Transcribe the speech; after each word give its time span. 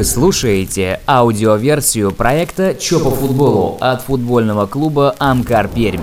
Вы 0.00 0.04
слушаете 0.04 0.98
аудиоверсию 1.06 2.10
проекта 2.10 2.74
«Чё 2.74 3.04
по 3.04 3.10
футболу» 3.10 3.76
от 3.80 4.00
футбольного 4.00 4.64
клуба 4.64 5.14
«Амкар 5.18 5.68
Пермь». 5.68 6.00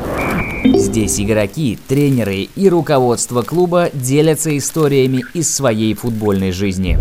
Здесь 0.63 1.19
игроки, 1.19 1.79
тренеры 1.87 2.47
и 2.55 2.69
руководство 2.69 3.41
клуба 3.41 3.89
делятся 3.91 4.55
историями 4.55 5.25
из 5.33 5.51
своей 5.51 5.95
футбольной 5.95 6.51
жизни. 6.51 6.99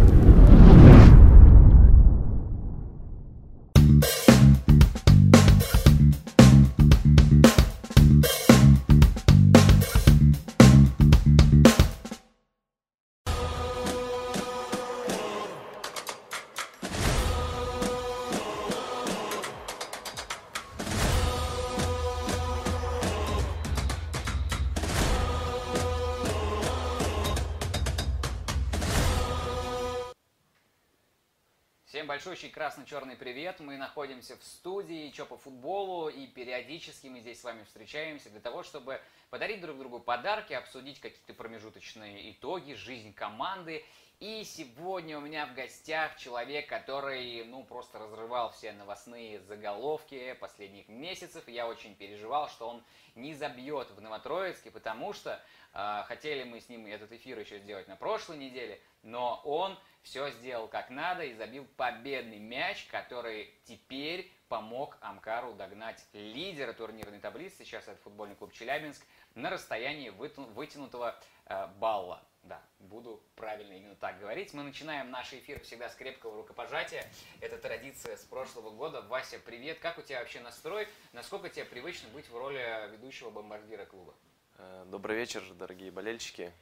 Красно-черный 32.87 33.17
привет. 33.17 33.59
Мы 33.59 33.77
находимся 33.79 34.37
в 34.37 34.45
студии 34.45 35.11
Чё 35.11 35.27
по 35.27 35.37
футболу 35.37 36.09
и 36.09 36.29
периодически 36.29 37.09
мы 37.09 37.19
здесь 37.19 37.41
с 37.41 37.45
вами 37.45 37.65
встречаемся 37.65 38.31
для 38.31 38.39
того, 38.39 38.63
чтобы 38.63 39.01
подарить 39.29 39.61
друг 39.61 39.77
другу 39.77 39.99
подарки, 39.99 40.53
обсудить 40.53 41.01
какие-то 41.01 41.35
промежуточные 41.35 42.31
итоги, 42.31 42.75
жизнь 42.75 43.13
команды. 43.13 43.85
И 44.21 44.45
сегодня 44.45 45.19
у 45.19 45.21
меня 45.21 45.47
в 45.47 45.55
гостях 45.55 46.17
человек, 46.17 46.69
который, 46.69 47.45
ну, 47.47 47.65
просто 47.65 47.99
разрывал 47.99 48.53
все 48.53 48.73
новостные 48.73 49.41
заголовки 49.41 50.35
последних 50.35 50.89
месяцев. 50.89 51.49
Я 51.49 51.67
очень 51.67 51.97
переживал, 51.97 52.49
что 52.49 52.69
он 52.69 52.85
не 53.17 53.35
забьет 53.35 53.91
в 53.91 54.01
Новотроицке, 54.01 54.71
потому 54.71 55.13
что 55.13 55.43
э, 55.73 56.03
хотели 56.07 56.45
мы 56.45 56.61
с 56.61 56.69
ним 56.69 56.87
этот 56.87 57.11
эфир 57.11 57.37
еще 57.39 57.59
сделать 57.59 57.89
на 57.89 57.97
прошлой 57.97 58.39
неделе, 58.39 58.81
но 59.03 59.41
он 59.45 59.77
все 60.07 60.31
сделал 60.31 60.69
как 60.69 60.89
надо 60.89 61.25
и 61.25 61.35
забил 61.35 61.67
победный 61.77 62.39
мяч, 62.39 62.87
который 62.91 63.53
теперь 63.65 64.33
помог 64.49 64.97
Амкару 65.01 65.53
догнать 65.55 66.07
лидера 66.13 66.73
турнирной 66.73 67.19
таблицы, 67.19 67.65
сейчас 67.65 67.89
это 67.89 68.01
футбольный 68.03 68.37
клуб 68.37 68.53
Челябинск, 68.53 69.05
на 69.35 69.51
расстоянии 69.51 70.11
вытянутого 70.11 71.19
э, 71.47 71.67
балла. 71.79 72.23
Да, 72.45 72.63
буду 72.79 73.21
правильно 73.35 73.73
именно 73.73 73.97
так 73.97 74.21
говорить. 74.21 74.55
Мы 74.55 74.63
начинаем 74.63 75.11
наш 75.11 75.33
эфир 75.33 75.59
всегда 75.63 75.89
с 75.89 75.97
крепкого 75.97 76.37
рукопожатия. 76.37 77.05
Это 77.41 77.59
традиция 77.59 78.17
с 78.17 78.23
прошлого 78.23 78.71
года. 78.71 79.03
Вася, 79.03 79.41
привет. 79.45 79.81
Как 79.81 79.99
у 79.99 80.03
тебя 80.03 80.21
вообще 80.21 80.39
настрой? 80.39 80.87
Насколько 81.13 81.49
тебе 81.49 81.65
привычно 81.65 82.09
быть 82.11 82.29
в 82.29 82.37
роли 82.37 82.89
ведущего 82.93 83.31
бомбардира 83.31 83.85
клуба? 83.85 84.15
Э, 84.59 84.85
добрый 84.87 85.17
вечер, 85.17 85.43
дорогие 85.55 85.91
болельщики. 85.91 86.53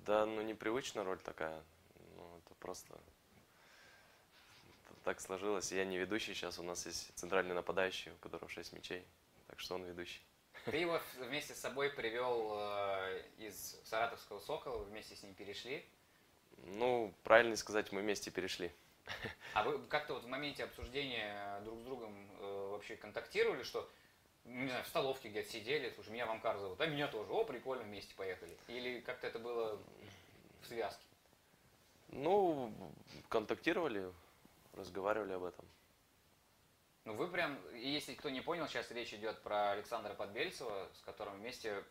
Да, 0.00 0.26
ну 0.26 0.42
непривычная 0.42 1.04
роль 1.04 1.20
такая 1.20 1.62
просто 2.64 2.98
так 5.04 5.20
сложилось. 5.20 5.70
Я 5.70 5.84
не 5.84 5.98
ведущий 5.98 6.32
сейчас, 6.32 6.58
у 6.58 6.62
нас 6.62 6.86
есть 6.86 7.12
центральный 7.14 7.54
нападающий, 7.54 8.12
у 8.12 8.16
которого 8.16 8.48
6 8.48 8.72
мячей, 8.72 9.04
так 9.48 9.60
что 9.60 9.74
он 9.74 9.84
ведущий. 9.84 10.22
Ты 10.64 10.78
его 10.78 10.98
вместе 11.18 11.54
с 11.54 11.58
собой 11.58 11.90
привел 11.90 12.54
э, 12.56 13.22
из 13.36 13.78
Саратовского 13.84 14.40
Сокола, 14.40 14.78
вы 14.78 14.84
вместе 14.84 15.14
с 15.14 15.22
ним 15.22 15.34
перешли? 15.34 15.84
Ну, 16.56 17.12
правильно 17.22 17.54
сказать, 17.56 17.92
мы 17.92 18.00
вместе 18.00 18.30
перешли. 18.30 18.72
А 19.52 19.62
вы 19.64 19.78
как-то 19.88 20.14
вот 20.14 20.24
в 20.24 20.28
моменте 20.28 20.64
обсуждения 20.64 21.60
друг 21.64 21.80
с 21.80 21.82
другом 21.82 22.30
э, 22.40 22.68
вообще 22.70 22.96
контактировали, 22.96 23.62
что, 23.62 23.90
не 24.46 24.68
знаю, 24.68 24.84
в 24.84 24.88
столовке 24.88 25.28
где-то 25.28 25.50
сидели, 25.50 25.92
слушай, 25.94 26.08
меня 26.08 26.24
вам 26.24 26.36
Амкар 26.36 26.56
зовут, 26.56 26.80
а 26.80 26.86
меня 26.86 27.08
тоже, 27.08 27.30
о, 27.30 27.44
прикольно, 27.44 27.84
вместе 27.84 28.14
поехали. 28.14 28.56
Или 28.68 29.00
как-то 29.00 29.26
это 29.26 29.38
было 29.38 29.78
в 30.62 30.66
связке? 30.66 31.04
Ну, 32.14 32.72
контактировали, 33.28 34.08
разговаривали 34.72 35.32
об 35.32 35.44
этом. 35.44 35.64
Ну 37.04 37.14
вы 37.14 37.26
прям, 37.28 37.58
если 37.74 38.14
кто 38.14 38.30
не 38.30 38.40
понял, 38.40 38.68
сейчас 38.68 38.90
речь 38.92 39.12
идет 39.12 39.42
про 39.42 39.72
Александра 39.72 40.14
Подбельцева, 40.14 40.88
с 40.94 41.00
которым 41.02 41.34
вместе 41.34 41.84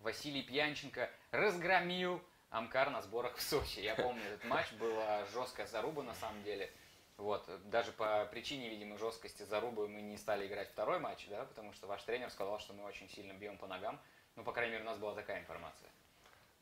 Василий 0.00 0.42
Пьянченко 0.42 1.08
разгромил 1.30 2.20
Амкар 2.50 2.90
на 2.90 3.00
сборах 3.02 3.36
в 3.36 3.42
Сочи. 3.42 3.78
Я 3.78 3.94
помню 3.94 4.22
этот 4.24 4.44
матч, 4.44 4.72
была 4.72 5.24
жесткая 5.26 5.66
заруба 5.68 6.02
на 6.02 6.14
самом 6.14 6.42
деле. 6.42 6.70
Вот, 7.16 7.48
даже 7.70 7.92
по 7.92 8.26
причине, 8.26 8.68
видимо, 8.68 8.98
жесткости 8.98 9.42
зарубы 9.44 9.88
мы 9.88 10.02
не 10.02 10.16
стали 10.16 10.46
играть 10.46 10.70
второй 10.70 10.98
матч, 10.98 11.26
да, 11.28 11.44
потому 11.44 11.72
что 11.72 11.86
ваш 11.86 12.02
тренер 12.02 12.30
сказал, 12.30 12.58
что 12.58 12.74
мы 12.74 12.84
очень 12.84 13.08
сильно 13.08 13.32
бьем 13.32 13.58
по 13.58 13.66
ногам. 13.66 13.98
Ну, 14.34 14.42
по 14.42 14.52
крайней 14.52 14.72
мере, 14.72 14.84
у 14.84 14.86
нас 14.86 14.98
была 14.98 15.14
такая 15.14 15.40
информация. 15.40 15.90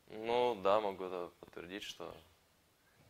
Ну, 0.09 0.55
да, 0.63 0.81
могу 0.81 1.05
это 1.05 1.31
подтвердить, 1.41 1.83
что 1.83 2.15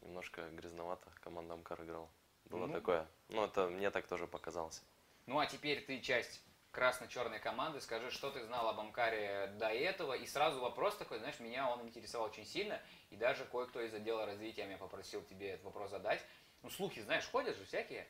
немножко 0.07 0.49
грязновато 0.53 1.11
команда 1.21 1.55
Амкар 1.55 1.83
играла. 1.83 2.09
Было 2.47 2.67
ну, 2.67 2.73
такое. 2.73 3.07
Ну, 3.29 3.45
это 3.45 3.69
мне 3.69 3.91
так 3.91 4.07
тоже 4.07 4.27
показалось. 4.27 4.83
Ну, 5.27 5.39
а 5.39 5.47
теперь 5.47 5.85
ты 5.85 6.01
часть 6.01 6.41
красно-черной 6.71 7.41
команды. 7.41 7.81
Скажи, 7.81 8.11
что 8.11 8.31
ты 8.31 8.45
знал 8.45 8.69
об 8.69 8.79
Амкаре 8.79 9.49
до 9.59 9.69
этого? 9.69 10.13
И 10.13 10.27
сразу 10.27 10.61
вопрос 10.61 10.97
такой, 10.97 11.19
знаешь, 11.19 11.41
меня 11.41 11.71
он 11.71 11.83
интересовал 11.83 12.29
очень 12.29 12.47
сильно. 12.47 12.81
И 13.11 13.17
даже 13.17 13.45
кое-кто 13.47 13.81
из 13.81 13.93
отдела 13.93 14.27
развития 14.27 14.67
меня 14.67 14.79
попросил 14.79 15.23
тебе 15.25 15.51
этот 15.51 15.65
вопрос 15.65 15.91
задать. 15.91 16.23
Ну, 16.63 16.71
слухи, 16.71 17.01
знаешь, 17.01 17.27
ходят 17.29 17.57
же 17.57 17.65
всякие, 17.65 18.07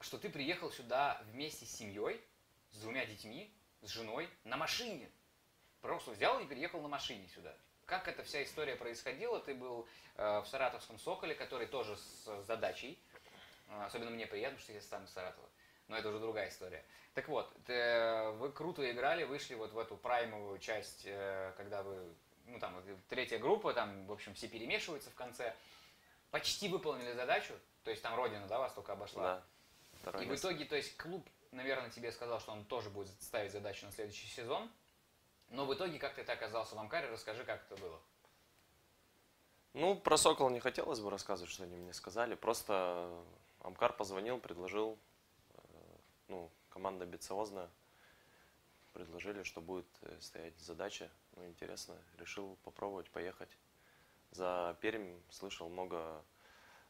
что 0.00 0.18
ты 0.18 0.30
приехал 0.30 0.70
сюда 0.70 1.20
вместе 1.26 1.66
с 1.66 1.76
семьей, 1.76 2.20
с 2.70 2.80
двумя 2.80 3.04
детьми, 3.04 3.52
с 3.82 3.88
женой, 3.88 4.28
на 4.44 4.56
машине. 4.56 5.10
Просто 5.80 6.12
взял 6.12 6.40
и 6.40 6.46
переехал 6.46 6.80
на 6.80 6.88
машине 6.88 7.28
сюда. 7.28 7.54
Как 7.86 8.08
эта 8.08 8.24
вся 8.24 8.42
история 8.42 8.74
происходила? 8.74 9.40
Ты 9.40 9.54
был 9.54 9.86
э, 10.16 10.40
в 10.40 10.46
Саратовском 10.46 10.98
Соколе, 10.98 11.34
который 11.34 11.68
тоже 11.68 11.96
с 11.96 12.42
задачей. 12.42 12.98
Э, 13.68 13.84
особенно 13.84 14.10
мне 14.10 14.26
приятно, 14.26 14.58
что 14.58 14.72
я 14.72 14.80
сам 14.80 15.04
из 15.04 15.10
Саратова. 15.10 15.48
Но 15.86 15.96
это 15.96 16.08
уже 16.08 16.18
другая 16.18 16.48
история. 16.48 16.84
Так 17.14 17.28
вот, 17.28 17.48
ты, 17.64 18.30
вы 18.38 18.50
круто 18.50 18.90
играли, 18.90 19.22
вышли 19.22 19.54
вот 19.54 19.72
в 19.72 19.78
эту 19.78 19.96
праймовую 19.96 20.58
часть, 20.58 21.02
э, 21.04 21.52
когда 21.56 21.84
вы, 21.84 22.12
ну 22.46 22.58
там, 22.58 22.82
третья 23.08 23.38
группа, 23.38 23.72
там, 23.72 24.06
в 24.06 24.12
общем, 24.12 24.34
все 24.34 24.48
перемешиваются 24.48 25.10
в 25.10 25.14
конце. 25.14 25.54
Почти 26.32 26.68
выполнили 26.68 27.12
задачу, 27.12 27.54
то 27.84 27.92
есть 27.92 28.02
там 28.02 28.16
Родина, 28.16 28.48
да, 28.48 28.58
вас 28.58 28.72
только 28.72 28.94
обошла. 28.94 29.44
Да. 30.04 30.22
И 30.22 30.26
в 30.26 30.34
итоге, 30.34 30.64
то 30.64 30.74
есть 30.74 30.96
клуб, 30.96 31.24
наверное, 31.52 31.90
тебе 31.90 32.10
сказал, 32.10 32.40
что 32.40 32.50
он 32.50 32.64
тоже 32.64 32.90
будет 32.90 33.08
ставить 33.22 33.52
задачу 33.52 33.86
на 33.86 33.92
следующий 33.92 34.26
сезон. 34.26 34.68
Но 35.50 35.64
в 35.64 35.74
итоге, 35.74 35.98
как 35.98 36.14
ты 36.14 36.20
оказался 36.20 36.74
в 36.74 36.78
Амкаре, 36.78 37.08
расскажи, 37.08 37.44
как 37.44 37.64
это 37.70 37.80
было. 37.80 38.00
Ну, 39.74 39.94
про 39.94 40.16
Сокол 40.16 40.48
не 40.50 40.60
хотелось 40.60 41.00
бы 41.00 41.10
рассказывать, 41.10 41.52
что 41.52 41.64
они 41.64 41.76
мне 41.76 41.92
сказали. 41.92 42.34
Просто 42.34 43.22
Амкар 43.60 43.92
позвонил, 43.92 44.38
предложил, 44.38 44.98
э, 45.52 45.60
ну, 46.28 46.50
команда 46.70 47.04
амбициозная, 47.04 47.68
предложили, 48.94 49.42
что 49.42 49.60
будет 49.60 49.86
э, 50.02 50.18
стоять 50.20 50.58
задача. 50.58 51.10
Ну, 51.32 51.46
интересно, 51.46 51.94
решил 52.16 52.56
попробовать, 52.64 53.10
поехать. 53.10 53.50
За 54.30 54.76
Пермь 54.80 55.20
слышал 55.30 55.68
много 55.68 56.24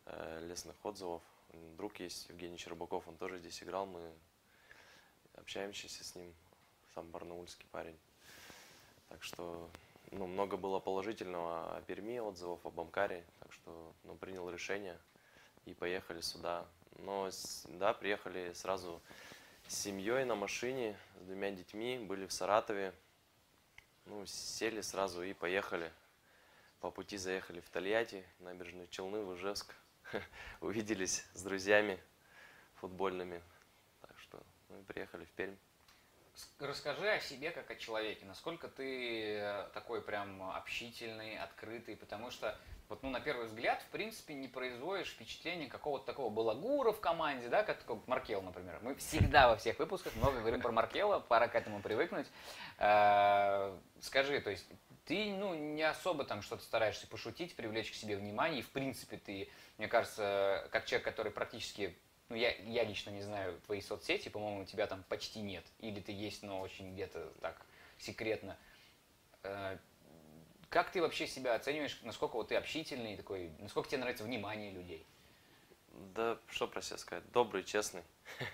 э, 0.05 0.47
лесных 0.47 0.77
отзывов. 0.85 1.23
Друг 1.77 1.99
есть, 1.99 2.29
Евгений 2.29 2.57
Щербаков, 2.57 3.09
он 3.09 3.17
тоже 3.17 3.39
здесь 3.39 3.63
играл, 3.63 3.87
мы 3.87 4.15
общаемся 5.35 5.89
с 5.89 6.15
ним, 6.15 6.35
сам 6.95 7.11
барнаульский 7.11 7.67
парень. 7.73 7.99
Так 9.09 9.23
что 9.23 9.71
ну, 10.13 10.27
много 10.27 10.57
было 10.57 10.79
положительного 10.79 11.77
о 11.77 11.83
Перми, 11.83 12.19
отзывов 12.19 12.65
об 12.65 12.79
Амкаре. 12.81 13.25
Так 13.41 13.53
что 13.53 13.95
ну, 14.05 14.17
принял 14.17 14.49
решение 14.51 14.99
и 15.65 15.75
поехали 15.75 16.21
сюда. 16.21 16.67
Но 16.99 17.29
да, 17.69 17.93
приехали 17.93 18.53
сразу 18.53 19.01
с 19.69 19.75
семьей 19.75 20.25
на 20.25 20.35
машине, 20.35 20.97
с 21.21 21.25
двумя 21.25 21.51
детьми, 21.51 21.99
были 21.99 22.27
в 22.27 22.33
Саратове. 22.33 22.95
Ну, 24.07 24.25
сели 24.27 24.81
сразу 24.81 25.23
и 25.23 25.33
поехали. 25.35 25.93
По 26.81 26.91
пути 26.91 27.17
заехали 27.17 27.61
в 27.61 27.69
Тольятти, 27.71 28.25
набережные 28.39 28.87
Челны, 28.89 29.25
в 29.25 29.35
Ижевск. 29.35 29.75
Увиделись 30.61 31.25
с 31.35 31.43
друзьями 31.43 31.99
футбольными. 32.77 33.43
Так 34.03 34.19
что 34.21 34.41
мы 34.69 34.83
приехали 34.85 35.25
в 35.25 35.31
Пермь. 35.33 35.57
Расскажи 36.59 37.09
о 37.09 37.21
себе 37.21 37.51
как 37.51 37.71
о 37.71 37.77
человеке, 37.77 38.27
насколько 38.27 38.69
ты 38.69 39.37
э, 39.37 39.69
такой 39.73 40.03
прям 40.03 40.51
общительный, 40.51 41.39
открытый, 41.39 41.97
потому 41.97 42.31
что 42.31 42.59
вот, 42.89 43.03
ну, 43.03 43.11
на 43.11 43.21
первый 43.21 43.47
взгляд, 43.47 43.83
в 43.83 43.87
принципе, 43.87 44.35
не 44.35 44.47
производишь 44.47 45.09
впечатление 45.09 45.69
какого-то 45.69 46.07
такого 46.07 46.31
балагура 46.31 46.93
в 46.93 47.01
команде, 47.01 47.49
да, 47.49 47.63
как 47.63 47.79
такой 47.79 48.01
Маркел, 48.07 48.43
например. 48.43 48.79
Мы 48.83 48.95
всегда 48.97 49.49
во 49.49 49.57
всех 49.57 49.79
выпусках 49.79 50.15
много 50.17 50.41
говорим 50.41 50.61
про 50.61 50.73
Маркела, 50.73 51.21
пора 51.21 51.49
к 51.49 51.55
этому 51.55 51.81
привыкнуть. 51.81 52.27
Э, 52.79 53.77
скажи, 54.01 54.41
то 54.41 54.51
есть, 54.51 54.67
ты, 55.05 55.33
ну, 55.33 55.55
не 55.55 55.83
особо 55.83 56.25
там 56.25 56.43
что-то 56.43 56.63
стараешься 56.63 57.07
пошутить, 57.07 57.57
привлечь 57.57 57.91
к 57.91 57.95
себе 57.95 58.17
внимание, 58.17 58.61
и, 58.61 58.63
в 58.63 58.71
принципе, 58.71 59.17
ты, 59.17 59.49
мне 59.79 59.89
кажется, 59.89 60.69
как 60.71 60.85
человек, 60.85 61.05
который 61.05 61.33
практически, 61.33 61.97
ну, 62.29 62.37
я, 62.37 62.55
я 62.57 62.85
лично 62.85 63.11
не 63.11 63.23
знаю 63.23 63.61
твои 63.67 63.81
соцсети, 63.81 64.29
по-моему, 64.29 64.65
тебя 64.65 64.87
там 64.87 65.05
почти 65.09 65.41
нет, 65.41 65.65
или 65.81 66.01
ты 66.01 66.13
есть, 66.13 66.43
но 66.43 66.61
очень 66.61 66.93
где-то 66.95 67.33
так 67.41 67.61
секретно. 67.99 68.57
Э, 69.43 69.79
как 70.69 70.91
ты 70.91 71.01
вообще 71.01 71.27
себя 71.27 71.55
оцениваешь, 71.55 72.01
насколько 72.03 72.37
вот 72.37 72.49
ты 72.49 72.57
общительный 72.57 73.17
такой, 73.17 73.51
насколько 73.61 73.89
тебе 73.89 73.99
нравится 73.99 74.25
внимание 74.25 74.73
людей? 74.73 75.07
Да, 76.15 76.39
что 76.49 76.67
про 76.67 76.83
себя 76.83 76.99
сказать, 76.99 77.25
добрый, 77.33 77.65
честный. 77.65 78.03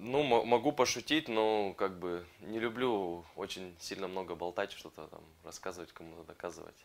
Ну, 0.00 0.22
могу 0.22 0.70
пошутить, 0.70 1.28
но 1.28 1.74
как 1.74 1.98
бы 1.98 2.24
не 2.40 2.60
люблю 2.60 3.24
очень 3.34 3.74
сильно 3.80 4.06
много 4.06 4.36
болтать, 4.36 4.70
что-то 4.70 5.08
там 5.08 5.24
рассказывать, 5.44 5.92
кому-то 5.92 6.22
доказывать. 6.24 6.76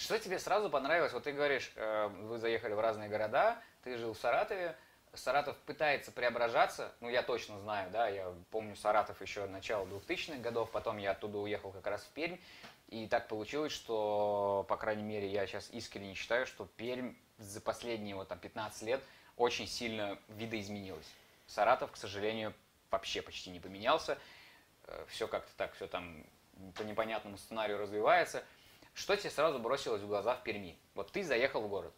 Что 0.00 0.18
тебе 0.18 0.38
сразу 0.38 0.70
понравилось? 0.70 1.12
Вот 1.12 1.24
ты 1.24 1.32
говоришь, 1.32 1.70
э, 1.76 2.08
вы 2.22 2.38
заехали 2.38 2.72
в 2.72 2.80
разные 2.80 3.10
города, 3.10 3.62
ты 3.84 3.98
жил 3.98 4.14
в 4.14 4.18
Саратове, 4.18 4.74
Саратов 5.12 5.58
пытается 5.58 6.10
преображаться, 6.10 6.90
ну 7.00 7.10
я 7.10 7.22
точно 7.22 7.58
знаю, 7.58 7.90
да, 7.90 8.08
я 8.08 8.32
помню 8.50 8.76
Саратов 8.76 9.20
еще 9.20 9.44
начало 9.44 9.84
2000-х 9.84 10.38
годов, 10.38 10.70
потом 10.70 10.96
я 10.96 11.10
оттуда 11.10 11.36
уехал 11.36 11.70
как 11.70 11.86
раз 11.86 12.02
в 12.02 12.08
Пермь, 12.12 12.38
и 12.88 13.06
так 13.08 13.28
получилось, 13.28 13.72
что, 13.72 14.64
по 14.70 14.78
крайней 14.78 15.02
мере, 15.02 15.28
я 15.28 15.46
сейчас 15.46 15.68
искренне 15.70 16.14
считаю, 16.14 16.46
что 16.46 16.64
Пермь 16.78 17.12
за 17.36 17.60
последние 17.60 18.14
вот 18.14 18.28
там 18.28 18.38
15 18.38 18.82
лет 18.84 19.02
очень 19.36 19.66
сильно 19.66 20.18
видоизменилась. 20.28 21.12
Саратов, 21.46 21.92
к 21.92 21.98
сожалению, 21.98 22.54
вообще 22.90 23.20
почти 23.20 23.50
не 23.50 23.60
поменялся. 23.60 24.16
Э, 24.86 25.04
все 25.08 25.28
как-то 25.28 25.52
так, 25.58 25.74
все 25.74 25.86
там 25.86 26.24
по 26.74 26.82
непонятному 26.84 27.36
сценарию 27.36 27.78
развивается. 27.78 28.42
Что 28.94 29.16
тебе 29.16 29.30
сразу 29.30 29.58
бросилось 29.58 30.02
в 30.02 30.06
глаза 30.06 30.34
в 30.34 30.42
Перми? 30.42 30.78
Вот 30.94 31.10
ты 31.12 31.22
заехал 31.22 31.62
в 31.62 31.68
город. 31.68 31.94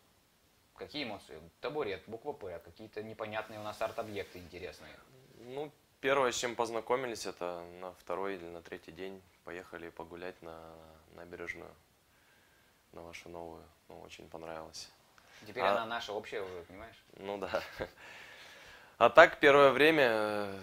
Какие 0.76 1.04
эмоции? 1.04 1.40
Табурет, 1.60 2.02
буква 2.06 2.32
П, 2.32 2.58
какие-то 2.58 3.02
непонятные 3.02 3.60
у 3.60 3.62
нас 3.62 3.80
арт-объекты 3.80 4.38
интересные. 4.38 4.94
Ну, 5.38 5.70
первое, 6.00 6.32
с 6.32 6.36
чем 6.36 6.56
познакомились, 6.56 7.26
это 7.26 7.62
на 7.80 7.92
второй 7.94 8.36
или 8.36 8.44
на 8.44 8.62
третий 8.62 8.92
день 8.92 9.22
поехали 9.44 9.90
погулять 9.90 10.40
на 10.42 10.74
набережную, 11.14 11.74
на 12.92 13.02
вашу 13.02 13.28
новую. 13.28 13.64
Ну, 13.88 14.00
очень 14.00 14.28
понравилось. 14.28 14.90
Теперь 15.46 15.64
а... 15.64 15.72
она 15.72 15.86
наша 15.86 16.12
общая 16.12 16.42
уже, 16.42 16.62
понимаешь? 16.62 17.04
Ну 17.16 17.38
да. 17.38 17.62
А 18.98 19.10
так, 19.10 19.40
первое 19.40 19.70
время 19.70 20.08
э, 20.10 20.60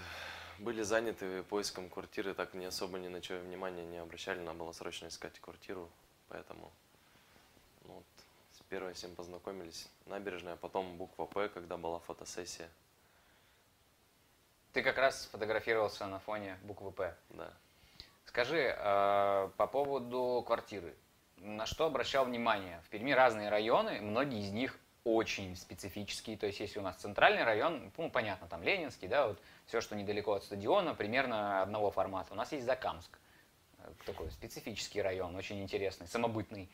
были 0.60 0.82
заняты 0.82 1.44
поиском 1.44 1.90
квартиры, 1.90 2.34
так 2.34 2.54
не 2.54 2.66
особо 2.66 2.98
ни 2.98 3.08
на 3.08 3.22
что 3.22 3.38
внимания 3.40 3.84
не 3.84 3.98
обращали, 3.98 4.40
надо 4.40 4.60
было 4.60 4.72
срочно 4.72 5.08
искать 5.08 5.40
квартиру, 5.40 5.90
поэтому 6.30 6.72
ну, 7.86 7.96
вот, 7.96 8.06
с 8.54 8.62
первой 8.70 8.94
всем 8.94 9.16
познакомились. 9.16 9.90
Набережная, 10.06 10.56
потом 10.56 10.98
буква 10.98 11.26
П, 11.26 11.50
когда 11.50 11.78
была 11.78 12.00
фотосессия. 12.00 12.70
Ты 14.74 14.84
как 14.84 14.98
раз 14.98 15.26
фотографировался 15.32 16.06
на 16.06 16.20
фоне 16.20 16.58
буквы 16.64 16.92
П. 16.92 17.16
Да. 17.30 17.52
Скажи, 18.26 18.76
э, 18.78 19.50
по 19.58 19.68
поводу 19.68 20.44
квартиры. 20.46 20.94
На 21.38 21.66
что 21.66 21.86
обращал 21.86 22.26
внимание? 22.26 22.82
В 22.86 22.90
Перми 22.90 23.12
разные 23.12 23.50
районы, 23.50 24.02
многие 24.02 24.42
из 24.42 24.52
них 24.52 24.78
очень 25.04 25.56
специфический. 25.56 26.36
То 26.36 26.46
есть, 26.46 26.60
если 26.60 26.80
у 26.80 26.84
нас 26.84 26.98
центральный 26.98 27.44
район, 27.44 27.92
ну, 27.98 28.12
понятно, 28.12 28.48
там 28.48 28.62
Ленинский, 28.62 29.08
да, 29.08 29.28
вот 29.28 29.42
все, 29.66 29.82
что 29.82 29.96
недалеко 29.96 30.34
от 30.34 30.44
стадиона, 30.44 30.94
примерно 30.94 31.62
одного 31.62 31.90
формата. 31.92 32.34
У 32.34 32.36
нас 32.36 32.52
есть 32.52 32.66
Закамск, 32.66 33.18
такой 34.06 34.32
специфический 34.32 35.02
район, 35.02 35.36
очень 35.36 35.62
интересный, 35.62 36.08
самобытный. 36.08 36.70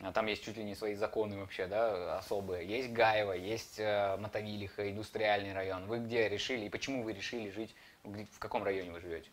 А 0.00 0.12
там 0.12 0.26
есть 0.26 0.42
чуть 0.42 0.56
ли 0.56 0.64
не 0.64 0.74
свои 0.74 0.94
законы 0.94 1.38
вообще, 1.38 1.66
да, 1.66 2.18
особые. 2.18 2.66
Есть 2.66 2.90
Гаево, 2.90 3.32
есть 3.32 3.78
э, 3.78 4.16
Мотовилиха, 4.16 4.90
индустриальный 4.90 5.52
район. 5.52 5.86
Вы 5.86 5.98
где 5.98 6.26
решили 6.28 6.66
и 6.66 6.68
почему 6.70 7.02
вы 7.02 7.12
решили 7.12 7.50
жить, 7.50 7.74
в 8.02 8.38
каком 8.38 8.64
районе 8.64 8.92
вы 8.92 9.00
живете? 9.00 9.28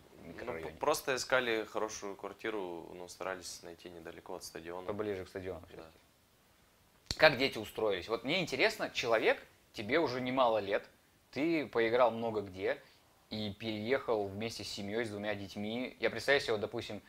Ну, 0.45 0.53
просто 0.77 1.15
искали 1.15 1.63
хорошую 1.63 2.17
квартиру, 2.17 2.91
но 2.95 3.07
старались 3.07 3.63
найти 3.63 3.89
недалеко 3.89 4.35
от 4.35 4.43
стадиона. 4.43 4.85
Поближе 4.85 5.23
к 5.23 5.29
стадиону. 5.29 5.65
Да 5.73 5.83
как 7.17 7.37
дети 7.37 7.57
устроились. 7.57 8.07
Вот 8.07 8.23
мне 8.23 8.41
интересно, 8.41 8.89
человек, 8.89 9.41
тебе 9.73 9.99
уже 9.99 10.21
немало 10.21 10.59
лет, 10.59 10.87
ты 11.31 11.65
поиграл 11.67 12.11
много 12.11 12.41
где 12.41 12.81
и 13.29 13.53
переехал 13.59 14.27
вместе 14.27 14.63
с 14.63 14.69
семьей, 14.69 15.03
с 15.03 15.09
двумя 15.09 15.35
детьми. 15.35 15.97
Я 15.99 16.09
представляю 16.09 16.41
себе, 16.41 16.53
вот, 16.53 16.61
допустим, 16.61 17.01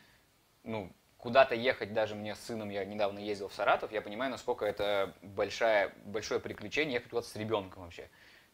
ну, 0.63 0.91
куда-то 1.17 1.53
ехать, 1.53 1.93
даже 1.93 2.15
мне 2.15 2.35
с 2.35 2.39
сыном, 2.39 2.69
я 2.69 2.85
недавно 2.85 3.19
ездил 3.19 3.49
в 3.49 3.53
Саратов, 3.53 3.91
я 3.91 4.01
понимаю, 4.01 4.31
насколько 4.31 4.65
это 4.65 5.13
большая, 5.21 5.93
большое 6.05 6.39
приключение 6.39 6.95
ехать 6.95 7.09
куда-то 7.09 7.27
с 7.27 7.35
ребенком 7.35 7.83
вообще, 7.83 8.09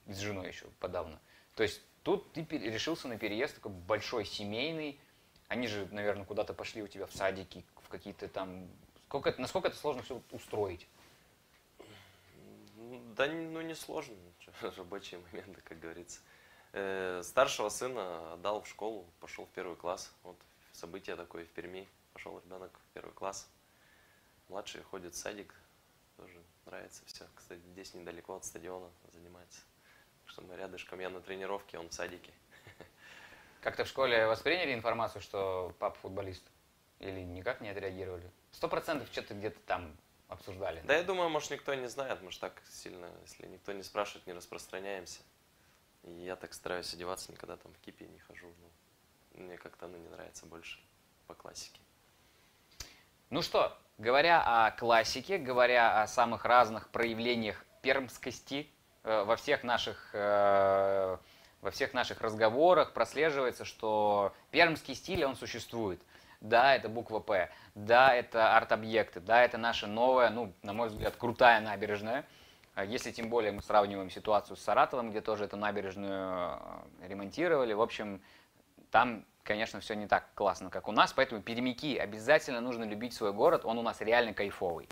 с 0.08 0.18
женой 0.18 0.48
еще 0.48 0.66
подавно. 0.80 1.20
То 1.56 1.64
есть 1.64 1.82
тут 2.04 2.32
ты 2.34 2.42
решился 2.44 3.08
на 3.08 3.18
переезд 3.18 3.56
такой 3.56 3.72
большой, 3.72 4.26
семейный, 4.26 5.00
они 5.48 5.68
же, 5.68 5.88
наверное, 5.92 6.26
куда-то 6.26 6.54
пошли 6.54 6.82
у 6.82 6.88
тебя 6.88 7.06
в 7.06 7.14
садики, 7.14 7.64
в 7.84 7.88
какие-то 7.88 8.28
там... 8.28 8.68
Сколько 9.08 9.30
это, 9.30 9.40
насколько 9.40 9.68
это 9.68 9.78
сложно 9.78 10.02
все 10.02 10.22
устроить? 10.32 10.88
Да 13.16 13.28
ну 13.28 13.62
не 13.62 13.76
сложно, 13.76 14.16
рабочие 14.78 15.22
моменты, 15.32 15.62
как 15.64 15.80
говорится. 15.80 16.20
Э, 16.74 17.22
старшего 17.24 17.70
сына 17.70 18.34
отдал 18.34 18.64
в 18.64 18.68
школу, 18.68 19.06
пошел 19.20 19.46
в 19.46 19.50
первый 19.50 19.76
класс. 19.78 20.12
Вот 20.24 20.38
событие 20.76 21.16
такое 21.16 21.46
в 21.46 21.50
Перми. 21.50 21.88
Пошел 22.14 22.40
ребенок 22.40 22.72
в 22.78 22.94
первый 22.94 23.14
класс. 23.14 23.50
Младший 24.50 24.84
ходит 24.84 25.14
в 25.14 25.18
садик, 25.18 25.54
тоже 26.18 26.42
нравится 26.66 27.04
все. 27.06 27.26
Кстати, 27.36 27.62
здесь 27.72 27.94
недалеко 27.94 28.36
от 28.36 28.46
стадиона 28.46 28.92
занимается. 29.12 29.62
Что 30.26 30.42
мы 30.42 30.56
рядышком, 30.56 31.00
я 31.00 31.10
на 31.10 31.22
тренировке, 31.22 31.78
он 31.78 31.90
в 31.90 31.94
садике. 31.94 32.32
Как-то 33.62 33.86
в 33.86 33.88
школе 33.88 34.28
восприняли 34.28 34.74
информацию, 34.74 35.22
что 35.22 35.74
папа 35.80 35.98
футболист? 36.00 36.44
Или 37.00 37.22
никак 37.22 37.62
не 37.62 37.70
отреагировали? 37.70 38.32
Сто 38.52 38.68
процентов 38.68 39.10
что-то 39.12 39.34
где-то 39.34 39.60
там 39.66 39.96
обсуждали. 40.28 40.82
Да, 40.86 40.96
я 40.96 41.04
думаю, 41.04 41.30
может, 41.30 41.52
никто 41.52 41.74
не 41.74 41.88
знает, 41.88 42.22
может, 42.22 42.40
так 42.40 42.62
сильно, 42.70 43.10
если 43.24 43.48
никто 43.48 43.74
не 43.74 43.84
спрашивает, 43.84 44.26
не 44.28 44.34
распространяемся. 44.34 45.22
И 46.04 46.12
я 46.12 46.36
так 46.36 46.54
стараюсь 46.54 46.94
одеваться, 46.94 47.32
никогда 47.32 47.58
там 47.58 47.74
в 47.74 47.80
кипе 47.80 48.08
не 48.08 48.20
хожу. 48.20 48.48
Ну, 48.48 48.70
мне 49.42 49.58
как-то 49.58 49.86
оно 49.86 49.98
не 49.98 50.10
нравится 50.10 50.46
больше 50.46 50.80
по 51.28 51.34
классике. 51.34 51.80
Ну 53.30 53.42
что, 53.42 53.78
говоря 53.98 54.42
о 54.46 54.72
классике, 54.72 55.38
говоря 55.38 56.02
о 56.02 56.08
самых 56.08 56.46
разных 56.46 56.90
проявлениях 56.90 57.66
пермскости 57.82 58.70
э, 59.04 59.24
во 59.24 59.36
всех 59.36 59.64
наших 59.64 60.10
э, 60.14 61.18
во 61.62 61.72
всех 61.72 61.96
наших 61.96 62.22
разговорах 62.22 62.94
прослеживается, 62.94 63.66
что 63.66 64.34
пермский 64.52 64.94
стиль, 64.94 65.26
он 65.26 65.36
существует. 65.36 66.00
Да, 66.40 66.76
это 66.76 66.90
буква 66.90 67.20
П. 67.20 67.50
Да, 67.74 68.14
это 68.14 68.56
арт-объекты. 68.56 69.20
Да, 69.20 69.44
это 69.44 69.58
наша 69.58 69.88
новая, 69.88 70.30
ну, 70.30 70.54
на 70.62 70.74
мой 70.74 70.90
взгляд, 70.90 71.16
крутая 71.16 71.62
набережная. 71.62 72.24
А 72.76 72.86
если 72.86 73.12
тем 73.12 73.30
более 73.30 73.52
мы 73.52 73.64
сравниваем 73.64 74.12
ситуацию 74.12 74.58
с 74.58 74.62
Саратовом, 74.62 75.10
где 75.10 75.22
тоже 75.22 75.46
эту 75.46 75.58
набережную 75.58 76.60
э, 77.02 77.08
ремонтировали. 77.08 77.74
В 77.74 77.82
общем, 77.82 78.22
там, 78.96 79.26
конечно, 79.44 79.82
все 79.82 79.94
не 79.94 80.08
так 80.08 80.30
классно, 80.36 80.70
как 80.70 80.88
у 80.88 80.94
нас. 80.94 81.12
Поэтому 81.12 81.42
перемики 81.42 81.98
обязательно 81.98 82.62
нужно 82.62 82.86
любить 82.86 83.14
свой 83.14 83.34
город. 83.34 83.66
Он 83.66 83.78
у 83.78 83.82
нас 83.82 84.00
реально 84.00 84.34
кайфовый. 84.34 84.88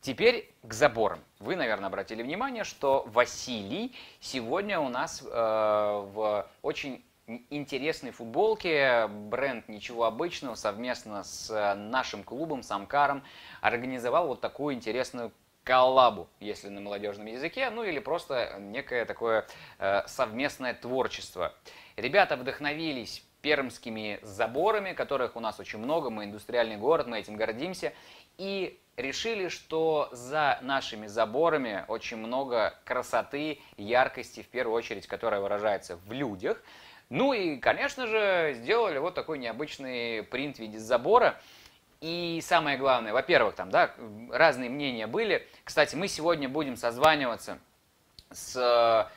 Теперь 0.00 0.50
к 0.62 0.72
заборам. 0.72 1.22
Вы, 1.40 1.54
наверное, 1.54 1.88
обратили 1.88 2.22
внимание, 2.22 2.64
что 2.64 3.04
Василий 3.06 3.94
сегодня 4.18 4.80
у 4.80 4.88
нас 4.88 5.22
э, 5.22 5.26
в 5.30 6.48
очень 6.62 7.04
интересной 7.50 8.12
футболке. 8.12 9.08
Бренд 9.08 9.68
«Ничего 9.68 10.04
обычного» 10.04 10.54
совместно 10.54 11.22
с 11.22 11.50
э, 11.50 11.74
нашим 11.74 12.24
клубом, 12.24 12.62
с 12.62 12.70
Амкаром, 12.70 13.22
организовал 13.60 14.28
вот 14.28 14.40
такую 14.40 14.74
интересную 14.74 15.32
коллабу, 15.64 16.28
если 16.40 16.70
на 16.70 16.80
молодежном 16.80 17.26
языке, 17.26 17.68
ну 17.68 17.84
или 17.84 17.98
просто 17.98 18.56
некое 18.58 19.04
такое 19.04 19.46
э, 19.78 20.02
совместное 20.06 20.72
творчество. 20.72 21.52
Ребята 21.96 22.36
вдохновились 22.36 23.22
пермскими 23.44 24.18
заборами, 24.22 24.94
которых 24.94 25.36
у 25.36 25.40
нас 25.40 25.60
очень 25.60 25.78
много, 25.78 26.08
мы 26.08 26.24
индустриальный 26.24 26.78
город, 26.78 27.06
мы 27.06 27.20
этим 27.20 27.36
гордимся, 27.36 27.92
и 28.38 28.80
решили, 28.96 29.48
что 29.48 30.08
за 30.12 30.58
нашими 30.62 31.06
заборами 31.06 31.84
очень 31.88 32.16
много 32.16 32.74
красоты, 32.86 33.60
яркости, 33.76 34.42
в 34.42 34.48
первую 34.48 34.74
очередь, 34.74 35.06
которая 35.06 35.40
выражается 35.40 35.96
в 35.96 36.10
людях– 36.10 36.60
ну 37.10 37.32
и, 37.32 37.58
конечно 37.58 38.06
же, 38.06 38.54
сделали 38.56 38.98
вот 38.98 39.14
такой 39.14 39.38
необычный 39.38 40.22
принт 40.22 40.56
в 40.56 40.60
виде 40.60 40.78
забора. 40.78 41.38
И 42.00 42.40
самое 42.42 42.76
главное, 42.76 43.12
во-первых, 43.12 43.54
там, 43.54 43.70
да, 43.70 43.94
разные 44.30 44.68
мнения 44.68 45.06
были. 45.06 45.46
Кстати, 45.64 45.96
мы 45.96 46.08
сегодня 46.08 46.48
будем 46.48 46.76
созваниваться 46.76 47.58
с 48.30 49.08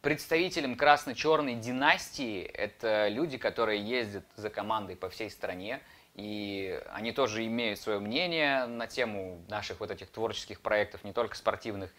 представителем 0.00 0.76
красно-черной 0.76 1.54
династии 1.54 2.42
это 2.42 3.08
люди, 3.08 3.38
которые 3.38 3.82
ездят 3.82 4.24
за 4.36 4.50
командой 4.50 4.96
по 4.96 5.08
всей 5.08 5.30
стране, 5.30 5.80
и 6.14 6.80
они 6.92 7.12
тоже 7.12 7.46
имеют 7.46 7.80
свое 7.80 7.98
мнение 7.98 8.66
на 8.66 8.86
тему 8.86 9.44
наших 9.48 9.80
вот 9.80 9.90
этих 9.90 10.10
творческих 10.10 10.60
проектов, 10.60 11.04
не 11.04 11.12
только 11.12 11.36
спортивных. 11.36 11.92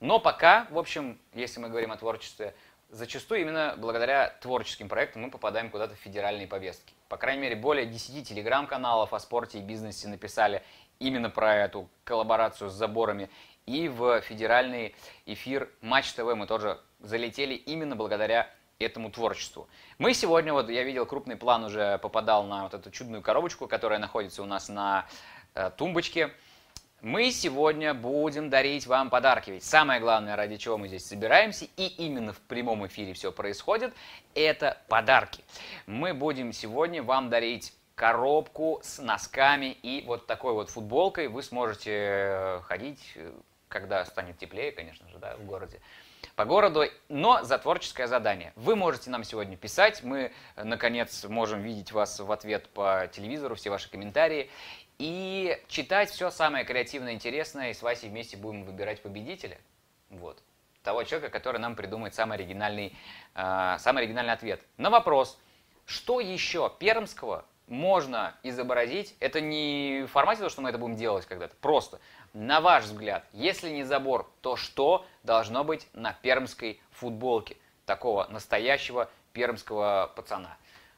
Но 0.00 0.20
пока, 0.20 0.66
в 0.70 0.78
общем, 0.78 1.18
если 1.34 1.60
мы 1.60 1.68
говорим 1.68 1.90
о 1.90 1.96
творчестве, 1.96 2.54
зачастую 2.90 3.40
именно 3.40 3.74
благодаря 3.78 4.30
творческим 4.40 4.88
проектам 4.88 5.22
мы 5.22 5.30
попадаем 5.30 5.70
куда-то 5.70 5.94
в 5.94 5.98
федеральные 5.98 6.46
повестки. 6.46 6.94
По 7.08 7.16
крайней 7.16 7.42
мере, 7.42 7.56
более 7.56 7.86
10 7.86 8.28
телеграм-каналов 8.28 9.12
о 9.12 9.18
спорте 9.18 9.58
и 9.58 9.62
бизнесе 9.62 10.08
написали 10.08 10.62
именно 10.98 11.30
про 11.30 11.56
эту 11.56 11.88
коллаборацию 12.04 12.70
с 12.70 12.74
заборами. 12.74 13.30
И 13.66 13.88
в 13.88 14.20
федеральный 14.20 14.94
эфир 15.24 15.68
Матч 15.80 16.12
ТВ 16.12 16.34
мы 16.34 16.46
тоже 16.46 16.78
залетели 17.00 17.54
именно 17.54 17.96
благодаря 17.96 18.50
этому 18.78 19.10
творчеству. 19.10 19.68
Мы 19.98 20.12
сегодня, 20.14 20.52
вот 20.52 20.68
я 20.68 20.82
видел 20.82 21.06
крупный 21.06 21.36
план, 21.36 21.64
уже 21.64 21.98
попадал 21.98 22.44
на 22.44 22.64
вот 22.64 22.74
эту 22.74 22.90
чудную 22.90 23.22
коробочку, 23.22 23.66
которая 23.66 23.98
находится 23.98 24.42
у 24.42 24.46
нас 24.46 24.68
на 24.68 25.06
э, 25.54 25.70
тумбочке. 25.76 26.30
Мы 27.00 27.30
сегодня 27.30 27.94
будем 27.94 28.50
дарить 28.50 28.86
вам 28.86 29.10
подарки. 29.10 29.50
Ведь 29.50 29.64
самое 29.64 30.00
главное, 30.00 30.36
ради 30.36 30.56
чего 30.56 30.76
мы 30.76 30.88
здесь 30.88 31.06
собираемся, 31.06 31.66
и 31.76 31.86
именно 31.86 32.32
в 32.32 32.40
прямом 32.40 32.86
эфире 32.86 33.12
все 33.12 33.32
происходит, 33.32 33.94
это 34.34 34.78
подарки. 34.88 35.44
Мы 35.86 36.14
будем 36.14 36.52
сегодня 36.52 37.02
вам 37.02 37.30
дарить 37.30 37.72
коробку 37.94 38.80
с 38.82 38.98
носками 38.98 39.76
и 39.82 40.04
вот 40.06 40.26
такой 40.26 40.52
вот 40.52 40.68
футболкой. 40.68 41.28
Вы 41.28 41.42
сможете 41.42 41.92
э, 41.92 42.60
ходить, 42.64 43.00
э, 43.14 43.32
когда 43.68 44.04
станет 44.04 44.38
теплее, 44.38 44.72
конечно 44.72 45.08
же, 45.08 45.18
да, 45.18 45.36
в 45.36 45.44
городе 45.46 45.80
по 46.36 46.44
городу, 46.44 46.84
но 47.08 47.42
за 47.42 47.58
творческое 47.58 48.06
задание. 48.06 48.52
Вы 48.56 48.76
можете 48.76 49.08
нам 49.08 49.24
сегодня 49.24 49.56
писать, 49.56 50.02
мы, 50.04 50.32
э, 50.56 50.64
наконец, 50.64 51.24
можем 51.24 51.62
видеть 51.62 51.92
вас 51.92 52.20
в 52.20 52.30
ответ 52.30 52.68
по 52.68 53.08
телевизору, 53.10 53.54
все 53.54 53.70
ваши 53.70 53.90
комментарии 53.90 54.50
и 54.98 55.58
читать 55.66 56.10
все 56.10 56.30
самое 56.30 56.66
креативное, 56.66 57.14
интересное, 57.14 57.70
и 57.70 57.74
с 57.74 57.80
Васей 57.80 58.10
вместе 58.10 58.36
будем 58.36 58.64
выбирать 58.64 59.00
победителя. 59.00 59.58
Вот. 60.10 60.42
Того 60.82 61.04
человека, 61.04 61.30
который 61.30 61.58
нам 61.58 61.74
придумает 61.74 62.14
самый 62.14 62.34
оригинальный, 62.36 62.94
э, 63.34 63.76
самый 63.78 64.02
оригинальный 64.02 64.34
ответ. 64.34 64.60
На 64.76 64.90
вопрос, 64.90 65.40
что 65.86 66.20
еще 66.20 66.70
пермского 66.78 67.46
можно 67.66 68.34
изобразить, 68.42 69.14
это 69.20 69.40
не 69.40 70.04
в 70.06 70.08
формате 70.08 70.38
того, 70.38 70.50
что 70.50 70.62
мы 70.62 70.68
это 70.68 70.78
будем 70.78 70.96
делать 70.96 71.26
когда-то, 71.26 71.54
просто, 71.60 72.00
на 72.32 72.60
ваш 72.60 72.84
взгляд, 72.84 73.24
если 73.32 73.70
не 73.70 73.82
забор, 73.82 74.30
то 74.40 74.56
что 74.56 75.04
должно 75.22 75.64
быть 75.64 75.88
на 75.92 76.12
пермской 76.12 76.80
футболке 76.90 77.56
такого 77.84 78.26
настоящего 78.28 79.10
пермского 79.32 80.12
пацана? 80.14 80.56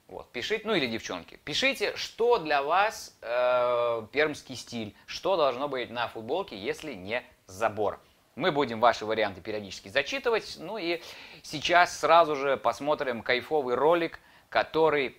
Вот, 0.09 0.31
пишите, 0.33 0.67
ну 0.67 0.75
или 0.75 0.87
девчонки, 0.87 1.39
пишите, 1.45 1.95
что 1.97 2.39
для 2.39 2.63
вас 2.63 3.17
э, 3.21 4.07
пермский 4.11 4.57
стиль, 4.57 4.95
что 5.05 5.37
должно 5.37 5.69
быть 5.69 5.91
на 5.91 6.09
футболке, 6.09 6.57
если 6.57 6.95
не 6.95 7.23
забор. 7.47 8.01
Мы 8.35 8.51
будем 8.51 8.81
ваши 8.81 9.05
варианты 9.05 9.41
периодически 9.41 9.89
зачитывать, 9.89 10.57
ну 10.59 10.79
и 10.79 11.03
сейчас 11.43 11.99
сразу 11.99 12.37
же 12.37 12.57
посмотрим 12.57 13.23
кайфовый 13.23 13.75
ролик, 13.75 14.19
который 14.49 15.19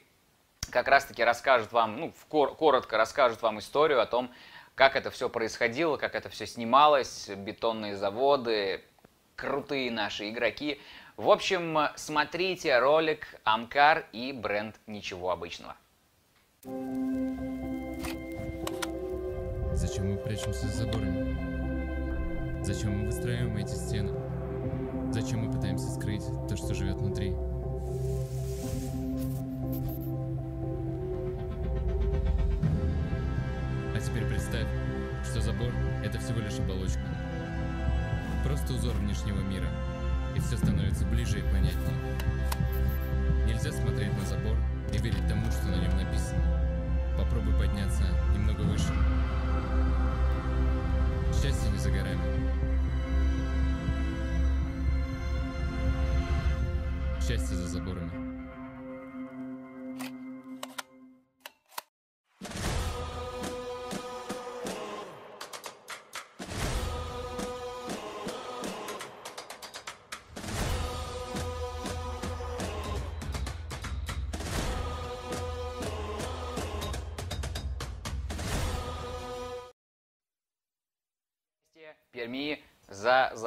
как 0.69 0.87
раз-таки 0.87 1.23
расскажет 1.23 1.71
вам, 1.71 1.99
ну, 1.99 2.13
коротко 2.29 2.97
расскажет 2.97 3.41
вам 3.41 3.59
историю 3.59 4.01
о 4.01 4.05
том, 4.05 4.31
как 4.75 4.95
это 4.95 5.11
все 5.11 5.29
происходило, 5.29 5.97
как 5.97 6.15
это 6.15 6.29
все 6.29 6.45
снималось, 6.47 7.29
бетонные 7.29 7.95
заводы, 7.95 8.81
крутые 9.35 9.91
наши 9.91 10.29
игроки. 10.29 10.81
В 11.17 11.29
общем, 11.29 11.77
смотрите 11.95 12.79
ролик 12.79 13.27
Амкар 13.43 14.05
и 14.13 14.31
бренд 14.31 14.75
«Ничего 14.87 15.31
обычного». 15.31 15.75
Зачем 19.73 20.11
мы 20.11 20.17
прячемся 20.17 20.67
за 20.67 20.85
заборами? 20.85 22.63
Зачем 22.63 22.99
мы 22.99 23.05
выстраиваем 23.07 23.57
эти 23.57 23.73
стены? 23.73 24.13
Зачем 25.11 25.45
мы 25.45 25.51
пытаемся 25.51 25.89
скрыть 25.91 26.23
то, 26.47 26.55
что 26.55 26.73
живет 26.73 26.95
внутри? 26.95 27.33
Представь, 34.49 34.67
что 35.29 35.41
забор— 35.41 35.71
это 36.03 36.17
всего 36.19 36.39
лишь 36.39 36.57
оболочка. 36.59 37.01
Просто 38.43 38.73
узор 38.73 38.95
внешнего 38.95 39.41
мира— 39.41 39.67
и 40.35 40.39
все 40.39 40.57
становится 40.57 41.05
ближе 41.05 41.39
и 41.39 41.41
понятнее. 41.41 41.97
Нельзя 43.45 43.71
смотреть 43.71 44.15
на 44.17 44.25
забор 44.25 44.55
и 44.93 44.97
верить 44.97 45.27
тому, 45.27 45.45
что 45.51 45.67
на 45.67 45.75
нем 45.75 45.95
написано. 45.97 46.41
Попробуй 47.17 47.53
подняться 47.53 48.03
немного 48.33 48.61
выше. 48.61 48.93
Счастье 51.33 51.71
не 51.71 51.77
за 51.77 51.89
горами. 51.89 52.19
Счастье 57.21 57.55
за 57.55 57.67
заборами. 57.67 58.28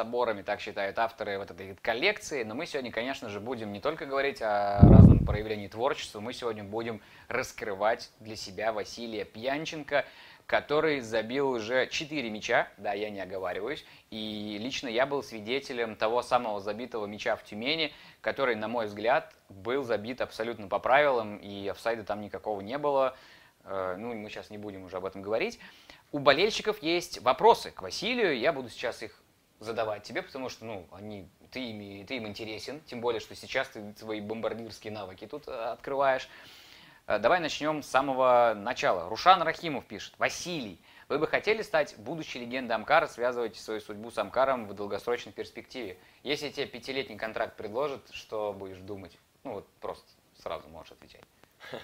Заборами, 0.02 0.42
так 0.42 0.60
считают 0.60 0.98
авторы 0.98 1.38
вот 1.38 1.50
этой 1.52 1.76
коллекции. 1.76 2.42
Но 2.42 2.54
мы 2.54 2.66
сегодня, 2.66 2.90
конечно 2.90 3.28
же, 3.28 3.38
будем 3.38 3.72
не 3.72 3.80
только 3.80 4.04
говорить 4.04 4.42
о 4.42 4.80
разном 4.82 5.24
проявлении 5.24 5.68
творчества, 5.68 6.18
мы 6.18 6.32
сегодня 6.32 6.64
будем 6.64 7.00
раскрывать 7.28 8.10
для 8.18 8.34
себя 8.34 8.72
Василия 8.72 9.24
Пьянченко, 9.24 10.04
который 10.46 11.00
забил 11.00 11.50
уже 11.50 11.86
4 11.86 12.30
мяча, 12.30 12.68
да, 12.78 12.92
я 12.94 13.10
не 13.10 13.20
оговариваюсь, 13.20 13.84
и 14.10 14.58
лично 14.60 14.88
я 14.88 15.06
был 15.06 15.22
свидетелем 15.22 15.94
того 15.94 16.20
самого 16.22 16.60
забитого 16.60 17.06
мяча 17.06 17.36
в 17.36 17.44
Тюмени, 17.44 17.92
который, 18.20 18.56
на 18.56 18.66
мой 18.66 18.86
взгляд, 18.86 19.32
был 19.48 19.84
забит 19.84 20.20
абсолютно 20.20 20.66
по 20.66 20.80
правилам, 20.80 21.36
и 21.36 21.68
офсайда 21.68 22.02
там 22.02 22.20
никакого 22.20 22.60
не 22.60 22.76
было, 22.76 23.16
э, 23.64 23.94
ну, 23.96 24.14
мы 24.14 24.28
сейчас 24.28 24.50
не 24.50 24.58
будем 24.58 24.82
уже 24.82 24.96
об 24.96 25.04
этом 25.04 25.22
говорить. 25.22 25.60
У 26.10 26.18
болельщиков 26.18 26.82
есть 26.82 27.22
вопросы 27.22 27.70
к 27.70 27.80
Василию, 27.80 28.36
я 28.36 28.52
буду 28.52 28.68
сейчас 28.68 29.02
их 29.04 29.21
задавать 29.62 30.02
тебе, 30.02 30.22
потому 30.22 30.48
что, 30.48 30.64
ну, 30.64 30.86
они, 30.92 31.28
ты, 31.50 31.70
ими, 31.70 32.04
ты 32.04 32.16
им 32.16 32.26
интересен, 32.26 32.80
тем 32.86 33.00
более, 33.00 33.20
что 33.20 33.34
сейчас 33.34 33.68
ты 33.68 33.94
свои 33.96 34.20
бомбардирские 34.20 34.92
навыки 34.92 35.26
тут 35.26 35.48
э, 35.48 35.52
открываешь. 35.52 36.28
Э, 37.06 37.18
давай 37.18 37.40
начнем 37.40 37.82
с 37.82 37.88
самого 37.88 38.54
начала. 38.56 39.08
Рушан 39.08 39.42
Рахимов 39.42 39.84
пишет. 39.86 40.14
Василий, 40.18 40.80
вы 41.08 41.18
бы 41.18 41.26
хотели 41.26 41.62
стать 41.62 41.96
будущей 41.98 42.40
легендой 42.40 42.74
Амкара, 42.76 43.06
связывать 43.06 43.56
свою 43.56 43.80
судьбу 43.80 44.10
с 44.10 44.18
Амкаром 44.18 44.66
в 44.66 44.74
долгосрочной 44.74 45.32
перспективе? 45.32 45.98
Если 46.22 46.50
тебе 46.50 46.66
пятилетний 46.66 47.16
контракт 47.16 47.56
предложат, 47.56 48.02
что 48.12 48.52
будешь 48.52 48.78
думать? 48.78 49.16
Ну 49.44 49.54
вот 49.54 49.68
просто 49.80 50.06
сразу 50.42 50.68
можешь 50.68 50.92
отвечать. 50.92 51.24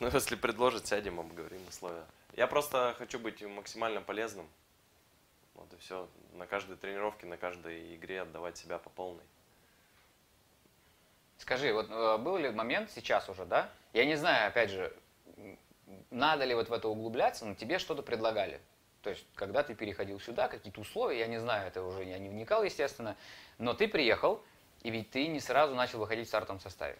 Ну, 0.00 0.10
если 0.12 0.34
предложат, 0.34 0.88
сядем, 0.88 1.20
обговорим 1.20 1.60
условия. 1.68 2.04
Я 2.36 2.48
просто 2.48 2.96
хочу 2.98 3.20
быть 3.20 3.40
максимально 3.42 4.00
полезным. 4.00 4.46
Вот 5.54 5.72
и 5.72 5.76
все. 5.76 6.08
На 6.32 6.46
каждой 6.46 6.76
тренировке, 6.76 7.26
на 7.26 7.36
каждой 7.36 7.94
игре 7.96 8.22
отдавать 8.22 8.56
себя 8.56 8.78
по 8.78 8.90
полной. 8.90 9.24
Скажи, 11.38 11.72
вот 11.72 11.90
э, 11.90 12.18
был 12.18 12.36
ли 12.36 12.50
момент 12.50 12.90
сейчас 12.90 13.28
уже, 13.28 13.44
да? 13.44 13.70
Я 13.92 14.04
не 14.04 14.16
знаю, 14.16 14.48
опять 14.48 14.70
же, 14.70 14.94
надо 16.10 16.44
ли 16.44 16.54
вот 16.54 16.68
в 16.68 16.72
это 16.72 16.88
углубляться, 16.88 17.44
но 17.44 17.54
тебе 17.54 17.78
что-то 17.78 18.02
предлагали. 18.02 18.60
То 19.02 19.10
есть, 19.10 19.26
когда 19.34 19.62
ты 19.62 19.74
переходил 19.74 20.18
сюда, 20.20 20.48
какие-то 20.48 20.80
условия, 20.80 21.18
я 21.18 21.26
не 21.26 21.38
знаю, 21.38 21.68
это 21.68 21.82
уже 21.82 22.04
я 22.04 22.18
не 22.18 22.28
вникал, 22.28 22.64
естественно, 22.64 23.16
но 23.58 23.74
ты 23.74 23.86
приехал, 23.86 24.42
и 24.82 24.90
ведь 24.90 25.10
ты 25.10 25.26
не 25.26 25.40
сразу 25.40 25.74
начал 25.74 25.98
выходить 25.98 26.26
в 26.26 26.28
стартовом 26.28 26.60
составе 26.60 26.98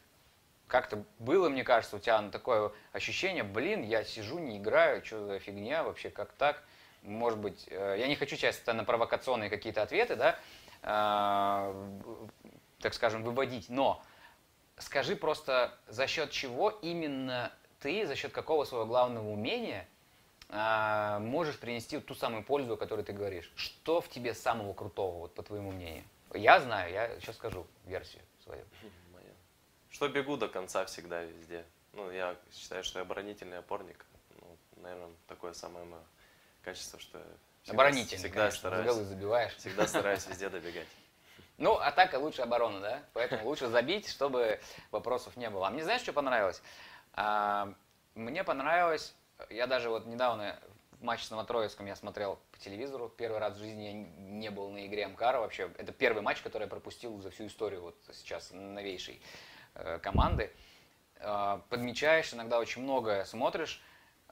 как-то 0.66 1.04
было, 1.18 1.48
мне 1.48 1.62
кажется, 1.62 1.96
у 1.96 1.98
тебя 1.98 2.20
такое 2.30 2.72
ощущение, 2.92 3.44
блин, 3.44 3.82
я 3.82 4.04
сижу, 4.04 4.38
не 4.38 4.58
играю, 4.58 5.04
что 5.04 5.24
за 5.26 5.38
фигня 5.38 5.82
вообще, 5.84 6.10
как 6.10 6.32
так? 6.32 6.62
Может 7.04 7.38
быть, 7.38 7.66
э, 7.68 7.96
я 7.98 8.08
не 8.08 8.16
хочу 8.16 8.36
часто 8.36 8.72
на 8.72 8.84
провокационные 8.84 9.50
какие-то 9.50 9.82
ответы, 9.82 10.16
да, 10.16 10.38
э, 10.82 12.00
так 12.80 12.94
скажем, 12.94 13.22
выводить, 13.22 13.68
но 13.68 14.02
скажи 14.78 15.14
просто, 15.14 15.78
за 15.86 16.06
счет 16.06 16.30
чего 16.30 16.70
именно 16.70 17.52
ты, 17.80 18.06
за 18.06 18.16
счет 18.16 18.32
какого 18.32 18.64
своего 18.64 18.86
главного 18.86 19.28
умения 19.28 19.86
э, 20.48 21.18
можешь 21.20 21.58
принести 21.58 22.00
ту 22.00 22.14
самую 22.14 22.42
пользу, 22.42 22.72
о 22.72 22.76
которой 22.78 23.04
ты 23.04 23.12
говоришь? 23.12 23.52
Что 23.54 24.00
в 24.00 24.08
тебе 24.08 24.32
самого 24.32 24.72
крутого, 24.72 25.18
вот 25.18 25.34
по 25.34 25.42
твоему 25.42 25.72
мнению? 25.72 26.04
Я 26.32 26.58
знаю, 26.58 26.90
я 26.90 27.20
сейчас 27.20 27.36
скажу 27.36 27.66
версию 27.84 28.22
свою. 28.42 28.64
Что 29.90 30.08
бегу 30.08 30.36
до 30.36 30.48
конца 30.48 30.84
всегда 30.86 31.22
везде. 31.22 31.64
Ну, 31.92 32.10
я 32.10 32.36
считаю, 32.52 32.82
что 32.82 32.98
я 32.98 33.04
оборонительный 33.04 33.58
опорник. 33.58 34.04
Ну, 34.40 34.56
наверное, 34.82 35.10
такое 35.28 35.52
самое 35.52 35.84
мое 35.84 36.02
качество, 36.64 36.98
что 36.98 37.22
всегда, 37.62 37.74
Оборонительный, 37.74 38.18
всегда 38.18 38.40
конечно, 38.40 38.58
стараюсь, 38.58 38.86
голы 38.86 39.04
забиваешь. 39.04 39.54
всегда 39.56 39.86
стараюсь 39.86 40.26
везде 40.26 40.48
добегать. 40.48 40.88
Ну, 41.56 41.74
атака 41.74 42.16
лучше 42.16 42.42
обороны, 42.42 42.80
да? 42.80 43.00
Поэтому 43.12 43.46
лучше 43.46 43.68
забить, 43.68 44.08
чтобы 44.08 44.58
вопросов 44.90 45.36
не 45.36 45.48
было. 45.48 45.68
А 45.68 45.70
мне 45.70 45.84
знаешь, 45.84 46.00
что 46.02 46.12
понравилось? 46.12 46.60
А, 47.12 47.72
мне 48.16 48.42
понравилось, 48.42 49.14
я 49.50 49.68
даже 49.68 49.88
вот 49.88 50.04
недавно 50.04 50.58
матч 51.00 51.22
с 51.22 51.30
Новотроицком 51.30 51.86
я 51.86 51.94
смотрел 51.94 52.40
по 52.50 52.58
телевизору. 52.58 53.08
Первый 53.08 53.38
раз 53.38 53.54
в 53.54 53.58
жизни 53.58 53.84
я 53.84 53.92
не 53.92 54.50
был 54.50 54.70
на 54.70 54.84
игре 54.86 55.04
Амкара 55.04 55.38
вообще. 55.38 55.70
Это 55.78 55.92
первый 55.92 56.22
матч, 56.22 56.40
который 56.42 56.64
я 56.64 56.68
пропустил 56.68 57.20
за 57.20 57.30
всю 57.30 57.46
историю 57.46 57.82
вот 57.82 57.96
сейчас 58.12 58.50
новейшей 58.50 59.22
э, 59.74 59.98
команды. 60.00 60.52
Э, 61.16 61.60
подмечаешь 61.68 62.32
иногда 62.34 62.58
очень 62.58 62.82
многое, 62.82 63.24
смотришь. 63.24 63.80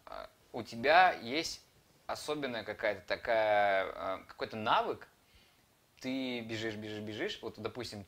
Э, 0.06 0.26
у 0.52 0.62
тебя 0.62 1.12
есть 1.12 1.60
особенная 2.06 2.64
какая-то 2.64 3.06
такая, 3.06 3.86
э, 3.86 4.18
какой-то 4.26 4.56
навык. 4.56 5.08
Ты 6.00 6.40
бежишь, 6.40 6.74
бежишь, 6.74 7.00
бежишь. 7.02 7.38
Вот, 7.42 7.58
допустим, 7.58 8.04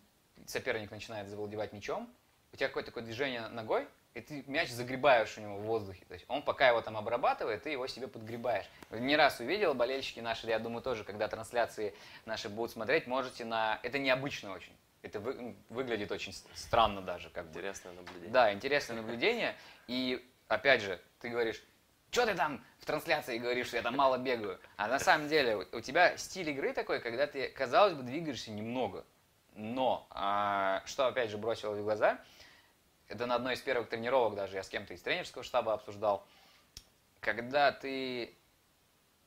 соперник 0.46 0.90
начинает 0.90 1.28
завладевать 1.28 1.72
мячом. 1.72 2.12
У 2.52 2.56
тебя 2.56 2.68
какое-то 2.68 2.90
такое 2.90 3.04
движение 3.04 3.48
ногой, 3.48 3.88
и 4.14 4.20
ты 4.20 4.44
мяч 4.46 4.70
загребаешь 4.70 5.36
у 5.38 5.40
него 5.40 5.58
в 5.58 5.62
воздухе. 5.62 6.04
То 6.06 6.14
есть 6.14 6.24
он 6.28 6.42
пока 6.42 6.68
его 6.68 6.80
там 6.80 6.96
обрабатывает, 6.96 7.64
ты 7.64 7.70
его 7.70 7.86
себе 7.88 8.06
подгребаешь. 8.06 8.66
Не 8.90 9.16
раз 9.16 9.40
увидел, 9.40 9.74
болельщики 9.74 10.20
наши, 10.20 10.46
я 10.46 10.60
думаю, 10.60 10.82
тоже, 10.82 11.02
когда 11.02 11.26
трансляции 11.26 11.94
наши 12.24 12.48
будут 12.48 12.70
смотреть, 12.70 13.06
можете 13.08 13.44
на... 13.44 13.80
Это 13.82 13.98
необычно 13.98 14.52
очень. 14.52 14.72
Это 15.02 15.18
вы... 15.18 15.56
выглядит 15.68 16.12
очень 16.12 16.32
странно 16.54 17.02
даже. 17.02 17.28
Как 17.30 17.46
бы. 17.46 17.50
Интересное 17.50 17.92
наблюдение. 17.92 18.30
Да, 18.30 18.52
интересное 18.52 18.96
наблюдение. 18.96 19.56
И 19.88 20.24
опять 20.46 20.80
же, 20.80 21.00
ты 21.20 21.28
говоришь, 21.28 21.62
что 22.14 22.26
ты 22.26 22.34
там 22.36 22.64
в 22.78 22.86
трансляции 22.86 23.38
говоришь, 23.38 23.66
что 23.66 23.76
я 23.76 23.82
там 23.82 23.96
мало 23.96 24.18
бегаю. 24.18 24.60
А 24.76 24.86
на 24.86 25.00
самом 25.00 25.26
деле 25.26 25.56
у 25.56 25.80
тебя 25.80 26.16
стиль 26.16 26.48
игры 26.50 26.72
такой, 26.72 27.00
когда 27.00 27.26
ты, 27.26 27.48
казалось 27.48 27.94
бы, 27.94 28.04
двигаешься 28.04 28.52
немного. 28.52 29.04
Но, 29.56 30.06
а, 30.10 30.82
что 30.86 31.08
опять 31.08 31.30
же 31.30 31.38
бросилось 31.38 31.80
в 31.80 31.82
глаза, 31.82 32.20
это 33.08 33.26
на 33.26 33.34
одной 33.34 33.54
из 33.54 33.60
первых 33.62 33.88
тренировок 33.88 34.36
даже 34.36 34.54
я 34.54 34.62
с 34.62 34.68
кем-то 34.68 34.94
из 34.94 35.02
тренерского 35.02 35.42
штаба 35.42 35.72
обсуждал, 35.72 36.24
когда 37.18 37.72
ты, 37.72 38.32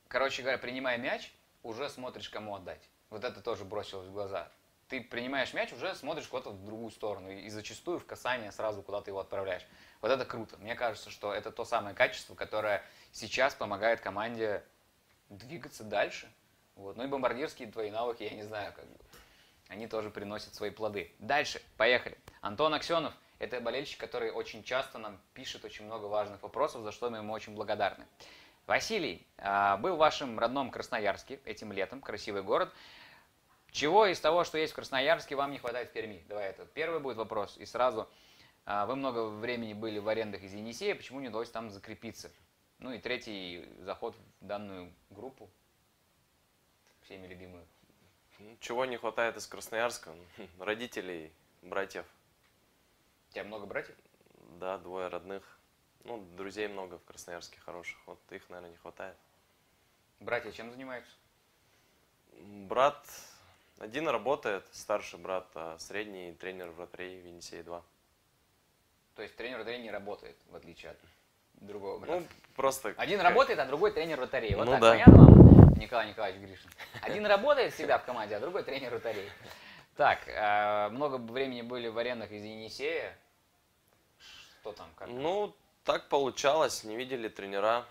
короче 0.08 0.42
говоря, 0.42 0.58
принимая 0.58 0.98
мяч, 0.98 1.34
уже 1.64 1.90
смотришь, 1.90 2.30
кому 2.30 2.56
отдать. 2.56 2.90
Вот 3.10 3.26
это 3.26 3.42
тоже 3.42 3.66
бросилось 3.66 4.08
в 4.08 4.14
глаза. 4.14 4.50
Ты 4.88 5.02
принимаешь 5.02 5.54
мяч, 5.54 5.74
уже 5.74 5.94
смотришь 5.94 6.28
куда-то 6.28 6.52
в 6.52 6.64
другую 6.64 6.92
сторону. 6.92 7.32
И 7.32 7.50
зачастую 7.50 8.00
в 8.00 8.06
касание 8.06 8.54
сразу 8.54 8.82
куда 8.82 9.02
ты 9.02 9.12
его 9.12 9.20
отправляешь. 9.20 9.66
Вот 10.02 10.12
это 10.12 10.26
круто. 10.26 10.58
Мне 10.58 10.76
кажется, 10.76 11.10
что 11.10 11.34
это 11.34 11.52
то 11.52 11.66
самое 11.66 11.96
качество, 11.96 12.36
которое 12.36 12.84
сейчас 13.12 13.56
помогает 13.56 14.02
команде 14.02 14.64
двигаться 15.30 15.84
дальше. 15.84 16.32
Вот. 16.76 16.96
Ну 16.98 17.04
и 17.04 17.08
бомбардирские 17.08 17.72
твои 17.72 17.90
навыки, 17.90 18.24
я 18.24 18.32
не 18.32 18.44
знаю, 18.44 18.74
как 18.74 18.86
бы. 18.86 18.98
Они 19.68 19.88
тоже 19.88 20.10
приносят 20.10 20.56
свои 20.56 20.70
плоды. 20.70 21.12
Дальше, 21.20 21.62
поехали. 21.76 22.18
Антон 22.42 22.74
Аксенов– 22.74 23.14
это 23.40 23.60
болельщик, 23.60 24.00
который 24.00 24.32
очень 24.32 24.64
часто 24.64 24.98
нам 24.98 25.20
пишет 25.34 25.66
очень 25.66 25.86
много 25.86 26.06
важных 26.06 26.42
вопросов, 26.42 26.84
за 26.84 26.92
что 26.92 27.10
мы 27.10 27.18
ему 27.18 27.34
очень 27.34 27.54
благодарны. 27.54 28.06
Василий, 28.66 29.26
а, 29.38 29.78
был 29.78 29.96
в 29.96 30.00
вашем 30.00 30.40
родном 30.40 30.72
Красноярске 30.72 31.40
этим 31.46 31.72
летом, 31.72 32.02
красивый 32.02 32.44
город. 32.44 32.74
Чего 33.72 34.06
из 34.06 34.20
того, 34.20 34.44
что 34.44 34.58
есть 34.58 34.74
в 34.74 34.76
Красноярске, 34.76 35.36
вам 35.36 35.52
не 35.52 35.58
хватает 35.58 35.90
в 35.90 35.94
Перми? 35.94 36.24
Давай 36.28 36.50
это. 36.50 36.66
Первый 36.66 37.00
будет 37.00 37.18
вопрос. 37.18 37.58
И 37.58 37.66
сразу, 37.66 38.10
вы 38.68 38.96
много 38.98 39.30
времени 39.30 39.74
были 39.74 40.00
в 40.00 40.08
арендах 40.10 40.44
из 40.44 40.54
Енисея, 40.54 40.94
почему 40.94 41.22
не 41.22 41.30
удалось 41.30 41.50
там 41.50 41.70
закрепиться? 41.70 42.30
Ну 42.80 42.92
и 42.92 43.00
третий 43.00 43.68
заход 43.80 44.16
в 44.42 44.46
данную 44.46 44.94
группу, 45.10 45.50
всеми 47.02 47.28
любимую. 47.28 47.66
Чего 48.60 48.86
не 48.86 48.98
хватает 48.98 49.38
из 49.38 49.48
Красноярска? 49.48 50.14
Родителей, 50.60 51.32
братьев. 51.62 52.06
У 53.30 53.34
тебя 53.34 53.46
много 53.46 53.66
братьев? 53.66 53.96
Да, 54.60 54.78
двое 54.78 55.08
родных. 55.08 55.58
Ну, 56.04 56.24
друзей 56.36 56.68
много 56.68 57.00
в 57.00 57.06
Красноярске 57.06 57.60
хороших. 57.62 57.98
Вот 58.06 58.20
их, 58.32 58.50
наверное, 58.50 58.72
не 58.72 58.78
хватает. 58.78 59.18
Братья 60.20 60.52
чем 60.52 60.72
занимаются? 60.72 61.12
Брат 62.68 63.08
один 63.80 64.08
работает, 64.08 64.68
старший 64.72 65.20
брат, 65.20 65.50
а 65.56 65.78
средний 65.80 66.34
тренер 66.34 66.72
вратарей 66.72 67.22
в 67.22 67.26
Енисее 67.26 67.64
2. 67.64 67.84
То 69.18 69.24
есть 69.24 69.36
тренер 69.36 69.58
вратарей 69.58 69.82
не 69.82 69.90
работает, 69.90 70.38
в 70.52 70.56
отличие 70.56 70.92
от 70.92 70.98
другого 71.56 71.98
брата. 71.98 72.20
Ну, 72.20 72.28
просто... 72.56 72.94
Один 72.98 73.20
работает, 73.20 73.58
а 73.58 73.66
другой 73.66 73.92
тренер 73.92 74.18
вратарей. 74.18 74.54
Вот 74.54 74.66
Ну 74.66 74.74
так, 74.74 74.82
да. 74.82 74.92
понятно 74.92 75.26
вам, 75.26 75.74
Николай 75.74 76.10
Николаевич 76.10 76.40
Гришин? 76.44 76.70
Один 77.02 77.26
работает 77.26 77.74
всегда 77.74 77.98
в 77.98 78.06
команде, 78.06 78.36
а 78.36 78.40
другой 78.40 78.62
тренер 78.62 78.92
вратарей. 78.92 79.28
Так, 79.96 80.20
э, 80.28 80.90
много 80.90 81.16
времени 81.16 81.64
были 81.64 81.88
в 81.88 81.98
арендах 81.98 82.30
из 82.32 82.44
Енисея. 82.44 83.18
Что 84.62 84.74
там, 84.74 84.88
как? 84.96 85.08
Ну, 85.08 85.56
так 85.84 86.10
получалось, 86.10 86.84
не 86.84 86.96
видели 86.96 87.28
тренера. 87.28 87.86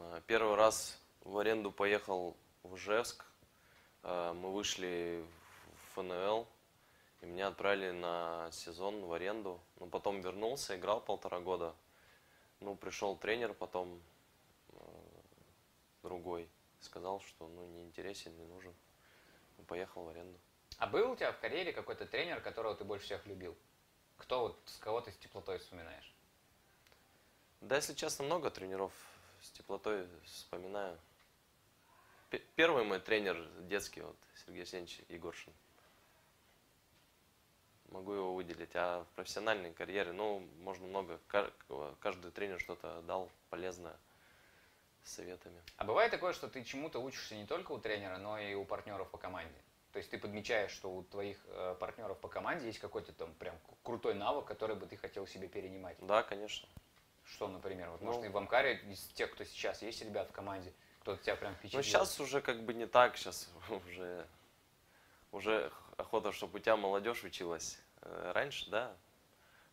А, 0.00 0.20
Первый 0.26 0.56
раз 0.56 0.98
в 1.22 1.38
аренду 1.38 1.70
поехал 1.70 2.36
в 2.64 2.74
Ижевск. 2.74 3.24
А, 4.02 4.34
Мы 4.34 4.50
вышли 4.52 5.24
в 5.94 5.94
ФНЛ, 5.94 6.48
и 7.22 7.26
меня 7.26 7.48
отправили 7.48 7.92
на 7.92 8.50
сезон 8.50 9.04
в 9.04 9.12
аренду. 9.12 9.60
Ну, 9.78 9.86
потом 9.86 10.20
вернулся, 10.20 10.76
играл 10.76 11.00
полтора 11.00 11.40
года. 11.40 11.74
Ну, 12.60 12.76
пришел 12.76 13.16
тренер 13.16 13.54
потом 13.54 14.02
э, 14.70 14.74
другой. 16.02 16.48
Сказал, 16.80 17.20
что 17.20 17.46
ну, 17.46 17.64
не 17.66 17.84
интересен, 17.84 18.36
не 18.36 18.44
нужен. 18.44 18.74
Ну, 19.56 19.64
Поехал 19.64 20.02
в 20.02 20.08
аренду. 20.08 20.38
А 20.78 20.88
был 20.88 21.12
у 21.12 21.16
тебя 21.16 21.32
в 21.32 21.38
карьере 21.38 21.72
какой-то 21.72 22.06
тренер, 22.06 22.40
которого 22.40 22.74
ты 22.74 22.84
больше 22.84 23.06
всех 23.06 23.24
любил? 23.26 23.56
Кто 24.16 24.40
вот, 24.40 24.58
с 24.66 24.78
кого 24.78 25.00
ты 25.00 25.12
с 25.12 25.16
теплотой 25.16 25.58
вспоминаешь? 25.58 26.12
Да, 27.60 27.76
если 27.76 27.94
честно, 27.94 28.24
много 28.24 28.50
тренеров 28.50 28.92
с 29.40 29.50
теплотой 29.50 30.08
вспоминаю. 30.24 30.98
Первый 32.56 32.82
мой 32.84 32.98
тренер 32.98 33.36
детский, 33.60 34.00
вот, 34.00 34.16
Сергей 34.44 34.62
Арсеньевич 34.62 35.02
Егоршин. 35.08 35.52
Могу 37.92 38.12
его 38.12 38.34
выделить. 38.34 38.70
А 38.74 39.04
в 39.04 39.08
профессиональной 39.16 39.72
карьере, 39.72 40.12
ну, 40.12 40.40
можно 40.60 40.86
много. 40.86 41.18
Ка- 41.28 41.50
Каждый 42.00 42.30
тренер 42.30 42.58
что-то 42.60 43.02
дал 43.02 43.30
полезное 43.50 43.96
советами. 45.04 45.60
А 45.76 45.84
бывает 45.84 46.10
такое, 46.10 46.32
что 46.32 46.48
ты 46.48 46.62
чему-то 46.64 47.00
учишься 47.00 47.34
не 47.34 47.46
только 47.46 47.72
у 47.72 47.78
тренера, 47.78 48.18
но 48.18 48.38
и 48.38 48.54
у 48.54 48.64
партнеров 48.64 49.10
по 49.10 49.18
команде? 49.18 49.54
То 49.92 49.98
есть 49.98 50.10
ты 50.10 50.18
подмечаешь, 50.18 50.70
что 50.70 50.90
у 50.94 51.02
твоих 51.02 51.36
э, 51.48 51.76
партнеров 51.78 52.18
по 52.18 52.28
команде 52.28 52.66
есть 52.66 52.78
какой-то 52.78 53.12
там 53.12 53.34
прям 53.34 53.54
крутой 53.82 54.14
навык, 54.14 54.46
который 54.46 54.74
бы 54.76 54.86
ты 54.86 54.96
хотел 54.96 55.26
себе 55.26 55.48
перенимать. 55.48 55.96
Да, 56.00 56.22
конечно. 56.22 56.66
Что, 57.24 57.46
например? 57.48 57.90
Вот, 57.90 58.00
Ну. 58.00 58.06
может, 58.06 58.24
и 58.24 58.28
в 58.28 58.36
Амкаре 58.36 58.76
из 58.90 59.00
тех, 59.08 59.30
кто 59.32 59.44
сейчас 59.44 59.82
есть 59.82 60.02
ребят 60.02 60.30
в 60.30 60.32
команде, 60.32 60.72
кто-то 61.00 61.22
тебя 61.22 61.36
прям 61.36 61.54
впечатлил? 61.56 61.78
Но 61.78 61.82
сейчас 61.82 62.20
уже 62.20 62.40
как 62.40 62.62
бы 62.62 62.72
не 62.72 62.86
так, 62.86 63.16
сейчас 63.16 63.50
уже, 63.70 64.26
уже 65.30 65.70
охота, 65.96 66.32
чтобы 66.32 66.58
у 66.58 66.62
тебя 66.62 66.76
молодежь 66.76 67.24
училась. 67.24 67.78
Э, 68.02 68.32
Раньше, 68.34 68.70
да, 68.70 68.96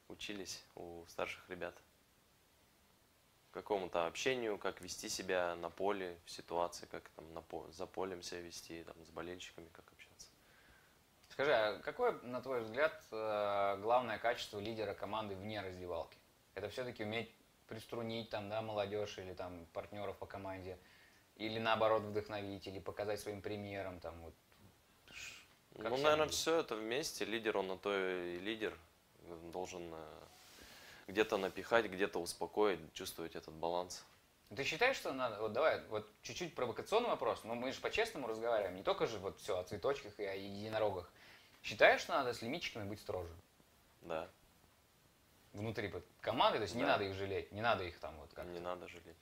учились 0.08 0.64
у 0.76 1.06
старших 1.08 1.50
ребят. 1.50 1.76
Какому-то 3.52 4.06
общению, 4.06 4.58
как 4.58 4.82
вести 4.82 5.10
себя 5.10 5.56
на 5.56 5.70
поле, 5.70 6.18
в 6.26 6.32
ситуации, 6.32 6.86
как 6.86 7.10
там 7.10 7.34
на 7.34 7.44
за 7.72 7.86
полем 7.88 8.22
себя 8.22 8.42
вести, 8.42 8.84
там, 8.84 8.96
с 9.06 9.10
болельщиками, 9.10 9.68
как 9.72 9.92
общаться. 9.92 10.28
Скажи, 11.30 11.54
а 11.54 11.80
какое, 11.80 12.12
на 12.24 12.42
твой 12.42 12.62
взгляд, 12.62 13.02
э, 13.12 13.78
главное 13.82 14.18
качество 14.20 14.60
лидера 14.60 14.94
команды 14.94 15.36
вне 15.36 15.62
раздевалки? 15.62 16.18
Это 16.54 16.70
все-таки 16.70 17.04
уметь 17.04 17.34
приструнить 17.68 18.30
там, 18.30 18.50
да, 18.50 18.62
молодежь 18.62 19.18
или 19.18 19.34
там 19.34 19.66
партнеров 19.74 20.18
по 20.18 20.26
команде, 20.26 20.78
или 21.36 21.60
наоборот 21.60 22.02
вдохновить, 22.04 22.68
или 22.68 22.80
показать 22.80 23.20
своим 23.20 23.42
примером, 23.42 24.00
там 24.00 24.20
вот. 24.22 24.34
Как 25.76 25.92
ну, 25.92 25.98
наверное, 25.98 26.26
видеть? 26.26 26.38
все 26.40 26.60
это 26.60 26.76
вместе. 26.76 27.26
Лидер, 27.26 27.58
он 27.58 27.68
на 27.68 27.78
то 27.78 27.94
и 27.96 28.40
лидер. 28.40 28.78
Он 29.30 29.52
должен 29.52 29.94
э, 29.94 30.20
где-то 31.08 31.38
напихать, 31.38 31.86
где-то 31.86 32.20
успокоить, 32.20 32.80
чувствовать 32.94 33.36
этот 33.36 33.54
баланс. 33.54 34.04
Ты 34.56 34.64
считаешь, 34.64 34.96
что 34.98 35.14
надо, 35.14 35.40
вот 35.40 35.54
давай, 35.54 35.84
вот 35.90 36.10
чуть-чуть 36.24 36.56
провокационный 36.56 37.10
вопрос, 37.10 37.44
но 37.44 37.54
мы 37.54 37.72
же 37.72 37.80
по-честному 37.82 38.28
разговариваем, 38.28 38.76
не 38.76 38.82
только 38.82 39.06
же 39.06 39.20
вот 39.20 39.40
все 39.40 39.60
о 39.60 39.64
цветочках 39.64 40.20
и 40.20 40.24
о 40.24 40.34
единорогах. 40.34 41.12
Считаешь, 41.62 42.02
что 42.02 42.14
надо 42.14 42.34
с 42.34 42.42
лимитчиками 42.42 42.88
быть 42.90 43.00
строже? 43.00 43.30
Да, 44.02 44.28
Внутри 45.54 45.94
команды, 46.22 46.58
то 46.58 46.64
есть 46.64 46.76
не 46.76 46.82
Да. 46.84 46.90
надо 46.90 47.04
их 47.04 47.16
жалеть, 47.16 47.52
не 47.52 47.62
надо 47.62 47.84
их 47.84 48.00
там 48.00 48.16
вот 48.18 48.34
как 48.34 48.46
не 48.48 48.60
надо 48.60 48.88
жалеть. 48.88 49.18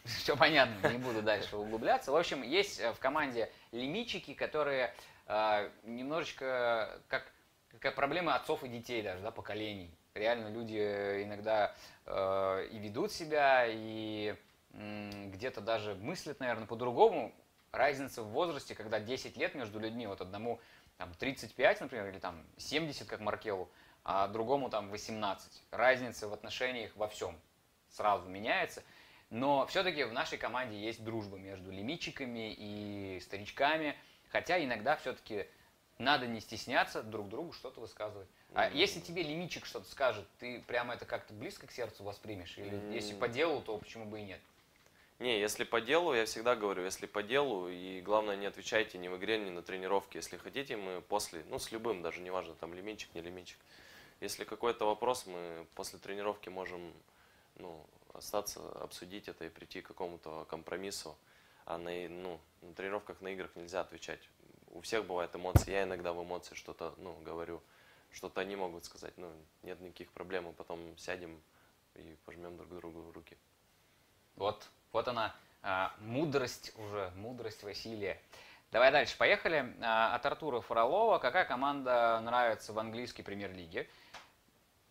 Все 0.04 0.36
понятно, 0.36 0.88
не 0.88 0.98
буду 0.98 1.22
дальше 1.22 1.56
углубляться. 1.56 2.12
В 2.12 2.16
общем, 2.16 2.42
есть 2.42 2.80
э, 2.80 2.92
в 2.92 2.98
команде 2.98 3.50
лимитчики, 3.72 4.34
которые 4.34 4.94
а, 5.26 5.70
немножечко 5.84 7.00
как, 7.08 7.30
как 7.78 7.94
проблема 7.94 8.34
отцов 8.34 8.64
и 8.64 8.68
детей 8.68 9.02
даже, 9.02 9.22
да, 9.22 9.30
поколений. 9.30 9.90
Реально 10.14 10.48
люди 10.48 10.76
иногда 11.22 11.74
э, 12.06 12.66
и 12.72 12.78
ведут 12.78 13.12
себя, 13.12 13.66
и 13.68 14.34
м, 14.72 15.30
где-то 15.30 15.60
даже 15.60 15.94
мыслят, 15.94 16.40
наверное, 16.40 16.66
по-другому. 16.66 17.32
Разница 17.70 18.22
в 18.22 18.30
возрасте, 18.30 18.74
когда 18.74 18.98
10 18.98 19.36
лет 19.36 19.54
между 19.54 19.78
людьми, 19.78 20.08
вот 20.08 20.20
одному 20.20 20.58
там 20.96 21.14
35, 21.14 21.80
например, 21.82 22.08
или 22.08 22.18
там 22.18 22.44
70, 22.56 23.06
как 23.06 23.20
Маркелу, 23.20 23.70
а 24.02 24.26
другому 24.26 24.68
там 24.68 24.90
18. 24.90 25.62
Разница 25.70 26.26
в 26.26 26.32
отношениях 26.32 26.90
во 26.96 27.06
всем 27.06 27.38
сразу 27.88 28.28
меняется. 28.28 28.82
Но 29.30 29.64
все-таки 29.66 30.02
в 30.02 30.12
нашей 30.12 30.38
команде 30.38 30.76
есть 30.76 31.04
дружба 31.04 31.38
между 31.38 31.70
лимитчиками 31.70 32.52
и 32.52 33.20
старичками, 33.20 33.96
хотя 34.28 34.62
иногда 34.62 34.96
все-таки 34.96 35.46
надо 35.98 36.26
не 36.26 36.40
стесняться 36.40 37.02
друг 37.02 37.28
другу 37.28 37.52
что-то 37.52 37.80
высказывать. 37.80 38.28
А 38.54 38.68
Мгм. 38.68 38.76
если 38.76 38.98
тебе 39.00 39.22
лимитчик 39.22 39.66
что-то 39.66 39.88
скажет, 39.88 40.26
ты 40.40 40.60
прямо 40.66 40.94
это 40.94 41.04
как-то 41.04 41.32
близко 41.32 41.68
к 41.68 41.72
сердцу 41.72 42.02
воспримешь? 42.02 42.58
Или 42.58 42.74
М. 42.74 42.92
если 42.92 43.14
по 43.14 43.28
делу, 43.28 43.60
то 43.62 43.78
почему 43.78 44.04
бы 44.04 44.18
и 44.20 44.24
нет? 44.24 44.40
Не, 45.20 45.38
если 45.38 45.64
по 45.64 45.80
делу, 45.80 46.14
я 46.14 46.24
всегда 46.24 46.56
говорю, 46.56 46.82
если 46.82 47.06
по 47.06 47.22
делу, 47.22 47.68
и 47.68 48.00
главное 48.00 48.36
не 48.36 48.46
отвечайте 48.46 48.98
ни 48.98 49.06
в 49.06 49.18
игре, 49.18 49.38
ни 49.38 49.50
на 49.50 49.62
тренировке. 49.62 50.18
Если 50.18 50.38
хотите, 50.38 50.76
мы 50.76 51.02
после, 51.02 51.44
ну 51.50 51.58
с 51.58 51.70
любым, 51.70 52.02
даже 52.02 52.20
неважно, 52.20 52.54
там 52.54 52.74
лимитчик, 52.74 53.14
не 53.14 53.20
лимитчик. 53.20 53.58
Если 54.20 54.44
какой-то 54.44 54.86
вопрос, 54.86 55.26
мы 55.26 55.66
после 55.74 55.98
тренировки 55.98 56.48
можем 56.48 56.92
ну, 57.56 57.84
остаться, 58.14 58.60
обсудить 58.80 59.28
это 59.28 59.44
и 59.44 59.48
прийти 59.48 59.80
к 59.80 59.88
какому-то 59.88 60.46
компромиссу. 60.48 61.16
А 61.64 61.78
на, 61.78 61.90
ну, 62.08 62.40
на 62.62 62.74
тренировках, 62.74 63.20
на 63.20 63.28
играх 63.28 63.54
нельзя 63.54 63.80
отвечать. 63.80 64.20
У 64.68 64.80
всех 64.80 65.04
бывают 65.06 65.34
эмоции. 65.34 65.72
Я 65.72 65.84
иногда 65.84 66.12
в 66.12 66.22
эмоции 66.22 66.54
что-то 66.54 66.94
ну, 66.98 67.14
говорю, 67.20 67.62
что-то 68.10 68.40
они 68.40 68.56
могут 68.56 68.84
сказать. 68.84 69.16
Ну, 69.16 69.30
нет 69.62 69.80
никаких 69.80 70.10
проблем, 70.12 70.44
мы 70.44 70.52
потом 70.52 70.96
сядем 70.96 71.40
и 71.94 72.16
пожмем 72.24 72.56
друг 72.56 72.70
другу 72.76 73.12
руки. 73.12 73.36
Вот, 74.36 74.68
вот 74.92 75.08
она, 75.08 75.34
а, 75.62 75.92
мудрость 75.98 76.72
уже, 76.78 77.12
мудрость 77.16 77.62
Василия. 77.62 78.20
Давай 78.72 78.92
дальше, 78.92 79.16
поехали. 79.18 79.74
А, 79.82 80.14
От 80.14 80.24
Артура 80.26 80.60
Фролова. 80.60 81.18
Какая 81.18 81.44
команда 81.44 82.20
нравится 82.20 82.72
в 82.72 82.78
английской 82.78 83.22
премьер-лиге? 83.22 83.88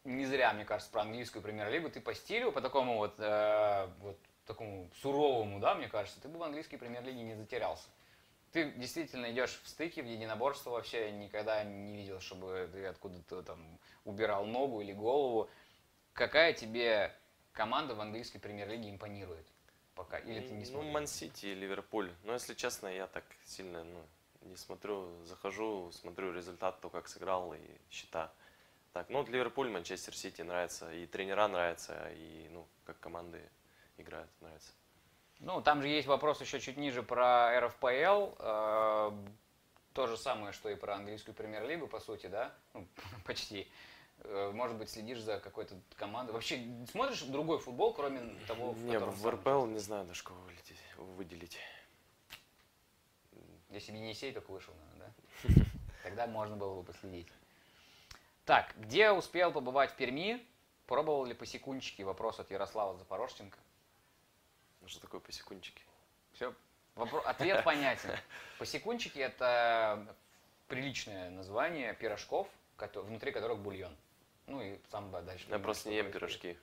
Не 0.06 0.26
зря, 0.26 0.54
мне 0.54 0.66
кажется, 0.66 0.92
про 0.92 1.02
английскую 1.02 1.42
премьер-лигу. 1.42 1.90
Ты 1.90 2.00
по 2.02 2.14
стилю, 2.14 2.52
по 2.52 2.62
такому 2.62 2.98
вот, 2.98 3.16
э, 3.20 3.90
вот 4.00 4.18
такому 4.46 4.90
суровому, 5.02 5.60
да, 5.60 5.76
мне 5.76 5.88
кажется, 5.88 6.20
ты 6.22 6.28
бы 6.28 6.40
в 6.40 6.44
английской 6.44 6.78
премьер-лиге 6.78 7.22
не 7.22 7.36
затерялся. 7.36 7.88
Ты 8.52 8.72
действительно 8.72 9.32
идешь 9.32 9.60
в 9.64 9.68
стыки, 9.68 10.00
в 10.00 10.06
единоборство 10.06 10.72
вообще 10.72 11.12
никогда 11.12 11.64
не 11.64 11.96
видел, 11.96 12.20
чтобы 12.20 12.68
ты 12.72 12.86
откуда-то 12.86 13.44
там 13.44 13.80
убирал 14.06 14.46
ногу 14.46 14.82
или 14.82 14.92
голову. 14.92 15.50
Какая 16.14 16.54
тебе 16.54 17.14
команда 17.52 17.94
в 17.94 18.02
английской 18.02 18.40
премьер-лиге 18.40 18.90
импонирует 18.90 19.46
пока? 19.94 20.18
Или 20.18 20.40
ты 20.40 20.54
не 20.54 20.64
Ну, 20.64 20.66
смотришь? 20.66 20.94
Ман-Сити 20.94 21.46
и 21.46 21.54
Ливерпуль. 21.54 22.12
Но, 22.24 22.34
если 22.34 22.56
честно, 22.56 22.88
я 22.88 23.06
так 23.06 23.24
сильно 23.46 23.84
ну, 23.84 24.02
не 24.42 24.56
смотрю. 24.56 25.24
Захожу, 25.26 25.92
смотрю 25.92 26.34
результат, 26.34 26.82
то, 26.82 26.90
как 26.90 27.08
сыграл, 27.08 27.54
и 27.54 27.60
счета. 27.92 28.32
Так, 28.94 29.10
ну, 29.10 29.20
вот 29.20 29.30
Ливерпуль, 29.30 29.70
Манчестер 29.70 30.16
Сити 30.16 30.42
нравится, 30.42 30.92
и 30.94 31.06
тренера 31.06 31.48
нравятся, 31.48 32.10
и, 32.16 32.48
ну, 32.52 32.68
как 32.86 33.00
команды 33.00 33.42
играют, 33.98 34.30
нравится. 34.42 34.72
Ну, 35.40 35.62
там 35.62 35.82
же 35.82 35.88
есть 35.88 36.08
вопрос 36.08 36.42
еще 36.42 36.60
чуть 36.60 36.78
ниже 36.78 37.04
про 37.04 37.60
РФПЛ. 37.68 38.34
э, 38.40 39.12
То 39.94 40.08
же 40.08 40.18
самое, 40.18 40.54
что 40.54 40.70
и 40.70 40.76
про 40.76 40.96
английскую 40.96 41.34
премьер-лигу, 41.36 41.88
по 41.88 42.00
сути, 42.00 42.28
да? 42.28 42.54
Ну, 42.74 42.88
почти. 43.26 43.68
Э, 44.24 44.52
Может 44.54 44.76
быть, 44.78 44.90
следишь 44.90 45.20
за 45.22 45.40
какой-то 45.40 45.76
командой. 45.96 46.32
Вообще, 46.32 46.60
смотришь 46.92 47.22
другой 47.22 47.60
футбол, 47.60 47.94
кроме 47.94 48.20
того, 48.48 48.72
в 48.72 48.84
не, 48.84 48.94
котором 48.94 49.14
в 49.14 49.30
РПЛ 49.30 49.66
не 49.68 49.80
знаю 49.80 50.06
даже 50.06 50.24
кого 50.24 50.40
вылететь- 50.42 50.96
выделить. 51.16 51.58
Если 53.70 53.92
бы 53.92 53.98
Енисей 54.00 54.34
только 54.34 54.50
вышел, 54.52 54.74
наверное, 54.74 55.14
да? 55.44 55.64
Тогда 56.04 56.28
можно 56.28 56.56
было 56.58 56.82
бы 56.82 56.84
последить. 56.84 57.28
Так, 58.50 58.74
где 58.78 59.12
успел 59.12 59.52
побывать 59.52 59.92
в 59.92 59.96
Перми? 59.96 60.44
Пробовал 60.88 61.24
ли 61.24 61.36
посекундчики? 61.36 62.02
Вопрос 62.02 62.40
от 62.40 62.50
Ярослава 62.50 62.98
Запорожченко. 62.98 63.60
Что 64.88 65.02
такое 65.02 65.22
посекундчики? 65.22 65.84
Все. 66.34 66.56
Ответ 67.26 67.64
понятен. 67.64 68.10
Посекундчики– 68.58 69.20
это 69.20 70.16
приличное 70.68 71.30
название 71.30 71.94
пирожков, 71.94 72.48
внутри 72.96 73.32
которых 73.32 73.60
бульон. 73.60 73.96
Ну 74.48 74.64
и 74.64 74.80
сам 74.90 75.12
да, 75.12 75.22
дальше. 75.22 75.46
Я 75.48 75.60
просто 75.60 75.90
не 75.90 75.98
ем 75.98 76.12
пирожки. 76.12 76.58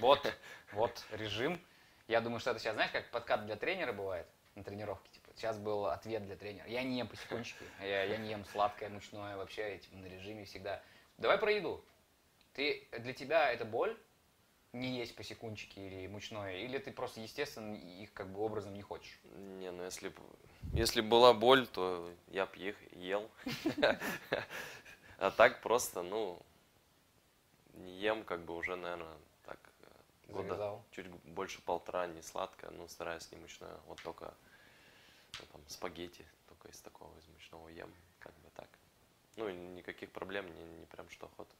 Вот, 0.00 0.30
вот 0.72 1.06
режим. 1.12 1.58
Я 2.06 2.20
думаю, 2.20 2.38
что 2.38 2.50
это 2.50 2.60
сейчас, 2.60 2.74
знаешь, 2.74 2.90
как 2.90 3.10
подкат 3.10 3.46
для 3.46 3.56
тренера 3.56 3.94
бывает 3.94 4.26
на 4.56 4.62
тренировке. 4.62 5.08
Типа, 5.12 5.30
сейчас 5.36 5.56
был 5.56 5.86
ответ 5.86 6.26
для 6.26 6.36
тренера. 6.36 6.68
Я 6.68 6.82
не 6.82 6.98
ем 6.98 7.08
посекундчики, 7.08 7.64
я, 7.80 8.02
я 8.02 8.18
не 8.18 8.28
ем 8.28 8.44
сладкое, 8.44 8.90
мучное 8.90 9.38
вообще, 9.38 9.72
я, 9.72 9.78
типа, 9.78 9.96
на 9.96 10.04
режиме 10.04 10.44
всегда. 10.44 10.82
Давай 11.18 11.38
про 11.38 11.52
еду. 11.52 11.84
Ты, 12.54 12.86
для 12.98 13.12
тебя 13.12 13.52
это 13.52 13.64
боль? 13.64 13.96
Не 14.72 14.98
есть 14.98 15.16
посекундчики 15.16 15.78
или 15.78 16.06
мучное? 16.06 16.58
Или 16.58 16.78
ты 16.78 16.92
просто, 16.92 17.20
естественно, 17.20 17.74
их 17.74 18.12
как 18.12 18.28
бы 18.28 18.40
образом 18.40 18.74
не 18.74 18.82
хочешь? 18.82 19.18
Не, 19.58 19.70
ну 19.70 19.84
если 19.84 20.12
если 20.72 21.00
была 21.00 21.32
боль, 21.34 21.66
то 21.66 22.12
я 22.28 22.46
б 22.46 22.56
их 22.56 22.76
ел. 22.92 23.30
А 25.18 25.32
так 25.32 25.62
просто, 25.62 26.02
ну, 26.02 26.40
не 27.74 27.98
ем, 27.98 28.22
как 28.22 28.44
бы 28.44 28.54
уже, 28.54 28.76
наверное, 28.76 29.16
так, 29.44 29.58
э, 29.82 30.32
года 30.32 30.80
чуть 30.92 31.08
больше 31.08 31.60
полтора, 31.62 32.06
не 32.06 32.22
сладкое, 32.22 32.70
ну, 32.70 32.86
стараюсь 32.86 33.28
не 33.32 33.38
мучное, 33.38 33.80
вот 33.88 34.00
только 34.02 34.32
ну, 35.40 35.46
там, 35.50 35.60
спагетти, 35.66 36.24
только 36.48 36.68
из 36.68 36.80
такого, 36.80 37.10
из 37.18 37.26
мучного 37.26 37.68
ем, 37.68 37.92
как 38.20 38.32
бы 38.34 38.50
так. 38.54 38.68
Ну, 39.38 39.48
никаких 39.50 40.10
проблем, 40.10 40.46
не, 40.52 40.64
не 40.80 40.86
прям 40.86 41.08
что 41.10 41.26
охота. 41.26 41.54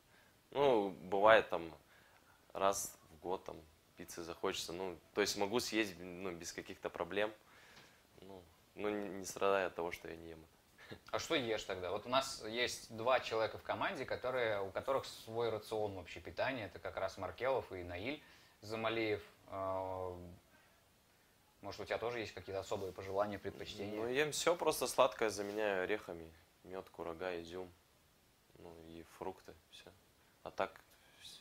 Ну, 0.50 0.90
бывает 0.90 1.48
там 1.48 1.72
раз 2.52 2.98
в 3.12 3.22
год 3.22 3.44
там 3.44 3.56
пиццы 3.96 4.22
захочется, 4.22 4.72
ну, 4.72 4.96
то 5.14 5.20
есть 5.20 5.36
могу 5.36 5.60
съесть, 5.60 5.94
ну, 5.98 6.32
без 6.32 6.52
каких-то 6.52 6.90
проблем, 6.90 7.32
ну, 8.20 8.42
ну, 8.74 8.88
не, 8.88 9.08
не 9.08 9.24
страдая 9.24 9.68
от 9.68 9.74
того, 9.76 9.92
что 9.92 10.08
я 10.08 10.16
не 10.16 10.30
ем. 10.30 10.44
А 11.10 11.18
что 11.18 11.34
ешь 11.34 11.62
тогда? 11.64 11.90
Вот 11.90 12.06
у 12.06 12.08
нас 12.08 12.42
есть 12.48 12.96
два 12.96 13.20
человека 13.20 13.58
в 13.58 13.62
команде, 13.62 14.04
которые, 14.04 14.60
у 14.62 14.70
которых 14.70 15.04
свой 15.04 15.50
рацион 15.50 15.94
вообще 15.94 16.18
питания. 16.20 16.64
Это 16.66 16.78
как 16.78 16.96
раз 16.96 17.18
Маркелов 17.18 17.70
и 17.72 17.82
Наиль 17.82 18.22
Замалиев. 18.62 19.22
А, 19.48 20.16
Может, 21.60 21.80
у 21.80 21.84
тебя 21.84 21.98
тоже 21.98 22.20
есть 22.20 22.32
какие-то 22.32 22.60
особые 22.60 22.92
пожелания, 22.92 23.38
предпочтения? 23.38 24.00
Ну, 24.00 24.08
ем 24.08 24.32
все 24.32 24.56
просто 24.56 24.86
сладкое, 24.86 25.28
заменяю 25.28 25.84
орехами, 25.84 26.30
мед, 26.68 26.88
курага, 26.90 27.40
изюм, 27.40 27.72
ну, 28.58 28.74
и 28.86 29.02
фрукты, 29.18 29.54
все. 29.70 29.90
А 30.42 30.50
так, 30.50 30.80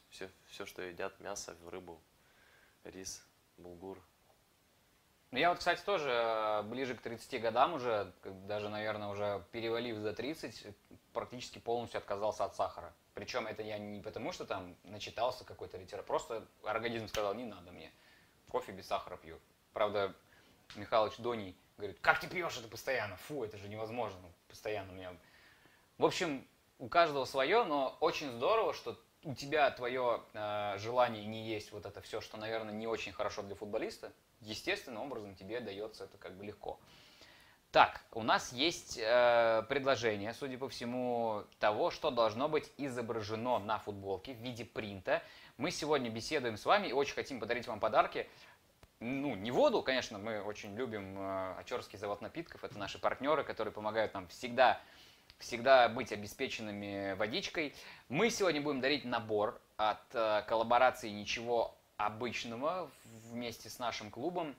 все, 0.10 0.30
все, 0.48 0.66
что 0.66 0.82
едят, 0.82 1.20
мясо, 1.20 1.56
рыбу, 1.66 2.02
рис, 2.84 3.24
булгур. 3.58 4.02
Ну, 5.32 5.40
я 5.40 5.50
вот, 5.50 5.60
кстати, 5.60 5.82
тоже 5.84 6.10
э, 6.10 6.62
ближе 6.64 6.96
к 6.96 7.02
30 7.02 7.42
годам 7.42 7.74
уже, 7.74 8.14
даже, 8.24 8.70
наверное, 8.70 9.10
уже 9.10 9.44
перевалив 9.52 9.98
за 9.98 10.14
30, 10.14 10.66
э, 10.66 10.74
практически 11.12 11.60
полностью 11.60 11.98
отказался 11.98 12.46
от 12.46 12.56
сахара. 12.56 12.94
Причем 13.14 13.46
это 13.46 13.62
я 13.62 13.78
не 13.78 14.02
потому, 14.02 14.32
что 14.32 14.46
там 14.46 14.78
начитался 14.84 15.44
какой-то 15.44 15.78
литератур, 15.78 16.06
просто 16.06 16.48
организм 16.64 17.10
сказал, 17.10 17.34
не 17.34 17.44
надо 17.44 17.72
мне, 17.72 17.92
кофе 18.48 18.72
без 18.72 18.88
сахара 18.88 19.18
пью. 19.18 19.38
Правда, 19.74 20.16
Михалыч 20.76 21.18
Доний 21.18 21.58
говорит, 21.78 22.00
как 22.02 22.20
ты 22.20 22.28
пьешь 22.28 22.58
это 22.58 22.68
постоянно? 22.68 23.18
Фу, 23.28 23.44
это 23.44 23.58
же 23.58 23.68
невозможно, 23.68 24.20
ну, 24.22 24.32
постоянно 24.48 24.92
у 24.92 24.96
меня. 24.96 25.14
В 25.98 26.06
общем, 26.06 26.46
у 26.80 26.88
каждого 26.88 27.26
свое, 27.26 27.64
но 27.64 27.98
очень 28.00 28.32
здорово, 28.32 28.74
что 28.74 29.00
у 29.24 29.34
тебя 29.34 29.70
твое 29.72 30.22
э, 30.34 30.78
желание 30.80 31.26
не 31.26 31.48
есть 31.48 31.72
вот 31.72 31.86
это 31.86 32.02
все, 32.02 32.22
что, 32.22 32.38
наверное, 32.38 32.74
не 32.74 32.88
очень 32.88 33.12
хорошо 33.12 33.42
для 33.42 33.56
футболиста, 33.56 34.12
естественным 34.42 35.04
образом 35.04 35.36
тебе 35.36 35.60
дается 35.60 36.06
это 36.06 36.18
как 36.18 36.36
бы 36.36 36.46
легко. 36.46 36.80
Так, 37.72 38.02
у 38.14 38.24
нас 38.24 38.54
есть 38.54 38.98
э, 38.98 39.64
предложение, 39.68 40.34
судя 40.34 40.58
по 40.58 40.70
всему, 40.70 41.44
того, 41.60 41.92
что 41.92 42.12
должно 42.12 42.48
быть 42.48 42.72
изображено 42.78 43.60
на 43.60 43.78
футболке 43.80 44.34
в 44.34 44.38
виде 44.38 44.64
принта. 44.64 45.22
Мы 45.58 45.72
сегодня 45.72 46.10
беседуем 46.10 46.56
с 46.56 46.66
вами 46.66 46.88
и 46.88 46.94
очень 46.94 47.14
хотим 47.14 47.40
подарить 47.40 47.68
вам 47.68 47.80
подарки. 47.80 48.30
Ну, 49.00 49.36
не 49.36 49.52
воду, 49.52 49.84
конечно, 49.84 50.18
мы 50.18 50.42
очень 50.42 50.76
любим 50.76 51.20
э, 51.20 51.54
Очерский 51.60 52.00
завод 52.00 52.22
напитков, 52.22 52.64
это 52.64 52.80
наши 52.80 52.98
партнеры, 52.98 53.44
которые 53.44 53.72
помогают 53.72 54.16
нам 54.16 54.28
всегда, 54.28 54.82
всегда 55.38 55.88
быть 55.88 56.12
обеспеченными 56.12 57.14
водичкой. 57.14 57.76
Мы 58.10 58.32
сегодня 58.32 58.60
будем 58.60 58.82
дарить 58.82 59.06
набор 59.06 59.62
от 59.78 60.02
э, 60.14 60.42
коллаборации 60.48 61.10
«Ничего 61.10 61.78
обычного» 61.98 62.90
вместе 63.30 63.70
с 63.70 63.78
нашим 63.78 64.10
клубом. 64.10 64.56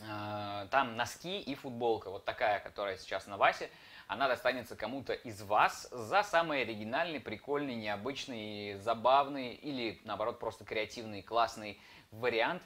Э, 0.00 0.66
там 0.72 0.96
носки 0.96 1.40
и 1.40 1.54
футболка, 1.54 2.10
вот 2.10 2.24
такая, 2.24 2.58
которая 2.58 2.96
сейчас 2.96 3.28
на 3.28 3.36
Васе, 3.36 3.70
она 4.08 4.26
достанется 4.26 4.74
кому-то 4.74 5.12
из 5.12 5.40
вас 5.40 5.88
за 5.92 6.24
самый 6.24 6.62
оригинальный, 6.62 7.20
прикольный, 7.20 7.76
необычный, 7.76 8.74
забавный 8.78 9.54
или, 9.54 10.00
наоборот, 10.02 10.40
просто 10.40 10.64
креативный, 10.64 11.22
классный 11.22 11.80
вариант. 12.10 12.62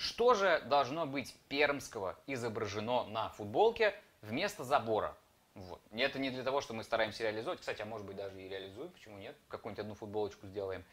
Что 0.00 0.32
же 0.32 0.62
должно 0.64 1.04
быть 1.04 1.36
пермского 1.50 2.18
изображено 2.26 3.04
на 3.04 3.28
футболке 3.28 3.94
вместо 4.22 4.64
забора? 4.64 5.14
Вот. 5.54 5.78
Это 5.92 6.18
не 6.18 6.30
для 6.30 6.42
того, 6.42 6.62
что 6.62 6.72
мы 6.72 6.84
стараемся 6.84 7.24
реализовать. 7.24 7.60
Кстати, 7.60 7.82
а 7.82 7.84
может 7.84 8.06
быть 8.06 8.16
даже 8.16 8.40
и 8.40 8.48
реализуем, 8.48 8.88
почему 8.92 9.18
нет? 9.18 9.36
Какую-нибудь 9.48 9.80
одну 9.82 9.94
футболочку 9.94 10.46
сделаем. 10.46 10.86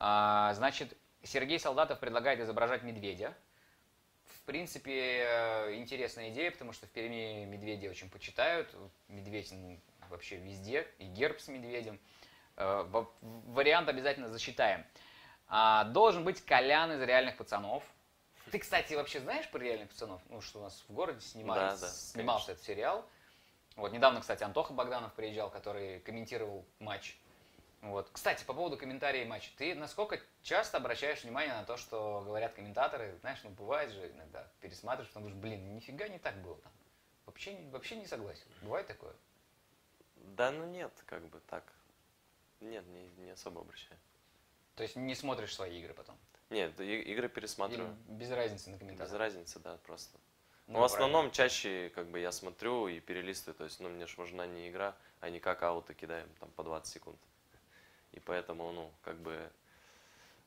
А, 0.00 0.52
значит, 0.54 0.98
Сергей 1.22 1.60
Солдатов 1.60 2.00
предлагает 2.00 2.40
изображать 2.40 2.82
медведя. 2.82 3.36
В 4.24 4.42
принципе, 4.46 5.22
э, 5.28 5.76
интересная 5.76 6.30
идея, 6.30 6.50
потому 6.50 6.72
что 6.72 6.88
в 6.88 6.90
Перми 6.90 7.44
медведи 7.44 7.86
очень 7.86 8.10
почитают. 8.10 8.74
Медведь 9.06 9.52
ну, 9.52 9.78
вообще 10.08 10.38
везде, 10.38 10.88
и 10.98 11.04
герб 11.04 11.38
с 11.40 11.46
медведем. 11.46 12.00
Во- 12.56 13.12
Вариант 13.20 13.88
обязательно 13.88 14.26
засчитаем. 14.26 14.84
А, 15.46 15.84
Должен 15.84 16.24
быть 16.24 16.44
Колян 16.44 16.90
из 16.90 17.00
реальных 17.00 17.36
пацанов. 17.36 17.84
Ты, 18.50 18.58
кстати, 18.58 18.94
вообще 18.94 19.20
знаешь 19.20 19.48
про 19.50 19.60
реальных 19.60 19.90
пацанов? 19.90 20.20
Ну, 20.28 20.40
что 20.40 20.58
у 20.58 20.62
нас 20.62 20.84
в 20.88 20.92
городе 20.92 21.20
снимались, 21.20 21.80
Да, 21.80 21.86
да, 21.86 21.92
снимался 21.92 22.52
этот 22.52 22.64
сериал. 22.64 23.06
Вот, 23.76 23.92
недавно, 23.92 24.20
кстати, 24.20 24.42
Антоха 24.42 24.72
Богданов 24.72 25.12
приезжал, 25.14 25.50
который 25.50 26.00
комментировал 26.00 26.64
матч. 26.80 27.16
Вот. 27.82 28.10
Кстати, 28.12 28.44
по 28.44 28.52
поводу 28.52 28.76
комментариев 28.76 29.26
матча. 29.28 29.50
Ты 29.56 29.74
насколько 29.74 30.20
часто 30.42 30.76
обращаешь 30.76 31.22
внимание 31.22 31.54
на 31.54 31.64
то, 31.64 31.76
что 31.76 32.22
говорят 32.26 32.52
комментаторы? 32.52 33.16
Знаешь, 33.20 33.40
ну 33.42 33.50
бывает 33.50 33.90
же 33.90 34.10
иногда, 34.10 34.46
пересматриваешь, 34.60 35.08
потом 35.08 35.30
думаешь, 35.30 35.40
блин, 35.40 35.74
нифига 35.74 36.08
не 36.08 36.18
так 36.18 36.36
было 36.42 36.56
там. 36.56 36.72
Вообще, 37.24 37.56
вообще 37.70 37.96
не 37.96 38.06
согласен. 38.06 38.44
Бывает 38.60 38.86
такое? 38.86 39.14
Да, 40.16 40.50
ну 40.50 40.66
нет, 40.66 40.92
как 41.06 41.26
бы 41.28 41.40
так. 41.48 41.64
Нет, 42.60 42.84
не, 42.88 43.08
не 43.24 43.30
особо 43.30 43.62
обращаю. 43.62 43.98
То 44.74 44.82
есть 44.82 44.96
не 44.96 45.14
смотришь 45.14 45.54
свои 45.54 45.80
игры 45.80 45.94
потом? 45.94 46.18
Нет, 46.50 46.78
игры 46.80 47.26
Или 47.26 47.26
пересматриваю. 47.28 47.96
без 48.08 48.30
разницы 48.30 48.70
на 48.70 48.74
Без 48.74 48.80
комментаторах? 48.80 49.18
разницы, 49.20 49.58
да, 49.60 49.76
просто. 49.86 50.18
Ну, 50.66 50.74
Ну, 50.74 50.80
в 50.80 50.84
основном 50.84 51.30
правильно. 51.30 51.34
чаще 51.34 51.90
как 51.94 52.06
бы 52.08 52.18
я 52.20 52.32
смотрю 52.32 52.88
и 52.88 53.00
перелистываю, 53.00 53.54
то 53.56 53.64
есть, 53.64 53.80
ну, 53.80 53.88
мне 53.88 54.06
же 54.06 54.14
важна 54.16 54.46
не 54.46 54.68
игра, 54.68 54.96
а 55.20 55.30
не 55.30 55.40
как 55.40 55.62
ауты 55.62 55.94
кидаем 55.94 56.28
там 56.38 56.50
по 56.52 56.62
20 56.62 56.92
секунд. 56.92 57.18
И 58.12 58.20
поэтому, 58.20 58.70
ну, 58.72 58.90
как 59.02 59.16
бы 59.18 59.50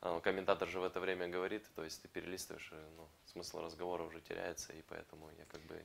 а, 0.02 0.20
комментатор 0.20 0.68
же 0.68 0.80
в 0.82 0.84
это 0.84 1.00
время 1.00 1.28
говорит, 1.30 1.66
то 1.76 1.84
есть 1.84 2.02
ты 2.02 2.08
перелистываешь, 2.10 2.72
и, 2.74 2.76
ну, 2.98 3.08
смысл 3.26 3.62
разговора 3.62 4.04
уже 4.04 4.20
теряется, 4.22 4.74
и 4.74 4.82
поэтому 4.90 5.30
я 5.38 5.46
как 5.46 5.62
бы 5.62 5.82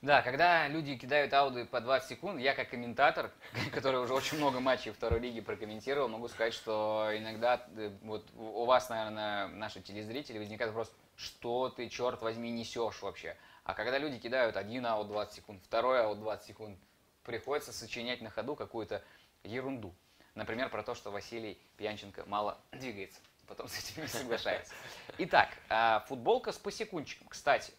Да, 0.00 0.22
когда 0.22 0.68
люди 0.68 0.96
кидают 0.96 1.32
ауды 1.34 1.64
по 1.64 1.80
20 1.80 2.08
секунд, 2.08 2.40
я 2.40 2.54
как 2.54 2.70
комментатор, 2.70 3.32
который 3.72 4.00
уже 4.00 4.14
очень 4.14 4.38
много 4.38 4.60
матчей 4.60 4.92
второй 4.92 5.18
лиги 5.18 5.40
прокомментировал, 5.40 6.08
могу 6.08 6.28
сказать, 6.28 6.54
что 6.54 7.10
иногда 7.14 7.66
э, 7.76 7.90
вот 8.02 8.24
у 8.36 8.64
вас, 8.64 8.88
наверное, 8.90 9.48
наши 9.48 9.80
телезрители, 9.80 10.38
возникает 10.38 10.70
вопрос, 10.70 10.92
что 11.16 11.68
ты, 11.68 11.88
черт 11.88 12.22
возьми, 12.22 12.50
несешь 12.50 13.02
вообще? 13.02 13.36
А 13.64 13.74
когда 13.74 13.98
люди 13.98 14.18
кидают 14.18 14.56
один 14.56 14.86
аут 14.86 15.08
20 15.08 15.34
секунд, 15.34 15.60
второй 15.64 16.00
аут 16.04 16.20
20 16.20 16.46
секунд, 16.46 16.78
приходится 17.24 17.72
сочинять 17.72 18.22
на 18.22 18.30
ходу 18.30 18.54
какую-то 18.54 19.02
ерунду. 19.42 19.92
Например, 20.36 20.70
про 20.70 20.84
то, 20.84 20.94
что 20.94 21.10
Василий 21.10 21.60
Пьянченко 21.76 22.24
мало 22.26 22.56
двигается. 22.72 23.18
Потом 23.48 23.66
с 23.66 23.76
этим 23.78 24.02
не 24.02 24.08
соглашается. 24.08 24.72
Итак, 25.18 25.48
а, 25.68 26.04
футболка 26.06 26.52
с 26.52 26.58
посекунчиком. 26.58 27.26
Кстати, 27.26 27.72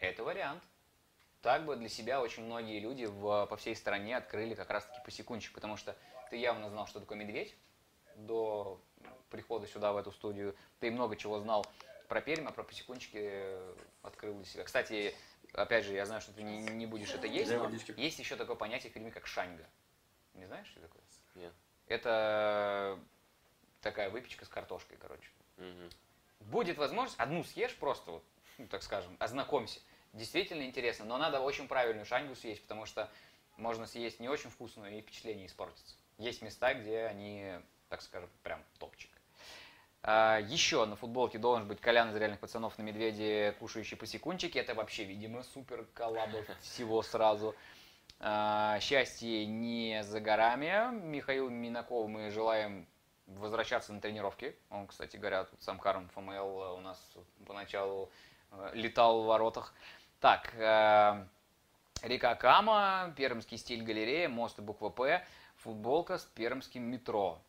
это 0.00 0.24
вариант. 0.24 0.62
Так 1.42 1.64
бы 1.64 1.76
для 1.76 1.88
себя 1.88 2.20
очень 2.20 2.44
многие 2.44 2.80
люди 2.80 3.04
в, 3.04 3.46
по 3.46 3.56
всей 3.56 3.76
стране 3.76 4.16
открыли 4.16 4.54
как 4.54 4.70
раз-таки 4.70 5.00
посекунчик, 5.04 5.52
потому 5.54 5.76
что 5.76 5.96
ты 6.30 6.36
явно 6.36 6.68
знал, 6.68 6.86
что 6.86 7.00
такое 7.00 7.16
медведь 7.16 7.54
до 8.16 8.80
прихода 9.30 9.66
сюда, 9.66 9.92
в 9.92 9.96
эту 9.96 10.10
студию. 10.10 10.56
Ты 10.80 10.90
много 10.90 11.16
чего 11.16 11.38
знал 11.38 11.66
про 12.08 12.20
Пермь, 12.20 12.46
а 12.46 12.50
про 12.50 12.64
посекунчики 12.64 13.18
э, 13.20 13.74
открыл 14.02 14.34
для 14.34 14.44
себя. 14.46 14.64
Кстати, 14.64 15.14
опять 15.52 15.84
же, 15.84 15.92
я 15.92 16.06
знаю, 16.06 16.20
что 16.20 16.32
ты 16.32 16.42
не, 16.42 16.58
не 16.58 16.86
будешь 16.86 17.14
это 17.14 17.26
есть, 17.26 17.52
но 17.52 17.70
есть 17.96 18.18
еще 18.18 18.34
такое 18.36 18.56
понятие 18.56 18.90
в 18.90 18.94
фильме, 18.94 19.10
как 19.10 19.26
шаньга. 19.26 19.68
Не 20.34 20.46
знаешь, 20.46 20.66
что 20.66 20.80
такое? 20.80 21.02
нет. 21.34 21.52
Это 21.86 22.98
такая 23.80 24.10
выпечка 24.10 24.44
с 24.44 24.48
картошкой, 24.48 24.98
короче. 25.00 25.30
Мгм. 25.56 25.90
Будет 26.40 26.78
возможность, 26.78 27.18
одну 27.18 27.44
съешь 27.44 27.74
просто, 27.76 28.12
вот, 28.12 28.24
ну, 28.58 28.66
так 28.66 28.82
скажем, 28.82 29.16
ознакомься. 29.18 29.80
Действительно 30.12 30.62
интересно, 30.62 31.04
но 31.04 31.18
надо 31.18 31.40
очень 31.40 31.68
правильную 31.68 32.06
шаньгу 32.06 32.34
съесть, 32.34 32.62
потому 32.62 32.86
что 32.86 33.10
можно 33.56 33.86
съесть 33.86 34.20
не 34.20 34.28
очень 34.28 34.50
вкусную 34.50 34.96
и 34.96 35.00
впечатление 35.00 35.46
испортится. 35.46 35.94
Есть 36.18 36.42
места, 36.42 36.74
где 36.74 37.04
они, 37.04 37.52
так 37.88 38.02
скажем, 38.02 38.30
прям 38.42 38.62
топчик. 38.78 39.10
А, 40.02 40.38
еще 40.38 40.84
на 40.86 40.96
футболке 40.96 41.38
должен 41.38 41.66
быть 41.66 41.80
Колян 41.80 42.10
из 42.10 42.16
реальных 42.16 42.40
пацанов 42.40 42.78
на 42.78 42.82
медведе, 42.82 43.54
кушающий 43.58 43.96
по 43.96 44.06
секундчике. 44.06 44.60
Это 44.60 44.74
вообще, 44.74 45.04
видимо, 45.04 45.42
супер 45.42 45.86
коллаба 45.94 46.44
всего 46.62 47.02
сразу. 47.02 47.54
А, 48.20 48.78
счастье 48.80 49.46
не 49.46 50.02
за 50.04 50.20
горами. 50.20 50.92
Михаилу 50.92 51.50
Минакову 51.50 52.08
мы 52.08 52.30
желаем 52.30 52.86
возвращаться 53.26 53.92
на 53.92 54.00
тренировки. 54.00 54.56
Он, 54.70 54.86
кстати 54.86 55.16
говоря, 55.16 55.44
тут 55.44 55.62
с 55.62 55.68
Амкаром 55.68 56.08
ФМЛ 56.14 56.76
у 56.76 56.80
нас 56.80 56.98
поначалу 57.46 58.10
э, 58.50 58.70
летал 58.74 59.22
в 59.22 59.26
воротах. 59.26 59.74
Так, 60.20 60.52
э, 60.54 61.24
река 62.02 62.34
Кама, 62.34 63.14
пермский 63.16 63.56
стиль 63.56 63.84
галерея, 63.84 64.28
мост 64.28 64.58
и 64.58 64.62
буква 64.62 64.88
П, 64.88 65.24
футболка 65.58 66.18
с 66.18 66.24
пермским 66.24 66.82
метро. 66.82 67.40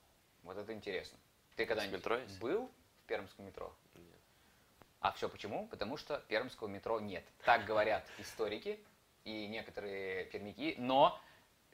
Вот 0.44 0.56
это 0.56 0.72
интересно. 0.72 1.18
Ты 1.56 1.66
когда-нибудь 1.66 2.04
был 2.40 2.70
в 3.04 3.08
пермском 3.08 3.48
метро? 3.48 3.74
Нет. 3.96 4.06
А 5.00 5.12
все 5.14 5.28
почему? 5.30 5.68
Потому 5.68 5.98
что 5.98 6.20
пермского 6.28 6.68
метро 6.68 7.00
нет. 7.00 7.24
Так 7.44 7.66
говорят 7.66 8.06
историки 8.20 8.80
и 9.24 9.48
некоторые 9.48 10.26
пермяки, 10.26 10.76
но, 10.78 11.20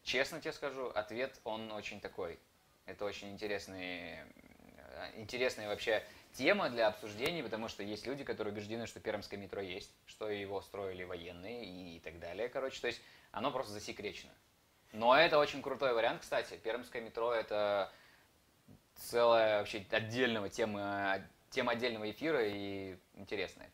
честно 0.03 0.39
тебе 0.39 0.53
скажу, 0.53 0.87
ответ 0.95 1.37
он 1.43 1.73
очень 1.73 1.99
такой. 1.99 2.39
Это 2.85 3.03
очень 3.03 3.31
интересный, 3.33 4.19
э, 4.77 5.11
интересная 5.17 5.67
вообще 5.67 6.05
тема 6.37 6.69
для 6.69 6.87
обсуждений, 6.87 7.41
потому 7.43 7.67
что 7.67 7.83
есть 7.83 8.05
люди, 8.05 8.23
которые 8.23 8.53
убеждены, 8.53 8.87
что 8.87 8.99
пермское 8.99 9.39
метро 9.39 9.61
есть, 9.61 9.91
что 10.05 10.29
его 10.29 10.61
строили 10.61 11.03
военные 11.03 11.95
и 11.95 11.99
так 11.99 12.19
далее, 12.19 12.49
короче. 12.49 12.79
То 12.81 12.87
есть 12.87 13.01
оно 13.31 13.51
просто 13.51 13.73
засекречено. 13.73 14.33
Но 14.91 15.15
это 15.15 15.39
очень 15.39 15.61
крутой 15.61 15.93
вариант, 15.93 16.21
кстати. 16.21 16.57
Пермское 16.63 17.01
метро 17.01 17.33
это 17.33 17.91
целая 18.95 19.59
вообще 19.59 19.85
отдельного 19.91 20.49
тема, 20.49 21.21
тема 21.49 21.73
отдельного 21.73 22.09
эфира 22.09 22.45
и 22.45 22.97
интересная. 23.15 23.69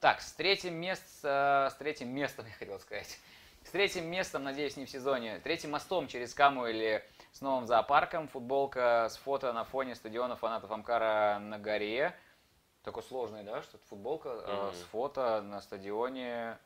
Так, 0.00 0.20
с 0.20 0.32
третьим, 0.32 0.74
мест, 0.74 1.04
с 1.22 1.76
третьим 1.78 2.08
местом, 2.08 2.46
я 2.48 2.52
хотел 2.52 2.78
сказать, 2.80 3.18
с 3.64 3.70
третьим 3.70 4.06
местом, 4.06 4.44
надеюсь, 4.44 4.76
не 4.76 4.86
в 4.86 4.90
сезоне, 4.90 5.40
третьим 5.40 5.70
мостом 5.70 6.08
через 6.08 6.34
Каму 6.34 6.66
или 6.66 7.04
с 7.36 7.42
новым 7.42 7.66
зоопарком, 7.66 8.28
футболка 8.28 9.08
с 9.10 9.16
фото 9.18 9.52
на 9.52 9.64
фоне 9.64 9.94
стадиона 9.94 10.36
фанатов 10.36 10.70
Амкара 10.70 11.38
на 11.38 11.58
горе. 11.58 12.18
Такой 12.82 13.02
сложный, 13.02 13.42
да, 13.42 13.60
что 13.62 13.76
футболка 13.90 14.28
э, 14.30 14.68
Мгм. 14.68 14.74
с 14.74 14.82
фото 14.84 15.42
на 15.42 15.60
стадионе, 15.60 16.56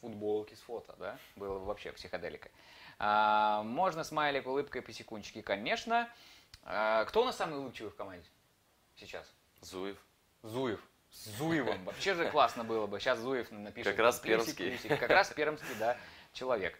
футболки 0.00 0.54
с 0.54 0.60
фото, 0.62 0.96
да, 0.98 1.16
было 1.36 1.60
бы 1.60 1.66
вообще 1.66 1.92
психоделика. 1.92 2.50
А, 2.98 3.62
можно 3.62 4.02
смайлик, 4.02 4.48
улыбкой, 4.48 4.82
по 4.82 4.92
секундчике, 4.92 5.44
конечно. 5.44 6.08
А, 6.64 7.04
кто 7.04 7.22
у 7.22 7.24
нас 7.24 7.36
самый 7.36 7.60
улыбчивый 7.60 7.92
в 7.92 7.96
команде 7.96 8.28
сейчас? 8.96 9.32
Зуев. 9.60 9.96
Зуев. 10.42 10.80
С 11.10 11.26
Зуевым. 11.36 11.84
Вообще 11.84 12.14
же 12.14 12.28
классно 12.30 12.64
было 12.64 12.88
бы. 12.88 12.98
Сейчас 12.98 13.20
Зуев 13.20 13.52
напишет. 13.52 13.92
Как 13.92 14.00
раз 14.00 14.18
пермский. 14.18 14.76
Как 14.88 15.08
раз 15.08 15.30
пермский, 15.30 15.76
да, 15.78 15.96
человек. 16.32 16.76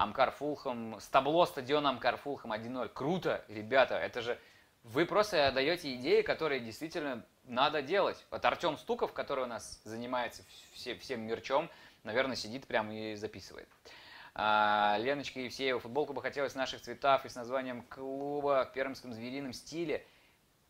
Амкар 0.00 0.30
Фулхам, 0.30 0.98
с 0.98 1.08
табло 1.08 1.46
Амкар 1.46 2.16
Фулхам 2.16 2.54
1-0. 2.54 2.88
Круто, 2.88 3.44
ребята, 3.48 3.96
это 3.96 4.22
же... 4.22 4.38
Вы 4.82 5.04
просто 5.04 5.52
даете 5.52 5.94
идеи, 5.96 6.22
которые 6.22 6.60
действительно 6.60 7.22
надо 7.44 7.82
делать. 7.82 8.24
Вот 8.30 8.42
Артем 8.42 8.78
Стуков, 8.78 9.12
который 9.12 9.44
у 9.44 9.46
нас 9.46 9.78
занимается 9.84 10.42
все, 10.72 10.94
всем 10.94 11.20
мерчом, 11.20 11.68
наверное, 12.02 12.34
сидит 12.34 12.66
прямо 12.66 12.94
и 12.94 13.14
записывает. 13.14 13.68
А, 14.34 14.96
Леночка 14.98 15.40
Евсеева, 15.40 15.80
футболку 15.80 16.14
бы 16.14 16.22
хотелось 16.22 16.54
наших 16.54 16.80
цветов 16.80 17.26
и 17.26 17.28
с 17.28 17.34
названием 17.34 17.82
клуба 17.82 18.66
в 18.70 18.72
пермском 18.72 19.12
зверином 19.12 19.52
стиле. 19.52 20.06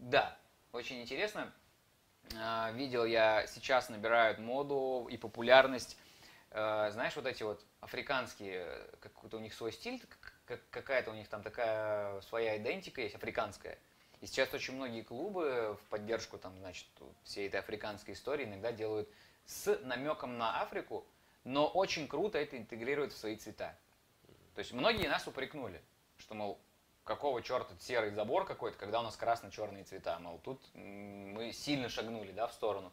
Да, 0.00 0.36
очень 0.72 1.00
интересно. 1.00 1.52
А, 2.36 2.72
Видел 2.72 3.04
я, 3.04 3.46
сейчас 3.46 3.90
набирают 3.90 4.40
моду 4.40 5.06
и 5.08 5.16
популярность. 5.16 5.96
Э, 6.50 6.90
Знаешь, 6.92 7.16
вот 7.16 7.26
эти 7.26 7.42
вот 7.42 7.64
африканские, 7.80 8.64
э, 8.66 8.96
какой-то 9.00 9.36
у 9.36 9.40
них 9.40 9.54
свой 9.54 9.72
стиль, 9.72 10.00
как- 10.00 10.32
как- 10.46 10.70
какая-то 10.70 11.10
у 11.10 11.14
них 11.14 11.28
там 11.28 11.42
такая 11.42 12.20
своя 12.22 12.56
идентика 12.56 13.00
есть, 13.00 13.14
африканская. 13.14 13.78
И 14.20 14.26
сейчас 14.26 14.52
очень 14.52 14.74
многие 14.74 15.02
клубы 15.02 15.78
в 15.82 15.88
поддержку 15.88 16.38
там, 16.38 16.58
значит, 16.58 16.86
всей 17.24 17.48
этой 17.48 17.60
африканской 17.60 18.14
истории 18.14 18.44
иногда 18.44 18.72
делают 18.72 19.08
с 19.46 19.78
намеком 19.82 20.36
на 20.36 20.60
Африку 20.60 21.06
но 21.44 21.66
очень 21.66 22.06
круто 22.06 22.38
это 22.38 22.56
интегрирует 22.56 23.12
в 23.12 23.16
свои 23.18 23.36
цвета. 23.36 23.76
То 24.54 24.58
есть 24.58 24.72
многие 24.72 25.08
нас 25.08 25.26
упрекнули, 25.26 25.80
что, 26.18 26.34
мол, 26.34 26.60
какого 27.04 27.42
черта 27.42 27.74
серый 27.80 28.10
забор 28.10 28.44
какой-то, 28.44 28.76
когда 28.76 29.00
у 29.00 29.02
нас 29.02 29.16
красно-черные 29.16 29.84
цвета. 29.84 30.18
Мол, 30.18 30.38
тут 30.44 30.60
мы 30.74 31.52
сильно 31.52 31.88
шагнули 31.88 32.32
да, 32.32 32.46
в 32.46 32.52
сторону. 32.52 32.92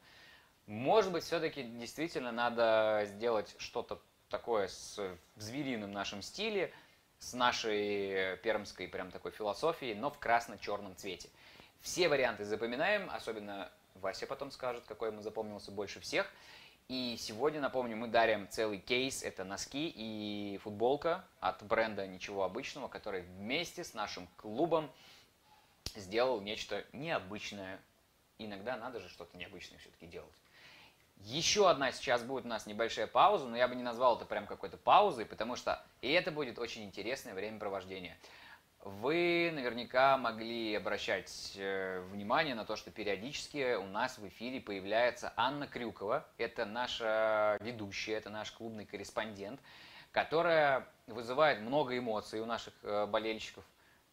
Может 0.68 1.14
быть, 1.14 1.24
все-таки 1.24 1.64
действительно 1.64 2.34
надо 2.34 3.04
сделать 3.06 3.56
что-то 3.58 4.02
такое 4.30 4.68
с 4.68 4.98
в 4.98 5.42
зверином 5.42 5.94
нашем 5.94 6.22
стиле, 6.22 6.74
с 7.20 7.34
нашей 7.34 8.36
пермской 8.38 8.90
прям 8.90 9.10
такой 9.10 9.32
философией, 9.32 9.96
но 9.96 10.10
в 10.12 10.20
красно-черном 10.20 10.96
цвете. 10.98 11.30
Все 11.80 12.10
варианты 12.10 12.44
запоминаем, 12.44 13.10
особенно 13.10 13.72
Вася 13.96 14.28
потом 14.28 14.52
скажет, 14.52 14.84
какой 14.86 15.10
ему 15.10 15.22
запомнился 15.22 15.72
больше 15.72 16.02
всех. 16.02 16.30
И 16.90 17.16
сегодня, 17.18 17.62
напомню, 17.62 17.96
мы 17.96 18.08
дарим 18.08 18.50
целый 18.50 18.80
кейс, 18.80 19.24
это 19.24 19.46
носки 19.46 19.92
и 19.94 20.58
футболка 20.64 21.26
от 21.40 21.64
бренда 21.64 22.06
«Ничего 22.08 22.44
обычного», 22.44 22.90
который 22.90 23.22
вместе 23.22 23.86
с 23.86 23.94
нашим 23.94 24.28
клубом 24.36 24.92
сделал 25.96 26.42
нечто 26.42 26.86
необычное. 26.92 27.80
Иногда 28.38 28.76
надо 28.76 29.00
же 29.00 29.10
что-то 29.10 29.38
необычное 29.38 29.80
все-таки 29.80 30.08
делать. 30.08 30.34
Еще 31.22 31.70
одна 31.70 31.92
сейчас 31.92 32.24
будет 32.24 32.46
у 32.46 32.48
нас 32.48 32.68
небольшая 32.68 33.08
пауза, 33.08 33.48
но 33.48 33.58
я 33.58 33.68
бы 33.68 33.76
не 33.76 33.84
назвал 33.84 34.16
это 34.16 34.26
прям 34.26 34.46
какой-то 34.46 34.78
паузой, 34.78 35.26
потому 35.26 35.56
что 35.56 35.84
и 36.02 36.12
это 36.12 36.32
будет 36.32 36.60
очень 36.60 36.84
интересное 36.84 37.34
времяпровождение. 37.34 38.18
Вы 38.82 39.52
наверняка 39.54 40.18
могли 40.18 40.76
обращать 40.76 41.54
э, 41.58 42.00
внимание 42.12 42.56
на 42.56 42.64
то, 42.64 42.76
что 42.76 42.92
периодически 42.92 43.76
у 43.76 43.88
нас 43.88 44.18
в 44.18 44.28
эфире 44.30 44.62
появляется 44.62 45.34
Анна 45.36 45.68
Крюкова. 45.68 46.26
Это 46.38 46.66
наша 46.66 47.58
ведущая, 47.60 48.14
это 48.14 48.30
наш 48.30 48.52
клубный 48.52 48.86
корреспондент, 48.86 49.60
которая 50.12 50.88
вызывает 51.08 51.60
много 51.60 51.98
эмоций 51.98 52.40
у 52.40 52.46
наших 52.46 52.74
э, 52.84 53.08
болельщиков, 53.08 53.66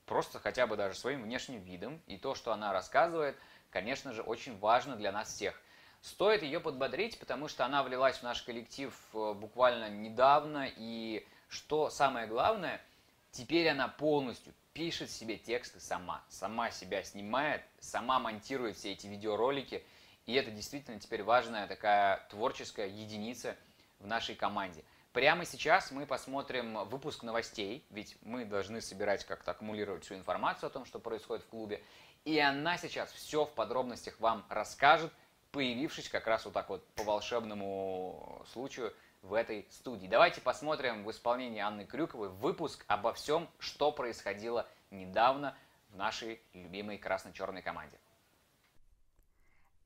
просто 0.06 0.40
хотя 0.40 0.66
бы 0.66 0.76
даже 0.76 0.98
своим 0.98 1.22
внешним 1.22 1.60
видом. 1.60 2.00
И 2.06 2.16
то, 2.16 2.34
что 2.34 2.52
она 2.52 2.72
рассказывает, 2.72 3.36
конечно 3.70 4.12
же, 4.12 4.22
очень 4.22 4.58
важно 4.58 4.96
для 4.96 5.12
нас 5.12 5.28
всех. 5.28 5.60
Стоит 6.04 6.42
ее 6.42 6.60
подбодрить, 6.60 7.18
потому 7.18 7.48
что 7.48 7.64
она 7.64 7.82
влилась 7.82 8.18
в 8.18 8.22
наш 8.22 8.42
коллектив 8.42 8.94
э, 9.14 9.32
буквально 9.32 9.88
недавно, 9.88 10.68
и 10.76 11.26
что 11.48 11.90
самое 11.90 12.26
главное– 12.26 12.80
Теперь 13.34 13.68
она 13.68 13.88
полностью 13.88 14.54
пишет 14.74 15.10
себе 15.10 15.36
тексты 15.36 15.80
сама, 15.80 16.22
сама 16.28 16.70
себя 16.70 17.02
снимает, 17.02 17.62
сама 17.80 18.20
монтирует 18.20 18.76
все 18.76 18.92
эти 18.92 19.08
видеоролики. 19.08 19.84
И 20.26 20.34
это 20.34 20.52
действительно 20.52 21.00
теперь 21.00 21.24
важная 21.24 21.66
такая 21.66 22.24
творческая 22.30 22.86
единица 22.86 23.56
в 23.98 24.06
нашей 24.06 24.36
команде. 24.36 24.84
Прямо 25.12 25.44
сейчас 25.44 25.90
мы 25.90 26.06
посмотрим 26.06 26.84
выпуск 26.84 27.24
новостей, 27.24 27.84
ведь 27.90 28.16
мы 28.22 28.44
должны 28.44 28.80
собирать 28.80 29.24
как-то 29.24 29.50
аккумулировать 29.50 30.04
всю 30.04 30.14
информацию 30.14 30.68
о 30.68 30.70
том, 30.70 30.84
что 30.84 31.00
происходит 31.00 31.44
в 31.44 31.48
клубе. 31.48 31.82
И 32.24 32.38
она 32.38 32.78
сейчас 32.78 33.10
все 33.10 33.46
в 33.46 33.52
подробностях 33.52 34.20
вам 34.20 34.46
расскажет, 34.48 35.12
появившись 35.54 36.08
как 36.08 36.26
раз 36.26 36.44
вот 36.44 36.52
так 36.52 36.68
вот 36.68 36.84
по 36.94 37.04
волшебному 37.04 38.42
случаю 38.52 38.92
в 39.22 39.34
этой 39.34 39.68
студии. 39.70 40.08
Давайте 40.08 40.40
посмотрим 40.40 41.04
в 41.04 41.10
исполнении 41.12 41.60
Анны 41.60 41.86
Крюковой 41.86 42.28
выпуск 42.28 42.84
обо 42.88 43.12
всем, 43.12 43.48
что 43.60 43.92
происходило 43.92 44.66
недавно 44.90 45.56
в 45.90 45.96
нашей 45.96 46.40
любимой 46.54 46.98
красно-черной 46.98 47.62
команде. 47.62 47.96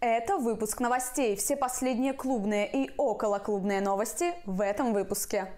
Это 0.00 0.38
выпуск 0.38 0.80
новостей. 0.80 1.36
Все 1.36 1.54
последние 1.54 2.14
клубные 2.14 2.66
и 2.70 2.90
околоклубные 2.96 3.82
новости 3.82 4.32
в 4.46 4.62
этом 4.62 4.94
выпуске. 4.94 5.52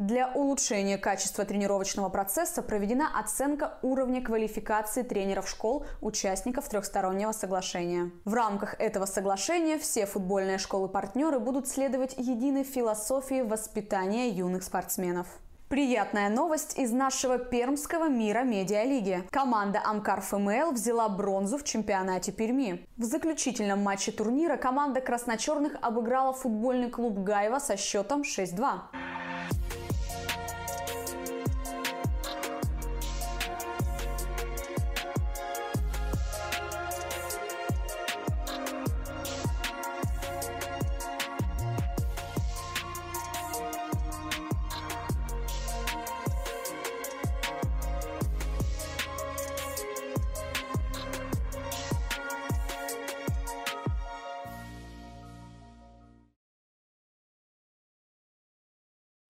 Для 0.00 0.28
улучшения 0.28 0.96
качества 0.96 1.44
тренировочного 1.44 2.08
процесса 2.08 2.62
проведена 2.62 3.20
оценка 3.20 3.74
уровня 3.82 4.22
квалификации 4.22 5.02
тренеров 5.02 5.46
школ, 5.46 5.84
участников 6.00 6.70
трехстороннего 6.70 7.32
соглашения. 7.32 8.10
В 8.24 8.32
рамках 8.32 8.80
этого 8.80 9.04
соглашения 9.04 9.76
все 9.78 10.06
футбольные 10.06 10.56
школы-партнеры 10.56 11.38
будут 11.38 11.68
следовать 11.68 12.14
единой 12.16 12.64
философии 12.64 13.42
воспитания 13.42 14.30
юных 14.30 14.62
спортсменов. 14.62 15.26
Приятная 15.68 16.30
новость 16.30 16.78
из 16.78 16.92
нашего 16.92 17.36
пермского 17.36 18.08
мира 18.08 18.42
медиалиги. 18.42 19.22
Команда 19.30 19.82
Амкар 19.84 20.22
ФМЛ 20.22 20.72
взяла 20.72 21.10
бронзу 21.10 21.58
в 21.58 21.64
чемпионате 21.64 22.32
Перми. 22.32 22.86
В 22.96 23.04
заключительном 23.04 23.82
матче 23.82 24.12
турнира 24.12 24.56
команда 24.56 25.02
красночерных 25.02 25.76
обыграла 25.82 26.32
футбольный 26.32 26.88
клуб 26.88 27.18
Гаева 27.18 27.58
со 27.58 27.76
счетом 27.76 28.22
6-2. 28.22 28.80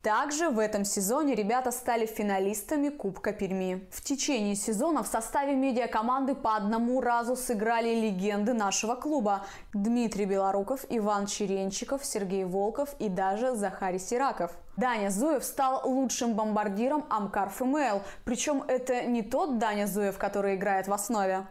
Также 0.03 0.49
в 0.49 0.59
этом 0.59 0.87
сезоне 0.87 1.35
ребята 1.35 1.71
стали 1.71 2.07
финалистами 2.07 2.89
Кубка 2.89 3.35
Перми. 3.35 3.87
В 3.93 4.01
течение 4.03 4.55
сезона 4.55 5.03
в 5.03 5.07
составе 5.07 5.55
медиакоманды 5.55 6.35
по 6.35 6.57
одному 6.57 7.03
разу 7.03 7.37
сыграли 7.37 7.95
легенды 7.95 8.55
нашего 8.55 8.95
клуба. 8.95 9.45
Дмитрий 9.75 10.25
Белоруков, 10.25 10.87
Иван 10.89 11.27
Черенчиков, 11.27 12.03
Сергей 12.03 12.47
Волков 12.47 12.95
и 12.99 13.11
даже 13.11 13.55
Захарий 13.55 13.99
Сираков. 13.99 14.53
Даня 14.79 15.11
Зуев 15.11 15.45
стал 15.45 15.87
лучшим 15.87 16.33
бомбардиром 16.33 17.05
Амкар 17.11 17.51
ФМЛ. 17.51 18.01
Причем 18.25 18.65
это 18.67 19.03
не 19.03 19.21
тот 19.21 19.59
Даня 19.59 19.87
Зуев, 19.87 20.17
который 20.17 20.55
играет 20.55 20.89
в 20.89 20.95
основе. 20.95 21.47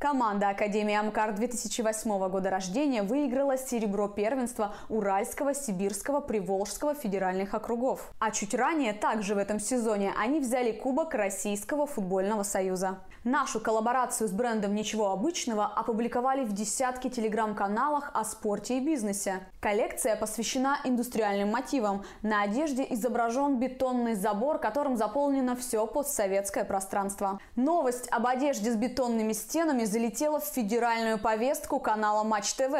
Команда 0.00 0.48
Академии 0.48 0.94
Амкар 0.94 1.34
2008 1.34 2.30
года 2.30 2.48
рождения 2.48 3.02
выиграла 3.02 3.58
серебро 3.58 4.08
первенства 4.08 4.74
Уральского, 4.88 5.52
Сибирского, 5.52 6.20
Приволжского 6.20 6.94
федеральных 6.94 7.52
округов. 7.52 8.10
А 8.18 8.30
чуть 8.30 8.54
ранее, 8.54 8.94
также 8.94 9.34
в 9.34 9.38
этом 9.38 9.60
сезоне, 9.60 10.14
они 10.16 10.40
взяли 10.40 10.72
Кубок 10.72 11.12
Российского 11.12 11.86
футбольного 11.86 12.44
союза. 12.44 13.00
Нашу 13.24 13.60
коллаборацию 13.60 14.28
с 14.28 14.32
брендом 14.32 14.74
«Ничего 14.74 15.10
обычного» 15.10 15.66
опубликовали 15.66 16.42
в 16.42 16.54
десятке 16.54 17.10
телеграм-каналах 17.10 18.10
о 18.14 18.24
спорте 18.24 18.78
и 18.78 18.80
бизнесе. 18.80 19.46
Коллекция 19.60 20.16
посвящена 20.16 20.80
индустриальным 20.84 21.50
мотивам. 21.50 22.02
На 22.22 22.40
одежде 22.40 22.86
изображен 22.88 23.58
бетонный 23.58 24.14
забор, 24.14 24.58
которым 24.58 24.96
заполнено 24.96 25.54
все 25.54 25.86
постсоветское 25.86 26.64
пространство. 26.64 27.38
Новость 27.56 28.08
об 28.10 28.26
одежде 28.26 28.72
с 28.72 28.76
бетонными 28.76 29.34
стенами 29.34 29.84
залетела 29.84 30.40
в 30.40 30.46
федеральную 30.46 31.18
повестку 31.18 31.78
канала 31.78 32.24
Матч 32.24 32.54
ТВ. 32.54 32.72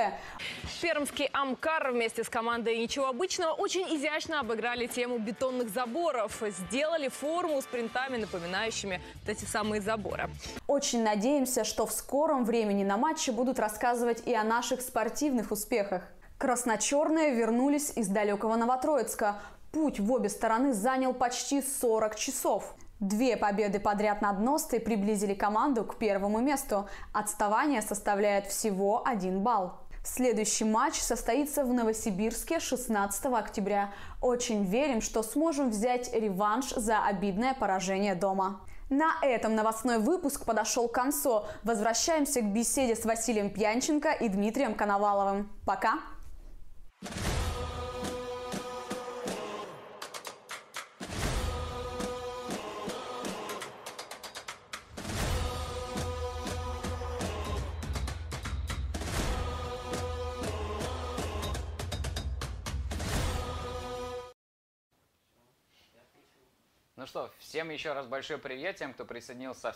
Пермский 0.80 1.28
Амкар 1.34 1.92
вместе 1.92 2.24
с 2.24 2.30
командой 2.30 2.78
«Ничего 2.78 3.08
обычного» 3.08 3.52
очень 3.52 3.82
изящно 3.94 4.40
обыграли 4.40 4.86
тему 4.86 5.18
бетонных 5.18 5.68
заборов. 5.68 6.42
Сделали 6.48 7.08
форму 7.08 7.60
с 7.60 7.66
принтами, 7.66 8.16
напоминающими 8.16 9.02
эти 9.26 9.44
самые 9.44 9.82
заборы. 9.82 10.29
Очень 10.66 11.02
надеемся, 11.02 11.64
что 11.64 11.86
в 11.86 11.92
скором 11.92 12.44
времени 12.44 12.84
на 12.84 12.96
матче 12.96 13.32
будут 13.32 13.58
рассказывать 13.58 14.26
и 14.26 14.34
о 14.34 14.44
наших 14.44 14.80
спортивных 14.80 15.50
успехах. 15.50 16.02
Красно-черные 16.38 17.34
вернулись 17.34 17.92
из 17.96 18.08
далекого 18.08 18.56
Новотроицка. 18.56 19.36
Путь 19.72 20.00
в 20.00 20.10
обе 20.10 20.28
стороны 20.28 20.72
занял 20.72 21.12
почти 21.12 21.62
40 21.62 22.16
часов. 22.16 22.74
Две 22.98 23.36
победы 23.36 23.80
подряд 23.80 24.20
над 24.20 24.40
Ностой 24.40 24.80
приблизили 24.80 25.34
команду 25.34 25.84
к 25.84 25.96
первому 25.96 26.40
месту. 26.40 26.88
Отставание 27.12 27.82
составляет 27.82 28.46
всего 28.46 29.02
один 29.06 29.40
балл. 29.40 29.72
Следующий 30.04 30.64
матч 30.64 30.94
состоится 30.94 31.62
в 31.62 31.72
Новосибирске 31.72 32.58
16 32.58 33.26
октября. 33.26 33.90
Очень 34.22 34.64
верим, 34.64 35.02
что 35.02 35.22
сможем 35.22 35.70
взять 35.70 36.12
реванш 36.14 36.70
за 36.70 37.04
обидное 37.04 37.54
поражение 37.54 38.14
дома. 38.14 38.60
На 38.90 39.14
этом 39.22 39.54
новостной 39.54 39.98
выпуск 39.98 40.44
подошел 40.44 40.88
к 40.88 40.92
концу. 40.92 41.44
Возвращаемся 41.62 42.40
к 42.40 42.52
беседе 42.52 42.96
с 42.96 43.04
Василием 43.04 43.50
Пьянченко 43.50 44.10
и 44.10 44.28
Дмитрием 44.28 44.74
Коноваловым. 44.74 45.48
Пока! 45.64 46.00
Что, 67.10 67.28
всем 67.40 67.70
еще 67.70 67.92
раз 67.92 68.06
большой 68.06 68.38
привет, 68.38 68.76
тем, 68.76 68.94
кто 68.94 69.04
присоединился 69.04 69.74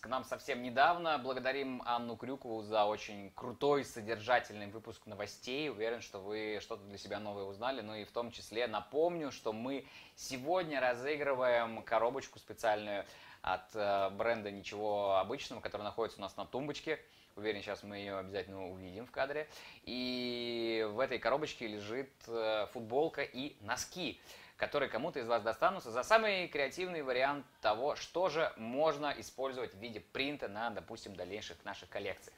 к 0.00 0.06
нам 0.06 0.22
совсем 0.22 0.62
недавно. 0.62 1.18
Благодарим 1.18 1.82
Анну 1.84 2.14
Крюкову 2.14 2.62
за 2.62 2.84
очень 2.84 3.32
крутой, 3.34 3.84
содержательный 3.84 4.68
выпуск 4.68 5.04
новостей. 5.06 5.68
Уверен, 5.68 6.00
что 6.00 6.20
вы 6.20 6.60
что-то 6.62 6.84
для 6.84 6.96
себя 6.96 7.18
новое 7.18 7.42
узнали. 7.42 7.80
Ну 7.80 7.96
и 7.96 8.04
в 8.04 8.12
том 8.12 8.30
числе 8.30 8.68
напомню, 8.68 9.32
что 9.32 9.52
мы 9.52 9.84
сегодня 10.14 10.80
разыгрываем 10.80 11.82
коробочку 11.82 12.38
специальную 12.38 13.04
от 13.42 13.74
э, 13.74 14.10
бренда 14.10 14.52
«Ничего 14.52 15.16
обычного», 15.16 15.60
который 15.60 15.82
находится 15.82 16.20
у 16.20 16.22
нас 16.22 16.36
на 16.36 16.46
тумбочке. 16.46 17.00
Уверен, 17.34 17.62
сейчас 17.62 17.82
мы 17.82 17.96
ее 17.96 18.16
обязательно 18.16 18.70
увидим 18.70 19.06
в 19.06 19.10
кадре. 19.10 19.48
И 19.82 20.86
в 20.92 21.00
этой 21.00 21.18
коробочке 21.18 21.66
лежит 21.66 22.12
э, 22.28 22.68
футболка 22.72 23.22
и 23.22 23.56
носки 23.60 24.20
которые 24.56 24.88
кому-то 24.88 25.20
из 25.20 25.26
вас 25.26 25.42
достанутся 25.42 25.90
за 25.90 26.02
самый 26.02 26.48
креативный 26.48 27.02
вариант 27.02 27.46
того, 27.60 27.96
что 27.96 28.28
же 28.28 28.52
можно 28.56 29.14
использовать 29.18 29.74
в 29.74 29.78
виде 29.78 30.00
принта 30.00 30.48
на, 30.48 30.70
допустим, 30.70 31.14
дальнейших 31.14 31.62
наших 31.64 31.88
коллекциях. 31.88 32.36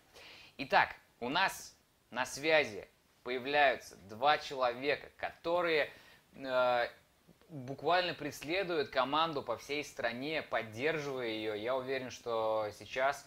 Итак, 0.59 0.95
у 1.21 1.29
нас 1.29 1.77
на 2.11 2.27
связи 2.27 2.89
появляются 3.23 3.97
два 4.09 4.39
человека, 4.39 5.09
которые 5.17 5.91
э, 6.35 6.89
буквально 7.49 8.15
преследуют 8.15 8.91
команду 8.91 9.43
по 9.43 9.57
всей 9.57 9.85
стране, 9.85 10.43
поддерживая 10.43 11.29
ее. 11.29 11.63
Я 11.63 11.77
уверен, 11.77 12.11
что 12.11 12.69
сейчас 12.79 13.27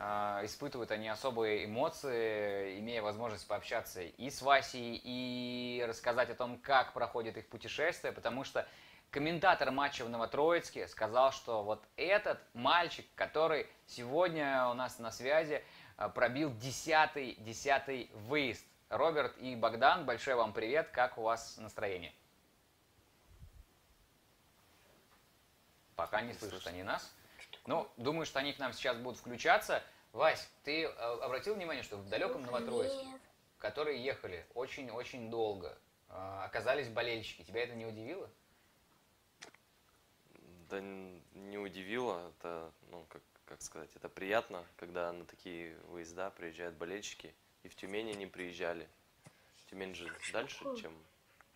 испытывают 0.00 0.90
они 0.92 1.08
особые 1.08 1.66
эмоции, 1.66 2.78
имея 2.78 3.02
возможность 3.02 3.46
пообщаться 3.46 4.00
и 4.00 4.30
с 4.30 4.40
Васей, 4.40 4.98
и 5.02 5.84
рассказать 5.86 6.30
о 6.30 6.34
том, 6.34 6.58
как 6.58 6.94
проходит 6.94 7.36
их 7.36 7.48
путешествие, 7.48 8.12
потому 8.12 8.44
что 8.44 8.66
комментатор 9.10 9.70
матча 9.70 10.04
в 10.04 10.08
Новотроицке 10.08 10.88
сказал, 10.88 11.32
что 11.32 11.62
вот 11.62 11.84
этот 11.96 12.40
мальчик, 12.54 13.04
который 13.14 13.66
сегодня 13.86 14.68
у 14.68 14.74
нас 14.74 14.98
на 14.98 15.10
связи, 15.10 15.62
а, 15.98 16.08
пробил 16.08 16.50
десятый, 16.56 17.34
десятый 17.40 18.10
выезд. 18.14 18.64
Роберт 18.88 19.36
и 19.38 19.54
Богдан, 19.54 20.06
большой 20.06 20.34
вам 20.34 20.52
привет, 20.52 20.88
как 20.90 21.18
у 21.18 21.22
вас 21.22 21.58
настроение? 21.58 22.12
Пока 25.94 26.22
не 26.22 26.32
слышат 26.32 26.66
они 26.66 26.82
нас. 26.82 27.14
Ну, 27.66 27.90
думаю, 27.96 28.26
что 28.26 28.38
они 28.38 28.52
к 28.52 28.58
нам 28.58 28.72
сейчас 28.72 28.96
будут 28.96 29.18
включаться. 29.18 29.82
Вась, 30.12 30.48
ты 30.64 30.84
э, 30.84 30.88
обратил 30.88 31.54
внимание, 31.54 31.82
что 31.82 31.96
в 31.96 32.08
далеком 32.08 32.42
Новотроицке, 32.42 33.06
которые 33.58 34.02
ехали 34.02 34.44
очень-очень 34.54 35.30
долго, 35.30 35.78
э, 36.08 36.42
оказались 36.44 36.88
болельщики. 36.88 37.42
Тебя 37.42 37.62
это 37.62 37.74
не 37.74 37.86
удивило? 37.86 38.28
Да 40.68 40.80
не 40.80 41.58
удивило. 41.58 42.32
Это, 42.38 42.72
ну, 42.90 43.04
как, 43.08 43.22
как 43.44 43.62
сказать, 43.62 43.90
это 43.94 44.08
приятно, 44.08 44.64
когда 44.76 45.12
на 45.12 45.24
такие 45.24 45.76
выезда 45.88 46.30
приезжают 46.30 46.76
болельщики. 46.76 47.34
И 47.62 47.68
в 47.68 47.76
Тюмени 47.76 48.12
они 48.12 48.26
приезжали. 48.26 48.88
Тюмень 49.68 49.94
же 49.94 50.12
дальше, 50.32 50.64
чем 50.76 50.92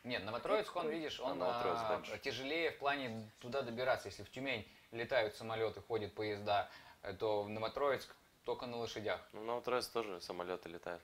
нет, 0.04 0.22
Новотроицк, 0.24 0.76
он, 0.76 0.90
видишь, 0.90 1.18
он 1.18 1.38
а, 1.40 2.18
тяжелее 2.22 2.72
в 2.72 2.78
плане 2.78 3.30
туда 3.38 3.62
добираться. 3.62 4.08
Если 4.08 4.22
в 4.22 4.30
Тюмень 4.30 4.68
летают 4.94 5.34
самолеты, 5.36 5.80
ходят 5.82 6.14
поезда, 6.14 6.68
э, 7.02 7.12
то 7.12 7.42
в 7.42 7.48
Новотроицк 7.48 8.14
только 8.44 8.66
на 8.66 8.78
лошадях. 8.78 9.20
Ну, 9.32 9.42
в 9.42 9.44
Новотроицк 9.44 9.90
тоже 9.90 10.20
самолеты 10.20 10.68
летают. 10.68 11.02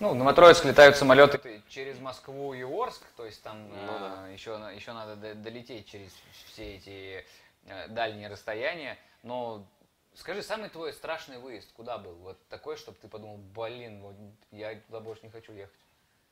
Ну, 0.00 0.10
в 0.10 0.14
Новотроицк 0.14 0.64
летают 0.64 0.96
самолеты 0.96 1.62
через 1.68 1.98
Москву 1.98 2.54
и 2.54 2.62
Орск, 2.62 3.02
то 3.16 3.26
есть 3.26 3.42
там 3.42 3.68
ну, 3.68 3.74
э, 3.74 3.98
да. 3.98 4.28
еще, 4.28 4.50
еще 4.74 4.92
надо 4.92 5.34
долететь 5.34 5.86
через 5.86 6.12
все 6.46 6.76
эти 6.76 7.24
э, 7.66 7.88
дальние 7.88 8.28
расстояния. 8.28 8.96
Но 9.24 9.66
скажи, 10.14 10.42
самый 10.42 10.70
твой 10.70 10.92
страшный 10.92 11.38
выезд 11.38 11.72
куда 11.72 11.98
был? 11.98 12.14
Вот 12.14 12.38
такой, 12.48 12.76
чтобы 12.76 12.96
ты 13.00 13.08
подумал, 13.08 13.38
блин, 13.38 14.00
вот 14.00 14.14
я 14.52 14.76
туда 14.76 15.00
больше 15.00 15.22
не 15.24 15.30
хочу 15.30 15.52
ехать. 15.52 15.74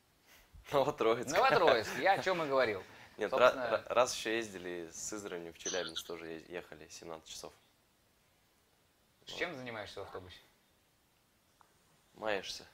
Новотроицк. 0.71 1.31
Новотроицк, 1.31 1.99
я 1.99 2.13
о 2.13 2.23
чем 2.23 2.41
и 2.43 2.47
говорил. 2.47 2.81
Нет, 3.17 3.31
Собственно... 3.31 3.83
раз 3.87 4.15
еще 4.15 4.37
ездили 4.37 4.89
с 4.91 5.09
Сызранью 5.09 5.51
в 5.51 5.57
Челябинск, 5.57 6.05
тоже 6.05 6.43
ехали 6.47 6.87
17 6.87 7.27
часов. 7.27 7.53
С 9.25 9.33
чем 9.33 9.55
занимаешься 9.55 10.01
в 10.01 10.03
автобусе? 10.03 10.37
Маешься 12.13 12.65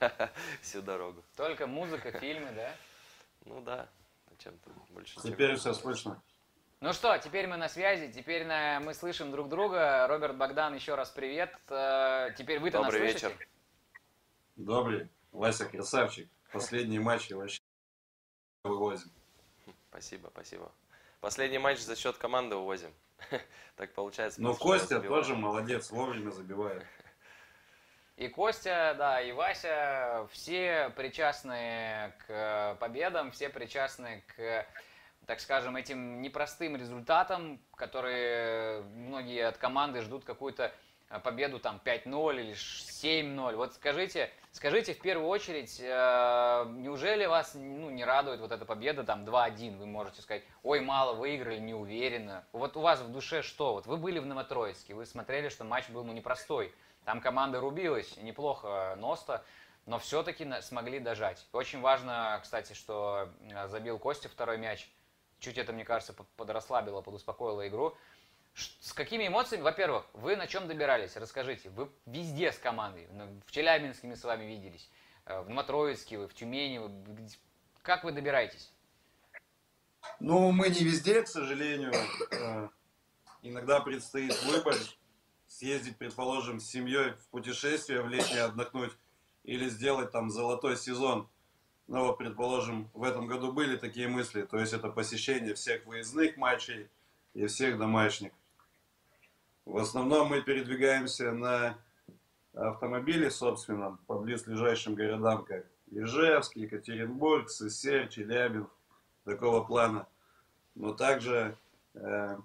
всю 0.60 0.82
дорогу. 0.82 1.22
Только 1.36 1.66
музыка, 1.66 2.12
фильмы, 2.18 2.52
да? 2.52 2.74
Ну 3.44 3.60
да, 3.60 3.88
чем-то 4.38 4.70
больше. 4.90 5.20
Теперь 5.20 5.54
все 5.54 5.72
слышно. 5.72 6.20
Ну 6.80 6.92
что, 6.92 7.16
теперь 7.18 7.46
мы 7.46 7.56
на 7.56 7.68
связи, 7.68 8.12
теперь 8.12 8.44
на... 8.44 8.80
мы 8.80 8.92
слышим 8.92 9.30
друг 9.30 9.48
друга. 9.48 10.06
Роберт 10.08 10.36
Богдан, 10.36 10.74
еще 10.74 10.96
раз 10.96 11.10
привет. 11.10 11.56
Э, 11.68 12.34
теперь 12.36 12.58
вы-то 12.58 12.82
Добрый 12.82 13.02
нас 13.02 13.14
вечер. 13.14 13.48
Добрый. 14.56 15.08
Вася 15.30 15.64
красавчик. 15.66 16.28
Последний 16.52 16.98
матч 16.98 17.30
вообще 17.30 17.60
вывозим. 18.64 19.12
Спасибо, 19.96 20.28
спасибо. 20.28 20.70
Последний 21.22 21.56
матч 21.56 21.78
за 21.78 21.96
счет 21.96 22.18
команды 22.18 22.54
увозим. 22.54 22.92
Так 23.76 23.94
получается. 23.94 24.42
Ну, 24.42 24.54
Костя 24.54 25.00
тоже 25.00 25.34
молодец, 25.34 25.90
вовремя 25.90 26.30
забивает. 26.30 26.84
И 28.16 28.28
Костя, 28.28 28.94
да, 28.98 29.22
и 29.22 29.32
Вася, 29.32 30.28
все 30.32 30.92
причастны 30.96 32.12
к 32.26 32.76
победам, 32.78 33.30
все 33.30 33.48
причастны 33.48 34.22
к, 34.36 34.66
так 35.24 35.40
скажем, 35.40 35.76
этим 35.76 36.20
непростым 36.20 36.76
результатам, 36.76 37.58
которые 37.74 38.82
многие 38.82 39.46
от 39.46 39.56
команды 39.56 40.02
ждут 40.02 40.24
какую-то 40.24 40.74
победу 41.22 41.58
там 41.58 41.80
5-0 41.84 42.40
или 42.40 42.52
7-0. 42.52 43.56
Вот 43.56 43.74
скажите, 43.74 44.30
скажите 44.52 44.94
в 44.94 45.00
первую 45.00 45.28
очередь, 45.28 45.80
э, 45.80 46.64
неужели 46.76 47.26
вас 47.26 47.54
ну, 47.54 47.90
не 47.90 48.04
радует 48.04 48.40
вот 48.40 48.52
эта 48.52 48.64
победа 48.64 49.04
там 49.04 49.24
2-1? 49.24 49.76
Вы 49.76 49.86
можете 49.86 50.22
сказать, 50.22 50.42
ой, 50.62 50.80
мало 50.80 51.14
выиграли, 51.14 51.58
не 51.58 51.74
уверенно. 51.74 52.44
Вот 52.52 52.76
у 52.76 52.80
вас 52.80 53.00
в 53.00 53.12
душе 53.12 53.42
что? 53.42 53.74
Вот 53.74 53.86
вы 53.86 53.96
были 53.96 54.18
в 54.18 54.26
Новотроицке, 54.26 54.94
вы 54.94 55.06
смотрели, 55.06 55.48
что 55.48 55.64
матч 55.64 55.88
был 55.88 56.04
ну, 56.04 56.12
непростой. 56.12 56.74
Там 57.04 57.20
команда 57.20 57.60
рубилась, 57.60 58.16
неплохо 58.16 58.96
Носта, 58.98 59.44
но 59.86 60.00
все-таки 60.00 60.44
смогли 60.60 60.98
дожать. 60.98 61.46
Очень 61.52 61.80
важно, 61.80 62.40
кстати, 62.42 62.72
что 62.72 63.28
э, 63.40 63.68
забил 63.68 64.00
Костя 64.00 64.28
второй 64.28 64.58
мяч. 64.58 64.90
Чуть 65.38 65.58
это, 65.58 65.72
мне 65.72 65.84
кажется, 65.84 66.14
подрасслабило, 66.36 67.02
подуспокоило 67.02 67.68
игру. 67.68 67.96
С 68.56 68.94
какими 68.94 69.26
эмоциями? 69.26 69.62
Во-первых, 69.62 70.06
вы 70.14 70.34
на 70.36 70.46
чем 70.46 70.66
добирались? 70.66 71.14
Расскажите. 71.16 71.68
Вы 71.68 71.90
везде 72.06 72.52
с 72.52 72.58
командой. 72.58 73.06
В 73.46 73.50
Челябинске 73.50 74.06
мы 74.06 74.16
с 74.16 74.24
вами 74.24 74.46
виделись. 74.46 74.88
Э, 75.26 75.42
в 75.42 75.50
Матроицке 75.50 76.16
вы, 76.16 76.26
в 76.26 76.32
Тюмени. 76.32 76.78
Вы... 76.78 77.28
Как 77.82 78.02
вы 78.04 78.12
добираетесь? 78.12 78.72
Ну, 80.20 80.52
мы 80.52 80.70
не 80.70 80.84
везде, 80.84 81.22
к 81.22 81.28
сожалению. 81.28 81.92
Э, 82.30 82.68
иногда 83.42 83.80
предстоит 83.80 84.42
выбор. 84.44 84.74
Съездить, 85.46 85.98
предположим, 85.98 86.58
с 86.58 86.66
семьей 86.66 87.12
в 87.12 87.28
путешествие, 87.28 88.00
в 88.00 88.08
летнее 88.08 88.44
отдохнуть. 88.44 88.92
Или 89.44 89.68
сделать 89.68 90.12
там 90.12 90.30
золотой 90.30 90.78
сезон. 90.78 91.28
Ну 91.88 92.06
вот, 92.06 92.16
предположим, 92.16 92.90
в 92.94 93.04
этом 93.04 93.26
году 93.26 93.52
были 93.52 93.76
такие 93.76 94.08
мысли. 94.08 94.42
То 94.42 94.58
есть 94.58 94.72
это 94.72 94.88
посещение 94.88 95.54
всех 95.54 95.84
выездных 95.84 96.38
матчей 96.38 96.88
и 97.34 97.46
всех 97.46 97.78
домашних. 97.78 98.32
В 99.66 99.78
основном 99.78 100.28
мы 100.28 100.42
передвигаемся 100.42 101.32
на 101.32 101.76
автомобиле 102.54 103.32
собственном 103.32 103.98
по 104.06 104.16
близлежащим 104.16 104.94
городам, 104.94 105.44
как 105.44 105.66
Ижевск, 105.90 106.54
Екатеринбург, 106.54 107.50
Сысер, 107.50 108.06
Челябинск, 108.06 108.70
такого 109.24 109.64
плана. 109.64 110.06
Но 110.76 110.94
также 110.94 111.58
э, 111.94 112.38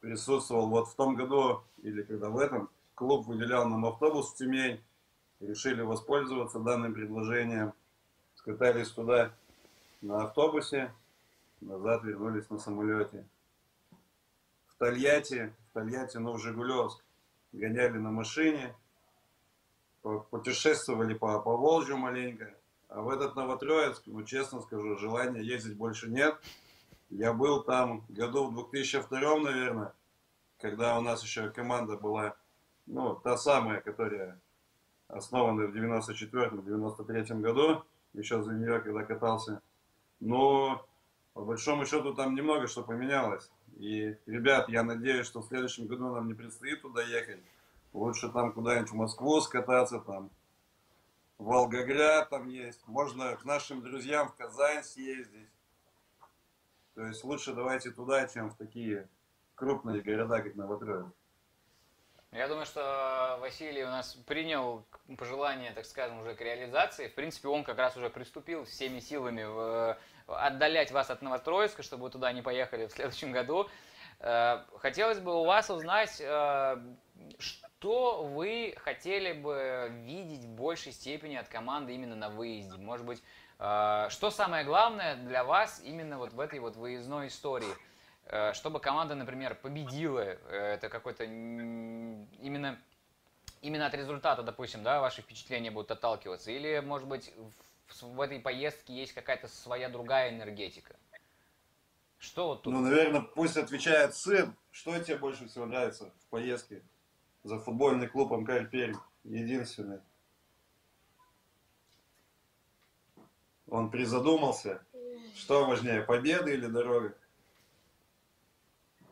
присутствовал 0.00 0.68
вот 0.68 0.88
в 0.88 0.94
том 0.94 1.16
году, 1.16 1.64
или 1.82 2.02
когда 2.02 2.30
в 2.30 2.38
этом, 2.38 2.70
клуб 2.94 3.26
выделял 3.26 3.68
нам 3.68 3.84
автобус 3.84 4.32
в 4.32 4.36
Тюмень, 4.36 4.82
решили 5.40 5.82
воспользоваться 5.82 6.60
данным 6.60 6.94
предложением, 6.94 7.74
скатались 8.36 8.90
туда 8.90 9.34
на 10.00 10.24
автобусе, 10.24 10.94
назад 11.60 12.04
вернулись 12.04 12.48
на 12.48 12.58
самолете. 12.58 13.26
В 14.82 14.84
Тольятти 14.84 15.54
Тольятти, 15.74 16.16
Новжигулевск. 16.16 17.04
Гоняли 17.52 17.98
на 17.98 18.10
машине, 18.10 18.74
путешествовали 20.02 21.14
по, 21.14 21.38
по 21.38 21.56
Волжью 21.56 21.98
маленько. 21.98 22.52
А 22.88 23.00
в 23.00 23.08
этот 23.10 23.36
Новотроицк, 23.36 24.02
ну 24.06 24.24
честно 24.24 24.60
скажу, 24.60 24.98
желания 24.98 25.40
ездить 25.40 25.76
больше 25.76 26.10
нет. 26.10 26.36
Я 27.10 27.32
был 27.32 27.62
там 27.62 28.04
году 28.08 28.50
в 28.50 28.54
2002, 28.54 29.38
наверное, 29.38 29.92
когда 30.58 30.98
у 30.98 31.00
нас 31.00 31.22
еще 31.22 31.48
команда 31.50 31.96
была, 31.96 32.34
ну, 32.86 33.14
та 33.14 33.36
самая, 33.36 33.80
которая 33.82 34.40
основана 35.06 35.68
в 35.68 35.76
94-93 35.76 37.40
году, 37.40 37.84
еще 38.14 38.42
за 38.42 38.52
нее, 38.52 38.80
когда 38.80 39.04
катался. 39.04 39.62
Но 40.18 40.84
По 41.34 41.42
большому 41.42 41.86
счету 41.86 42.14
там 42.14 42.34
немного 42.34 42.66
что 42.66 42.82
поменялось. 42.82 43.50
И, 43.78 44.16
ребят, 44.26 44.68
я 44.68 44.82
надеюсь, 44.82 45.26
что 45.26 45.40
в 45.40 45.46
следующем 45.46 45.86
году 45.86 46.14
нам 46.14 46.28
не 46.28 46.34
предстоит 46.34 46.82
туда 46.82 47.02
ехать. 47.02 47.40
Лучше 47.92 48.28
там 48.30 48.52
куда-нибудь 48.52 48.90
в 48.90 48.94
Москву 48.94 49.40
скататься, 49.40 49.98
там, 50.00 50.30
Волгоград 51.38 52.30
там 52.30 52.48
есть. 52.48 52.86
Можно 52.86 53.36
к 53.36 53.44
нашим 53.44 53.82
друзьям 53.82 54.28
в 54.28 54.34
Казань 54.36 54.84
съездить. 54.84 55.48
То 56.94 57.06
есть 57.06 57.24
лучше 57.24 57.52
давайте 57.52 57.90
туда, 57.90 58.26
чем 58.28 58.50
в 58.50 58.56
такие 58.56 59.08
крупные 59.54 60.02
города, 60.02 60.40
как 60.40 60.54
Новотроицк. 60.54 61.14
Я 62.30 62.48
думаю, 62.48 62.64
что 62.64 63.38
Василий 63.40 63.84
у 63.84 63.88
нас 63.88 64.14
принял 64.14 64.86
пожелание, 65.18 65.72
так 65.72 65.84
скажем, 65.84 66.20
уже 66.20 66.34
к 66.34 66.40
реализации. 66.40 67.08
В 67.08 67.14
принципе, 67.14 67.48
он 67.48 67.62
как 67.62 67.76
раз 67.76 67.96
уже 67.96 68.08
приступил 68.08 68.64
всеми 68.64 69.00
силами 69.00 69.44
в, 69.44 69.98
отдалять 70.26 70.92
вас 70.92 71.10
от 71.10 71.22
Новостроевска, 71.22 71.82
чтобы 71.82 72.04
вы 72.04 72.10
туда 72.10 72.32
не 72.32 72.42
поехали 72.42 72.86
в 72.86 72.92
следующем 72.92 73.32
году. 73.32 73.68
Э, 74.22 74.62
хотелось 74.78 75.18
бы 75.18 75.34
у 75.40 75.44
вас 75.44 75.68
узнать, 75.68 76.20
э, 76.20 76.76
что 77.38 78.22
вы 78.22 78.74
хотели 78.78 79.32
бы 79.32 79.88
видеть 79.90 80.44
в 80.44 80.50
большей 80.50 80.92
степени 80.92 81.34
от 81.34 81.48
команды 81.48 81.94
именно 81.94 82.14
на 82.14 82.28
выезде? 82.28 82.78
Может 82.78 83.04
быть, 83.04 83.22
э, 83.58 84.06
что 84.10 84.30
самое 84.30 84.64
главное 84.64 85.16
для 85.16 85.42
вас 85.42 85.80
именно 85.84 86.18
вот 86.18 86.32
в 86.32 86.40
этой 86.40 86.60
вот 86.60 86.76
выездной 86.76 87.28
истории– 87.28 87.72
чтобы 88.52 88.78
команда, 88.78 89.16
например, 89.16 89.56
победила, 89.56 90.20
это 90.20 90.88
какой-то 90.88 91.24
именно, 91.24 92.78
именно 93.60 93.86
от 93.86 93.94
результата, 93.94 94.44
допустим, 94.44 94.84
да, 94.84 95.00
ваши 95.00 95.22
впечатления 95.22 95.72
будут 95.72 95.90
отталкиваться, 95.90 96.52
или, 96.52 96.78
может 96.78 97.08
быть, 97.08 97.34
в, 97.88 98.20
этой 98.20 98.40
поездке 98.40 98.94
есть 98.94 99.12
какая-то 99.12 99.48
своя 99.48 99.88
другая 99.88 100.30
энергетика? 100.30 100.96
Что 102.18 102.48
вот 102.48 102.62
тут? 102.62 102.72
Ну, 102.72 102.80
наверное, 102.80 103.22
пусть 103.22 103.56
отвечает 103.56 104.14
сын. 104.14 104.56
Что 104.70 104.98
тебе 105.00 105.16
больше 105.16 105.48
всего 105.48 105.66
нравится 105.66 106.12
в 106.20 106.26
поездке 106.30 106.82
за 107.42 107.58
футбольный 107.58 108.08
клуб 108.08 108.30
МКЛ 108.30 108.66
Пермь? 108.70 108.96
Единственный. 109.24 110.00
Он 113.68 113.90
призадумался, 113.90 114.84
что 115.34 115.64
важнее, 115.64 116.02
победа 116.02 116.50
или 116.50 116.66
дорога? 116.66 117.16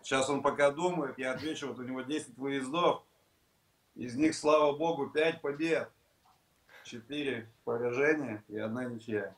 Сейчас 0.02 0.28
он 0.28 0.42
пока 0.42 0.70
думает, 0.70 1.18
я 1.18 1.32
отвечу, 1.32 1.68
вот 1.68 1.78
у 1.78 1.82
него 1.82 2.02
10 2.02 2.36
выездов, 2.36 3.02
из 3.94 4.14
них, 4.16 4.34
слава 4.34 4.76
богу, 4.76 5.08
5 5.08 5.40
побед, 5.40 5.90
4 6.90 7.48
поражения 7.64 8.42
и 8.48 8.58
одна 8.58 8.84
ничья. 8.84 9.34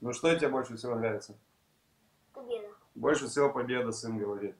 Ну 0.00 0.12
что 0.12 0.34
тебе 0.36 0.48
больше 0.48 0.76
всего 0.76 0.94
нравится? 0.94 1.34
Победа. 2.32 2.68
Больше 2.94 3.28
всего 3.28 3.50
победа, 3.50 3.92
сын 3.92 4.18
говорит. 4.18 4.54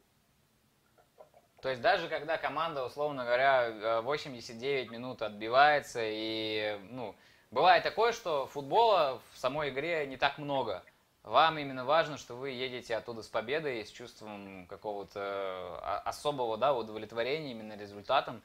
То 1.61 1.71
есть 1.71 1.83
даже 1.83 2.09
когда 2.09 2.39
команда, 2.39 2.85
условно 2.85 3.25
говоря, 3.25 4.01
89 4.03 4.91
минут 4.91 5.23
отбивается, 5.23 6.01
и, 6.03 6.79
ну, 6.91 7.15
бывает 7.51 7.83
такое, 7.83 8.13
что 8.13 8.47
футбола 8.47 9.21
в 9.33 9.39
самой 9.39 9.71
игре 9.71 10.07
не 10.07 10.17
так 10.17 10.39
много– 10.39 10.83
вам 11.27 11.59
именно 11.59 11.85
важно, 11.85 12.19
что 12.19 12.37
вы 12.37 12.51
едете 12.51 12.95
оттуда 12.95 13.21
с 13.21 13.27
победой, 13.27 13.85
с 13.85 13.91
чувством 13.91 14.65
какого-то 14.69 15.21
а, 15.83 16.03
особого 16.05 16.57
да, 16.57 16.73
удовлетворения 16.73 17.51
именно 17.51 17.77
результатом. 17.77 18.45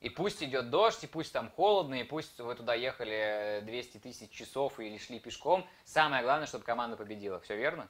И 0.00 0.10
пусть 0.10 0.42
идет 0.42 0.70
дождь, 0.70 1.02
и 1.04 1.06
пусть 1.06 1.32
там 1.32 1.50
холодно, 1.50 1.94
и 1.94 2.04
пусть 2.04 2.38
вы 2.38 2.54
туда 2.54 2.74
ехали 2.74 3.62
200 3.64 3.98
тысяч 3.98 4.30
часов 4.30 4.78
или 4.78 4.98
шли 4.98 5.18
пешком. 5.18 5.66
Самое 5.84 6.22
главное, 6.22 6.46
чтобы 6.46 6.64
команда 6.64 6.96
победила. 6.96 7.40
Все 7.40 7.56
верно? 7.56 7.88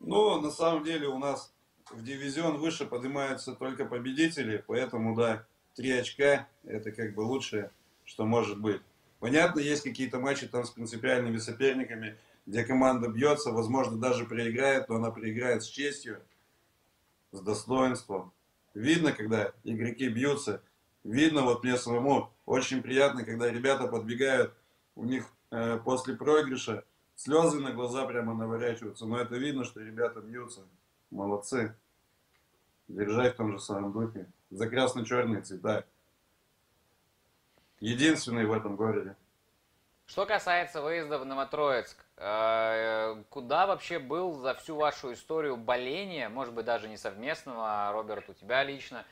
Ну, 0.00 0.40
на 0.40 0.50
самом 0.50 0.84
деле 0.84 1.06
у 1.06 1.18
нас 1.18 1.54
в 1.90 2.02
дивизион 2.02 2.58
выше 2.58 2.86
поднимаются 2.86 3.54
только 3.54 3.84
победители, 3.84 4.62
поэтому, 4.66 5.14
да, 5.14 5.46
три 5.74 5.92
очка– 5.92 6.48
это 6.64 6.90
как 6.90 7.14
бы 7.14 7.20
лучшее, 7.20 7.70
что 8.04 8.24
может 8.24 8.60
быть. 8.60 8.82
Понятно, 9.20 9.60
есть 9.60 9.84
какие-то 9.84 10.18
матчи 10.18 10.48
там 10.48 10.64
с 10.64 10.70
принципиальными 10.70 11.38
соперниками– 11.38 12.18
где 12.46 12.64
команда 12.64 13.08
бьется, 13.08 13.52
возможно, 13.52 13.98
даже 13.98 14.24
проиграет, 14.24 14.88
но 14.88 14.96
она 14.96 15.10
проиграет 15.10 15.62
с 15.62 15.68
честью, 15.68 16.20
с 17.30 17.40
достоинством. 17.40 18.32
Видно, 18.74 19.12
когда 19.12 19.52
игроки 19.64 20.08
бьются, 20.08 20.62
видно, 21.04 21.42
вот 21.42 21.64
мне 21.64 21.76
самому 21.76 22.30
очень 22.46 22.82
приятно, 22.82 23.24
когда 23.24 23.50
ребята 23.50 23.86
подбегают, 23.86 24.54
у 24.94 25.04
них 25.04 25.26
э, 25.50 25.78
после 25.78 26.16
проигрыша 26.16 26.84
слезы 27.14 27.60
на 27.60 27.72
глаза 27.72 28.04
прямо 28.06 28.34
наворачиваются, 28.34 29.06
но 29.06 29.18
это 29.18 29.36
видно, 29.36 29.64
что 29.64 29.80
ребята 29.80 30.20
бьются. 30.20 30.62
Молодцы. 31.10 31.76
Держать 32.88 33.34
в 33.34 33.36
том 33.36 33.52
же 33.52 33.58
самом 33.58 33.92
духе. 33.92 34.26
За 34.50 34.68
красно-черные 34.68 35.42
цвета. 35.42 35.86
Единственный 37.80 38.44
в 38.44 38.52
этом 38.52 38.76
городе. 38.76 39.16
Что 40.06 40.26
касается 40.26 40.82
выезда 40.82 41.18
в 41.18 41.24
Новотроицк, 41.24 41.96
э, 42.16 43.22
куда 43.30 43.66
вообще 43.66 43.98
был 43.98 44.34
за 44.34 44.54
всю 44.54 44.76
вашу 44.76 45.12
историю 45.12 45.56
боления, 45.56 46.28
может 46.28 46.52
быть, 46.52 46.66
даже 46.66 46.88
не 46.88 46.96
совместного, 46.96 47.88
а, 47.88 47.92
Роберт, 47.92 48.28
у 48.28 48.34
тебя 48.34 48.62
лично, 48.62 49.06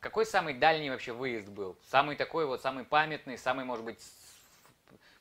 какой 0.00 0.26
самый 0.26 0.54
дальний 0.54 0.90
вообще 0.90 1.12
выезд 1.12 1.48
был? 1.48 1.76
Самый 1.90 2.16
такой 2.16 2.46
вот, 2.46 2.62
самый 2.62 2.84
памятный, 2.84 3.36
самый, 3.36 3.64
может 3.64 3.84
быть, 3.84 3.98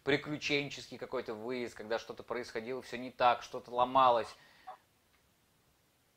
приключенческий 0.04 0.98
какой-то 0.98 1.34
выезд, 1.34 1.76
когда 1.76 2.00
что-то 2.00 2.24
происходило, 2.24 2.82
все 2.82 2.98
не 2.98 3.12
так, 3.12 3.44
что-то 3.44 3.72
ломалось. 3.72 4.28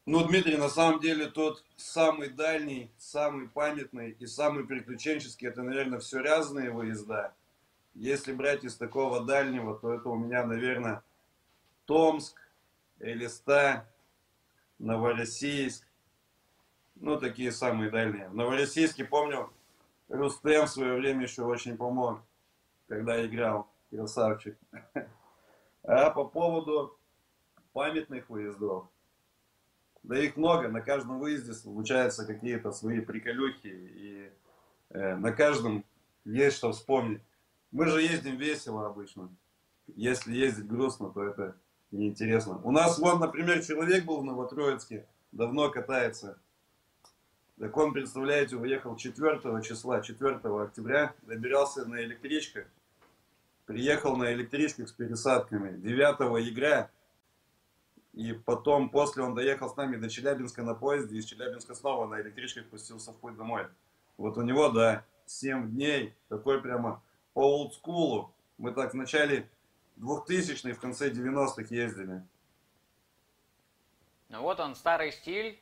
Ну, 0.06 0.22
Дмитрий, 0.26 0.58
на 0.58 0.68
самом 0.68 1.00
деле 1.00 1.30
тот 1.30 1.64
самый 1.76 2.28
дальний, 2.28 2.90
самый 2.98 3.48
памятный 3.48 4.10
и 4.10 4.26
самый 4.26 4.66
приключенческий, 4.66 5.48
это, 5.48 5.62
наверное, 5.62 5.98
все 5.98 6.18
разные 6.18 6.70
выезда. 6.70 7.34
Если 7.94 8.32
брать 8.32 8.64
из 8.64 8.76
такого 8.76 9.24
дальнего, 9.24 9.78
то 9.78 9.94
это 9.94 10.10
у 10.10 10.16
меня, 10.16 10.44
наверное, 10.44 11.02
Томск, 11.86 12.36
Элиста, 12.98 13.88
Новороссийск. 14.78 15.86
Ну, 16.96 17.18
такие 17.18 17.52
самые 17.52 17.90
дальние. 17.90 18.28
В 18.28 19.08
помню, 19.08 19.50
Рустем 20.08 20.66
в 20.66 20.70
свое 20.70 20.94
время 20.94 21.22
еще 21.22 21.42
очень 21.42 21.76
помог, 21.76 22.20
когда 22.88 23.24
играл. 23.24 23.68
Красавчик. 23.90 24.56
А 25.82 26.10
по 26.10 26.24
поводу 26.24 26.98
памятных 27.72 28.30
выездов. 28.30 28.86
Да 30.02 30.18
их 30.18 30.36
много, 30.36 30.68
на 30.68 30.80
каждом 30.80 31.18
выезде 31.18 31.52
случаются 31.52 32.26
какие-то 32.26 32.72
свои 32.72 33.00
приколюхи, 33.00 33.66
и 33.66 34.32
э, 34.90 35.16
на 35.16 35.32
каждом 35.32 35.84
есть 36.24 36.56
что 36.56 36.72
вспомнить. 36.72 37.22
Мы 37.70 37.86
же 37.86 38.02
ездим 38.02 38.36
весело 38.36 38.86
обычно. 38.86 39.28
Если 39.88 40.34
ездить 40.34 40.68
грустно, 40.68 41.10
то 41.10 41.22
это 41.22 41.56
неинтересно. 41.90 42.60
У 42.64 42.70
нас 42.70 42.98
вон, 42.98 43.20
например, 43.20 43.64
человек 43.64 44.04
был 44.04 44.20
в 44.20 44.24
Новотроицке, 44.24 45.06
давно 45.32 45.70
катается. 45.70 46.38
Так 47.58 47.76
он, 47.76 47.92
представляете, 47.92 48.56
уехал 48.56 48.96
4 48.96 49.62
числа, 49.62 50.00
4 50.00 50.36
октября, 50.36 51.14
добирался 51.22 51.86
на 51.86 52.02
электричках. 52.02 52.66
Приехал 53.66 54.16
на 54.16 54.32
электричках 54.32 54.88
с 54.88 54.92
пересадками. 54.92 55.76
9 55.76 56.46
ягря. 56.46 56.90
И 58.12 58.32
потом, 58.32 58.90
после 58.90 59.22
он 59.22 59.34
доехал 59.34 59.68
с 59.68 59.76
нами 59.76 59.96
до 59.96 60.08
Челябинска 60.08 60.62
на 60.62 60.74
поезде, 60.74 61.16
из 61.16 61.24
Челябинска 61.24 61.74
снова 61.74 62.06
на 62.06 62.20
электричках 62.20 62.66
пустился 62.66 63.12
в 63.12 63.16
путь 63.16 63.36
домой. 63.36 63.66
Вот 64.16 64.36
у 64.36 64.42
него, 64.42 64.68
да, 64.70 65.04
7 65.26 65.70
дней, 65.70 66.14
такой 66.28 66.60
прямо 66.60 67.02
по 67.32 67.40
олдскулу. 67.40 68.32
Мы 68.58 68.72
так 68.72 68.92
в 68.92 68.96
начале 68.96 69.48
2000-х, 69.98 70.74
в 70.74 70.80
конце 70.80 71.10
90-х 71.10 71.74
ездили. 71.74 72.22
Ну 74.28 74.42
вот 74.42 74.60
он, 74.60 74.74
старый 74.76 75.10
стиль, 75.10 75.58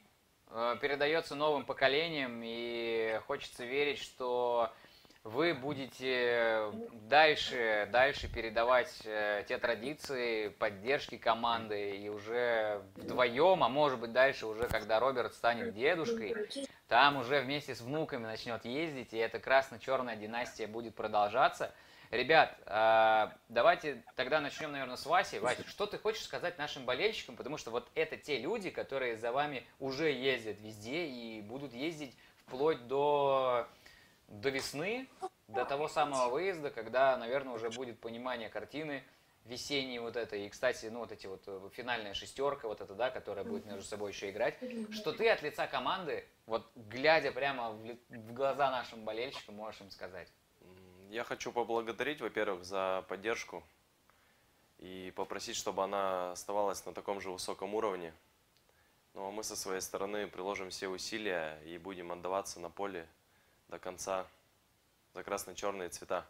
передается 0.80 1.34
новым 1.34 1.64
поколениям, 1.64 2.40
и 2.44 3.20
хочется 3.26 3.64
верить, 3.64 4.00
что 4.00 4.70
вы 5.24 5.54
будете 5.54 6.72
дальше, 7.08 7.88
дальше 7.92 8.26
передавать 8.26 9.02
э, 9.04 9.44
те 9.46 9.56
традиции 9.56 10.48
поддержки 10.48 11.16
команды, 11.16 11.96
и 11.96 12.08
уже 12.08 12.82
вдвоем, 12.96 13.62
а 13.62 13.68
может 13.68 14.00
быть 14.00 14.12
дальше 14.12 14.46
уже, 14.46 14.66
когда 14.66 14.98
Роберт 14.98 15.34
станет 15.34 15.74
дедушкой, 15.74 16.34
там 16.88 17.18
уже 17.18 17.40
вместе 17.40 17.74
с 17.76 17.80
внуками 17.80 18.24
начнет 18.24 18.64
ездить, 18.64 19.14
и 19.14 19.16
эта 19.16 19.38
красно-черная 19.38 20.16
династия 20.16 20.66
будет 20.66 20.96
продолжаться. 20.96 21.72
Ребят, 22.12 22.54
а, 22.66 23.34
давайте 23.48 24.04
тогда 24.16 24.42
начнем, 24.42 24.70
наверное, 24.70 24.96
с 24.96 25.06
Васи. 25.06 25.38
Вася, 25.38 25.66
что 25.66 25.86
ты 25.86 25.96
хочешь 25.96 26.24
сказать 26.24 26.58
нашим 26.58 26.84
болельщикам? 26.84 27.36
Потому 27.36 27.56
что 27.56 27.70
вот 27.70 27.88
это 27.94 28.18
те 28.18 28.38
люди, 28.38 28.68
которые 28.68 29.16
за 29.16 29.32
вами 29.32 29.66
уже 29.80 30.12
ездят 30.12 30.60
везде 30.60 31.06
и 31.06 31.40
будут 31.40 31.72
ездить 31.72 32.14
вплоть 32.44 32.86
до 32.86 33.66
до 34.28 34.50
весны, 34.50 35.08
до 35.48 35.64
того 35.64 35.88
самого 35.88 36.28
выезда, 36.28 36.70
когда, 36.70 37.16
наверное, 37.16 37.54
уже 37.54 37.70
будет 37.70 37.98
понимание 37.98 38.50
картины, 38.50 39.02
весенней 39.46 39.98
вот 39.98 40.16
этой, 40.16 40.44
и, 40.44 40.48
кстати, 40.50 40.86
ну, 40.86 40.98
вот 40.98 41.12
эти 41.12 41.26
вот 41.26 41.42
э, 41.46 41.70
финальная 41.72 42.12
шестерка, 42.12 42.68
вот 42.68 42.82
эта, 42.82 42.94
да, 42.94 43.10
которая 43.10 43.44
будет 43.44 43.64
между 43.64 43.84
собой 43.84 44.12
еще 44.12 44.28
играть, 44.30 44.58
что 44.90 45.12
ты 45.12 45.30
от 45.30 45.42
лица 45.42 45.66
команды, 45.66 46.26
вот 46.44 46.70
глядя 46.76 47.32
прямо 47.32 47.70
в, 47.70 47.96
в 48.10 48.32
глаза 48.34 48.70
нашим 48.70 49.04
болельщикам, 49.04 49.54
можешь 49.56 49.80
им 49.80 49.90
сказать? 49.90 50.28
Я 51.12 51.24
хочу 51.24 51.52
поблагодарить, 51.52 52.22
во-первых, 52.22 52.64
за 52.64 53.04
поддержку 53.06 53.62
и 54.78 55.12
попросить, 55.14 55.56
чтобы 55.56 55.84
она 55.84 56.32
оставалась 56.32 56.86
на 56.86 56.94
таком 56.94 57.20
же 57.20 57.30
высоком 57.30 57.74
уровне. 57.74 58.14
Ну 59.12 59.26
а 59.26 59.30
мы 59.30 59.44
со 59.44 59.54
своей 59.54 59.82
стороны 59.82 60.26
приложим 60.26 60.70
все 60.70 60.88
усилия 60.88 61.60
и 61.66 61.76
будем 61.76 62.12
отдаваться 62.12 62.60
на 62.60 62.70
поле 62.70 63.06
до 63.68 63.78
конца 63.78 64.26
за 65.12 65.22
красно-черные 65.22 65.90
цвета. 65.90 66.26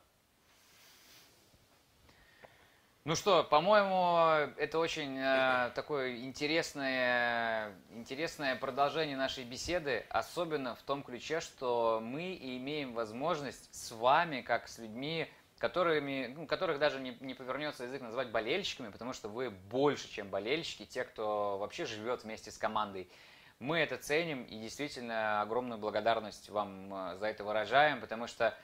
Ну 3.05 3.16
что, 3.16 3.42
по-моему, 3.42 4.53
это 4.59 4.78
очень 4.78 5.18
э, 5.18 5.72
такое 5.74 6.18
интересное, 6.18 7.74
интересное 7.90 8.55
продолжение 8.55 9.16
нашей 9.16 9.42
беседы, 9.42 10.07
особенно 10.09 10.76
в 10.76 10.82
том 10.82 11.03
ключе, 11.03 11.40
что 11.40 11.98
мы 12.00 12.38
имеем 12.40 12.94
возможность 12.94 13.74
с 13.74 13.90
вами, 13.90 14.40
как 14.42 14.68
с 14.68 14.78
людьми, 14.78 15.26
которыми, 15.59 16.32
ну, 16.36 16.46
которых 16.46 16.78
даже 16.78 17.00
не, 17.00 17.16
не 17.20 17.34
повернется 17.34 17.82
язык 17.82 18.03
назвать 18.03 18.30
болельщиками, 18.30 18.90
потому 18.90 19.14
что 19.14 19.28
вы 19.28 19.50
больше, 19.50 20.09
чем 20.09 20.28
болельщики, 20.28 20.84
те, 20.84 21.03
кто 21.03 21.59
вообще 21.59 21.86
живет 21.86 22.22
вместе 22.22 22.53
с 22.53 22.57
командой. 22.57 23.11
Мы 23.59 23.78
это 23.78 23.96
ценим 23.96 24.44
и 24.44 24.61
действительно 24.61 25.40
огромную 25.40 25.80
благодарность 25.80 26.50
вам 26.50 26.94
э, 26.94 27.16
за 27.16 27.26
это 27.26 27.42
выражаем, 27.42 28.00
потому 28.00 28.28
что 28.28 28.57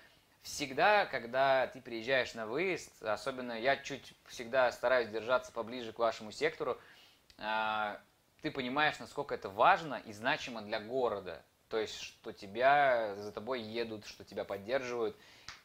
всегда, 0.42 1.06
когда 1.06 1.66
ты 1.68 1.80
приезжаешь 1.80 2.34
на 2.34 2.46
выезд, 2.46 3.02
особенно 3.02 3.58
я 3.58 3.76
чуть 3.76 4.14
всегда 4.26 4.70
стараюсь 4.72 5.08
держаться 5.08 5.52
поближе 5.52 5.92
к 5.92 5.98
вашему 5.98 6.32
сектору, 6.32 6.78
а, 7.38 8.00
ты 8.42 8.50
понимаешь, 8.50 8.98
насколько 8.98 9.34
это 9.34 9.48
важно 9.48 9.96
и 10.04 10.12
значимо 10.12 10.62
для 10.62 10.80
города. 10.80 11.42
То 11.68 11.78
есть, 11.78 12.00
что 12.00 12.32
тебя 12.32 13.14
за 13.16 13.32
тобой 13.32 13.60
едут, 13.60 14.06
что 14.06 14.24
тебя 14.24 14.44
поддерживают. 14.44 15.16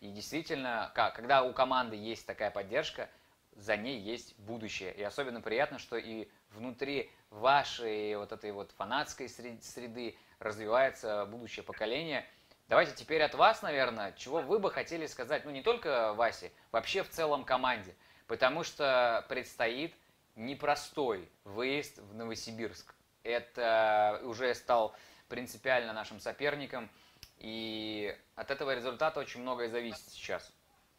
И 0.01 0.09
действительно, 0.11 0.91
когда 0.93 1.43
у 1.43 1.53
команды 1.53 1.95
есть 1.95 2.25
такая 2.25 2.51
поддержка, 2.51 3.09
за 3.55 3.77
ней 3.77 3.99
есть 3.99 4.37
будущее. 4.39 4.93
И 4.93 5.03
особенно 5.03 5.39
приятно, 5.39 5.79
что 5.79 5.95
и 5.95 6.27
внутри 6.51 7.11
вашей 7.29 8.15
вот 8.17 8.31
этой 8.31 8.51
вот 8.51 8.71
фанатской 8.71 9.27
сре- 9.27 9.61
среды 9.61 10.17
развивается 10.39 11.25
будущее 11.25 11.63
поколение. 11.63 12.25
Давайте 12.69 12.93
теперь 12.95 13.21
от 13.21 13.35
вас, 13.35 13.61
наверное, 13.61 14.13
чего 14.13 14.41
вы 14.41 14.59
бы 14.59 14.71
хотели 14.71 15.05
сказать, 15.05 15.45
ну 15.45 15.51
не 15.51 15.61
только 15.61 16.13
Васе, 16.13 16.51
вообще 16.71 17.03
в 17.03 17.09
целом 17.09 17.43
команде. 17.43 17.95
Потому 18.27 18.63
что 18.63 19.25
предстоит 19.29 19.93
непростой 20.35 21.29
выезд 21.43 21.99
в 21.99 22.15
Новосибирск. 22.15 22.95
Это 23.23 24.21
уже 24.23 24.53
стал 24.55 24.95
принципиально 25.27 25.93
нашим 25.93 26.19
соперником. 26.19 26.89
И 27.37 28.15
от 28.35 28.51
этого 28.51 28.73
результата 28.73 29.19
очень 29.19 29.41
многое 29.41 29.69
зависит 29.69 30.07
сейчас. 30.09 30.53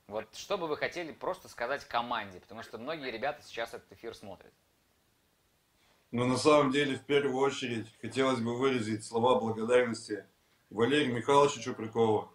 Вот 0.07 0.35
что 0.35 0.59
бы 0.59 0.67
вы 0.67 0.77
хотели 0.77 1.12
просто 1.12 1.49
сказать 1.49 1.85
команде, 1.87 2.41
потому 2.41 2.62
что 2.62 2.77
многие 2.77 3.11
ребята 3.11 3.43
сейчас 3.43 3.73
этот 3.73 3.91
эфир 3.93 4.15
смотрят. 4.15 4.53
Но 6.11 6.27
на 6.27 6.37
самом 6.37 6.71
деле, 6.71 6.97
в 6.97 7.05
первую 7.05 7.37
очередь, 7.39 7.87
хотелось 8.01 8.41
бы 8.41 8.57
выразить 8.57 9.05
слова 9.05 9.41
благодарности 9.41 10.27
Валерию 10.75 11.14
Михайловичу 11.14 11.61
Чуприкову, 11.61 12.33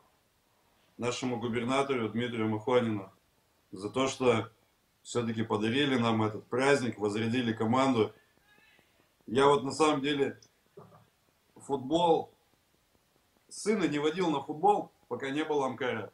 нашему 0.98 1.42
губернатору 1.42 2.08
Дмитрию 2.08 2.48
Махонину, 2.48 3.12
за 3.74 3.90
то, 3.90 4.08
что 4.08 4.50
все-таки 5.04 5.44
подарили 5.44 5.98
нам 5.98 6.24
этот 6.24 6.48
праздник, 6.48 7.00
возрядили 7.00 7.52
команду. 7.52 8.14
Я 9.28 9.48
вот 9.48 9.66
на 9.66 9.74
самом 9.74 10.00
деле 10.02 10.40
футбол, 11.58 12.34
сына 13.50 13.84
не 13.90 14.00
водил 14.00 14.30
на 14.30 14.42
футбол, 14.42 14.94
пока 15.10 15.32
не 15.32 15.44
было 15.44 15.66
Амкара. 15.66 16.14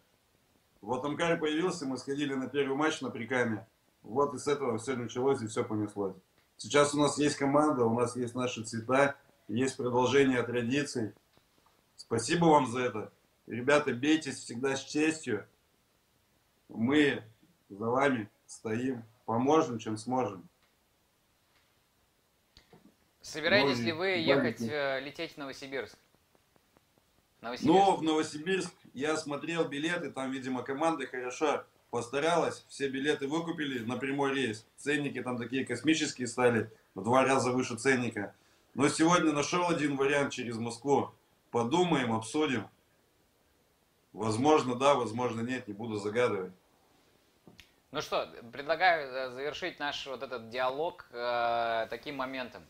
Вот 0.81 1.05
Амкар 1.05 1.39
появился, 1.39 1.85
мы 1.85 1.99
сходили 1.99 2.33
на 2.33 2.47
первый 2.47 2.75
матч 2.75 3.01
на 3.01 3.11
Прикаме. 3.11 3.67
Вот 4.01 4.33
и 4.33 4.39
с 4.39 4.47
этого 4.47 4.79
все 4.79 4.95
началось 4.95 5.43
и 5.43 5.47
все 5.47 5.63
понеслось. 5.63 6.15
Сейчас 6.57 6.95
у 6.95 6.99
нас 6.99 7.19
есть 7.19 7.35
команда, 7.35 7.85
у 7.85 7.93
нас 7.93 8.15
есть 8.15 8.33
наши 8.33 8.63
цвета, 8.63 9.15
есть 9.47 9.77
продолжение 9.77 10.41
традиций. 10.41 11.13
Спасибо 12.07 12.45
вам 12.45 12.67
за 12.67 12.81
это. 12.81 13.11
Ребята, 13.47 13.93
бейтесь 13.93 14.39
всегда 14.39 14.75
с 14.75 14.83
честью. 14.83 15.45
Мы 16.69 17.23
за 17.69 17.85
вами 17.85 18.29
стоим, 18.45 19.03
поможем, 19.25 19.79
чем 19.79 19.97
сможем. 19.97 20.47
Собираетесь 23.21 23.79
Ну, 23.79 23.85
ли 23.85 23.91
вы 23.91 24.07
ехать, 24.17 24.61
э, 24.61 24.99
лететь 25.01 25.33
в 25.33 25.37
Новосибирск? 25.37 25.97
Но 27.41 27.49
Новосибирск. 27.49 27.99
в 27.99 28.03
Новосибирск 28.03 28.73
я 28.93 29.17
смотрел 29.17 29.67
билеты, 29.67 30.11
там, 30.11 30.31
видимо, 30.31 30.61
команда 30.63 31.07
хорошо 31.07 31.65
постаралась, 31.89 32.65
все 32.69 32.87
билеты 32.87 33.27
выкупили 33.27 33.79
на 33.79 33.97
прямой 33.97 34.33
рейс. 34.33 34.65
Ценники 34.77 35.21
там 35.23 35.37
такие 35.37 35.65
космические 35.65 36.27
стали, 36.27 36.69
в 36.93 37.03
два 37.03 37.23
раза 37.23 37.51
выше 37.51 37.77
ценника. 37.77 38.35
Но 38.75 38.89
сегодня 38.89 39.31
нашел 39.31 39.69
один 39.69 39.95
вариант 39.95 40.33
через 40.33 40.57
Москву. 40.57 41.11
Подумаем, 41.55 42.11
обсудим. 42.11 42.69
Возможно, 44.11 44.75
да, 44.75 44.93
возможно, 44.93 45.39
нет, 45.39 45.69
не 45.69 45.73
буду 45.73 45.95
загадывать. 45.95 46.51
Ну 47.91 48.01
что, 48.01 48.29
предлагаю 48.51 49.09
э, 49.09 49.29
завершить 49.29 49.79
наш 49.79 50.05
вот 50.05 50.21
этот 50.21 50.49
диалог 50.49 51.07
э, 51.11 51.87
таким 51.89 52.17
моментом. 52.17 52.61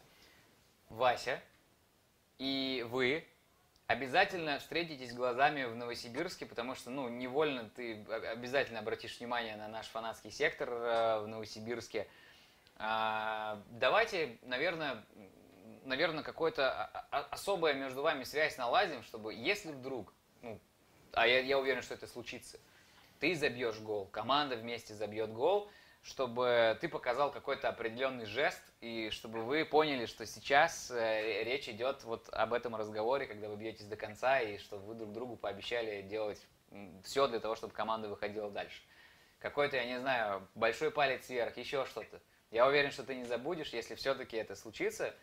Вася 0.89 1.41
и 2.37 2.85
вы 2.91 3.25
обязательно 3.87 4.59
встретитесь 4.59 5.15
глазами 5.15 5.63
в 5.63 5.75
Новосибирске, 5.75 6.45
потому 6.45 6.75
что, 6.75 6.91
ну, 6.91 7.09
невольно 7.09 7.67
ты 7.75 8.05
обязательно 8.05 8.81
обратишь 8.81 9.17
внимание 9.17 9.55
на 9.55 9.67
наш 9.67 9.87
фанатский 9.87 10.29
сектор 10.29 10.69
э, 10.69 11.19
в 11.21 11.27
Новосибирске. 11.27 12.07
А, 12.77 13.63
давайте, 13.71 14.37
наверное, 14.43 15.03
наверное, 15.85 16.23
какое-то 16.23 16.71
а- 16.71 17.07
а- 17.11 17.27
особая 17.31 17.73
между 17.73 18.01
вами 18.01 18.23
связь 18.23 18.57
наладим, 18.57 19.03
чтобы, 19.03 19.33
если 19.33 19.71
вдруг, 19.71 20.13
ну, 20.41 20.59
а 21.13 21.27
я, 21.27 21.39
я 21.39 21.57
уверен, 21.57 21.81
что 21.81 21.93
это 21.93 22.07
случится, 22.07 22.59
ты 23.19 23.35
забьешь 23.35 23.79
гол, 23.79 24.07
команда 24.07 24.55
вместе 24.55 24.93
забьет 24.93 25.31
гол, 25.31 25.69
чтобы 26.03 26.77
ты 26.81 26.87
показал 26.87 27.31
какой-то 27.31 27.67
определенный 27.69 28.25
жест, 28.25 28.61
и 28.81 29.09
чтобы 29.09 29.41
вы 29.43 29.65
поняли, 29.65 30.05
что 30.05 30.25
сейчас 30.25 30.91
э, 30.91 31.43
речь 31.43 31.67
идет 31.67 32.03
вот 32.03 32.29
об 32.29 32.53
этом 32.53 32.75
разговоре, 32.75 33.25
когда 33.25 33.49
вы 33.49 33.55
бьетесь 33.55 33.85
до 33.85 33.95
конца, 33.95 34.39
и 34.39 34.57
что 34.59 34.77
вы 34.77 34.93
друг 34.93 35.13
другу 35.13 35.35
пообещали 35.35 36.03
делать 36.03 36.45
все 37.03 37.27
для 37.27 37.39
того, 37.39 37.55
чтобы 37.55 37.73
команда 37.73 38.07
выходила 38.09 38.51
дальше. 38.51 38.83
Какой-то, 39.39 39.77
я 39.77 39.85
не 39.85 39.99
знаю, 39.99 40.47
большой 40.53 40.91
палец 40.91 41.27
вверх, 41.29 41.57
еще 41.57 41.85
что-то. 41.85 42.21
Я 42.51 42.67
уверен, 42.67 42.91
что 42.91 43.03
ты 43.03 43.15
не 43.15 43.25
забудешь, 43.25 43.69
если 43.69 43.95
все-таки 43.95 44.37
это 44.37 44.55
случится, 44.55 45.13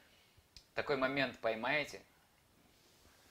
такой 0.74 0.96
момент 0.96 1.38
поймаете, 1.38 2.02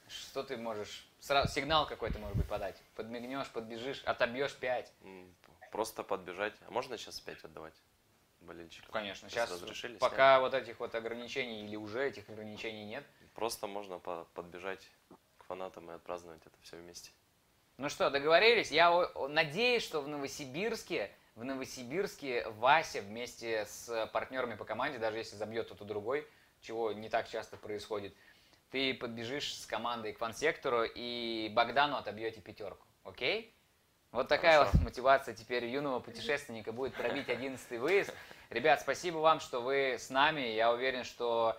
что 0.08 0.44
ты 0.44 0.58
можешь, 0.58 1.08
сразу, 1.20 1.52
сигнал 1.52 1.88
какой-то, 1.88 2.20
может 2.20 2.38
быть, 2.38 2.48
подать. 2.48 2.82
Подмигнешь, 2.96 3.48
подбежишь, 3.50 4.04
отобьешь 4.06 4.56
5. 4.56 4.92
М, 5.04 5.34
Просто 5.72 6.04
подбежать. 6.04 6.54
А 6.68 6.72
можно 6.72 6.98
сейчас 6.98 7.20
5 7.22 7.46
отдавать 7.46 7.74
болельщикам? 8.42 8.92
Конечно, 8.92 9.30
Сейчас 9.30 9.50
сейчас 9.50 9.62
разрешили 9.62 9.98
пока 9.98 10.42
вот 10.42 10.54
этих 10.54 10.80
вот 10.82 10.94
ограничений 10.96 11.64
или 11.64 11.78
уже 11.78 12.06
этих 12.06 12.30
ограничений 12.30 12.84
нет. 12.86 13.06
Просто 13.36 13.68
можно 13.68 13.98
по- 14.00 14.26
подбежать 14.34 14.86
к 15.38 15.46
фанатам 15.46 15.90
и 15.90 15.94
отпраздновать 15.94 16.42
это 16.46 16.56
все 16.62 16.76
вместе. 16.76 17.12
Ну 17.78 17.88
что, 17.88 18.10
договорились? 18.10 18.70
Я 18.70 18.92
надеюсь, 19.30 19.84
что 19.84 20.02
в 20.02 20.10
Новосибирске, 20.10 21.10
в 21.36 21.46
Новосибирске 21.46 22.50
Вася 22.50 23.02
вместе 23.02 23.66
с 23.66 24.08
партнерами 24.12 24.56
по 24.56 24.66
команде, 24.66 25.00
даже 25.00 25.18
если 25.20 25.38
забьет 25.38 25.70
тот 25.70 25.80
и 25.80 25.86
другой, 25.86 26.28
чего 26.62 26.92
не 26.92 27.10
так 27.10 27.30
часто 27.30 27.58
происходит, 27.58 28.16
ты 28.72 28.94
подбежишь 28.94 29.54
с 29.56 29.66
командой 29.66 30.14
к 30.14 30.20
фан-сектору 30.20 30.84
и 30.84 31.52
Богдану 31.54 31.98
отобьете 31.98 32.42
пятерку. 32.42 32.86
Окей? 33.04 33.54
Вот 34.12 34.28
такая 34.28 34.60
Хорошо. 34.60 34.72
вот 34.78 34.84
мотивация 34.84 35.34
теперь 35.34 35.66
юного 35.66 36.00
путешественника 36.00 36.72
будет 36.72 36.94
пробить 36.94 37.30
11 37.30 37.80
выезд. 37.80 38.14
Ребят, 38.50 38.82
спасибо 38.82 39.18
вам, 39.18 39.40
что 39.40 39.62
вы 39.62 39.96
с 39.98 40.10
нами. 40.10 40.42
Я 40.42 40.74
уверен, 40.74 41.06
что 41.06 41.58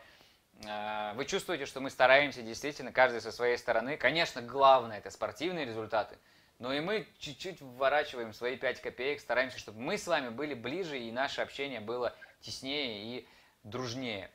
э, 0.62 1.12
вы 1.14 1.24
чувствуете, 1.24 1.64
что 1.64 1.80
мы 1.80 1.88
стараемся 1.88 2.42
действительно, 2.42 2.92
каждый 2.92 3.22
со 3.22 3.32
своей 3.32 3.56
стороны. 3.56 3.96
Конечно, 3.96 4.42
главное 4.42 4.98
это 4.98 5.10
спортивные 5.10 5.64
результаты, 5.64 6.18
но 6.58 6.74
и 6.74 6.80
мы 6.80 7.08
чуть-чуть 7.18 7.62
вворачиваем 7.62 8.34
свои 8.34 8.56
5 8.56 8.82
копеек, 8.82 9.20
стараемся, 9.20 9.58
чтобы 9.58 9.80
мы 9.80 9.96
с 9.96 10.06
вами 10.06 10.28
были 10.28 10.52
ближе 10.52 10.98
и 10.98 11.10
наше 11.10 11.40
общение 11.40 11.80
было 11.80 12.14
теснее 12.42 13.02
и 13.02 13.28
дружнее. 13.64 14.30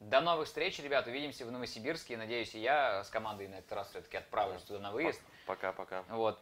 До 0.00 0.20
новых 0.20 0.46
встреч, 0.46 0.78
ребят. 0.78 1.06
Увидимся 1.06 1.44
в 1.44 1.50
Новосибирске. 1.50 2.16
Надеюсь, 2.16 2.54
и 2.54 2.60
я 2.60 3.02
с 3.02 3.10
командой 3.10 3.48
на 3.48 3.56
этот 3.56 3.72
раз 3.72 3.90
все-таки 3.90 4.16
отправлюсь 4.16 4.62
туда 4.62 4.78
на 4.78 4.92
выезд. 4.92 5.20
Пока-пока. 5.46 6.04
Вот. 6.08 6.40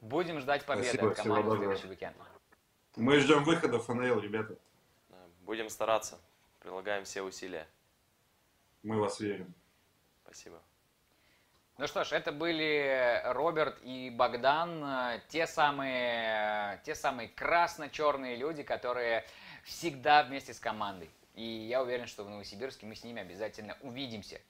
Будем 0.00 0.38
ждать 0.38 0.64
победы 0.64 0.88
Спасибо, 0.88 1.10
от 1.10 1.16
команды 1.16 1.50
в 1.50 1.56
следующий 1.56 1.88
уикенд. 1.88 2.16
Мы 2.96 3.18
ждем 3.18 3.42
выхода 3.42 3.80
ФНЛ, 3.80 4.20
ребята. 4.20 4.56
Будем 5.40 5.68
стараться, 5.70 6.18
прилагаем 6.60 7.04
все 7.04 7.22
усилия. 7.22 7.66
Мы 8.82 9.00
вас 9.00 9.18
верим. 9.18 9.52
Спасибо. 10.24 10.60
Ну 11.78 11.86
что 11.86 12.04
ж, 12.04 12.12
это 12.12 12.32
были 12.32 13.22
Роберт 13.24 13.78
и 13.82 14.10
Богдан, 14.10 14.82
э, 14.84 15.20
те 15.28 15.46
самые, 15.46 16.80
те 16.84 16.94
самые 16.94 17.28
красно-черные 17.28 18.36
люди, 18.36 18.62
которые 18.62 19.24
всегда 19.64 20.24
вместе 20.24 20.54
с 20.54 20.60
командой. 20.60 21.08
И 21.38 21.68
я 21.68 21.80
уверен, 21.82 22.08
что 22.08 22.24
в 22.24 22.30
Новосибирске 22.30 22.84
мы 22.84 22.96
с 22.96 23.04
ними 23.04 23.22
обязательно 23.22 23.76
увидимся. 23.82 24.40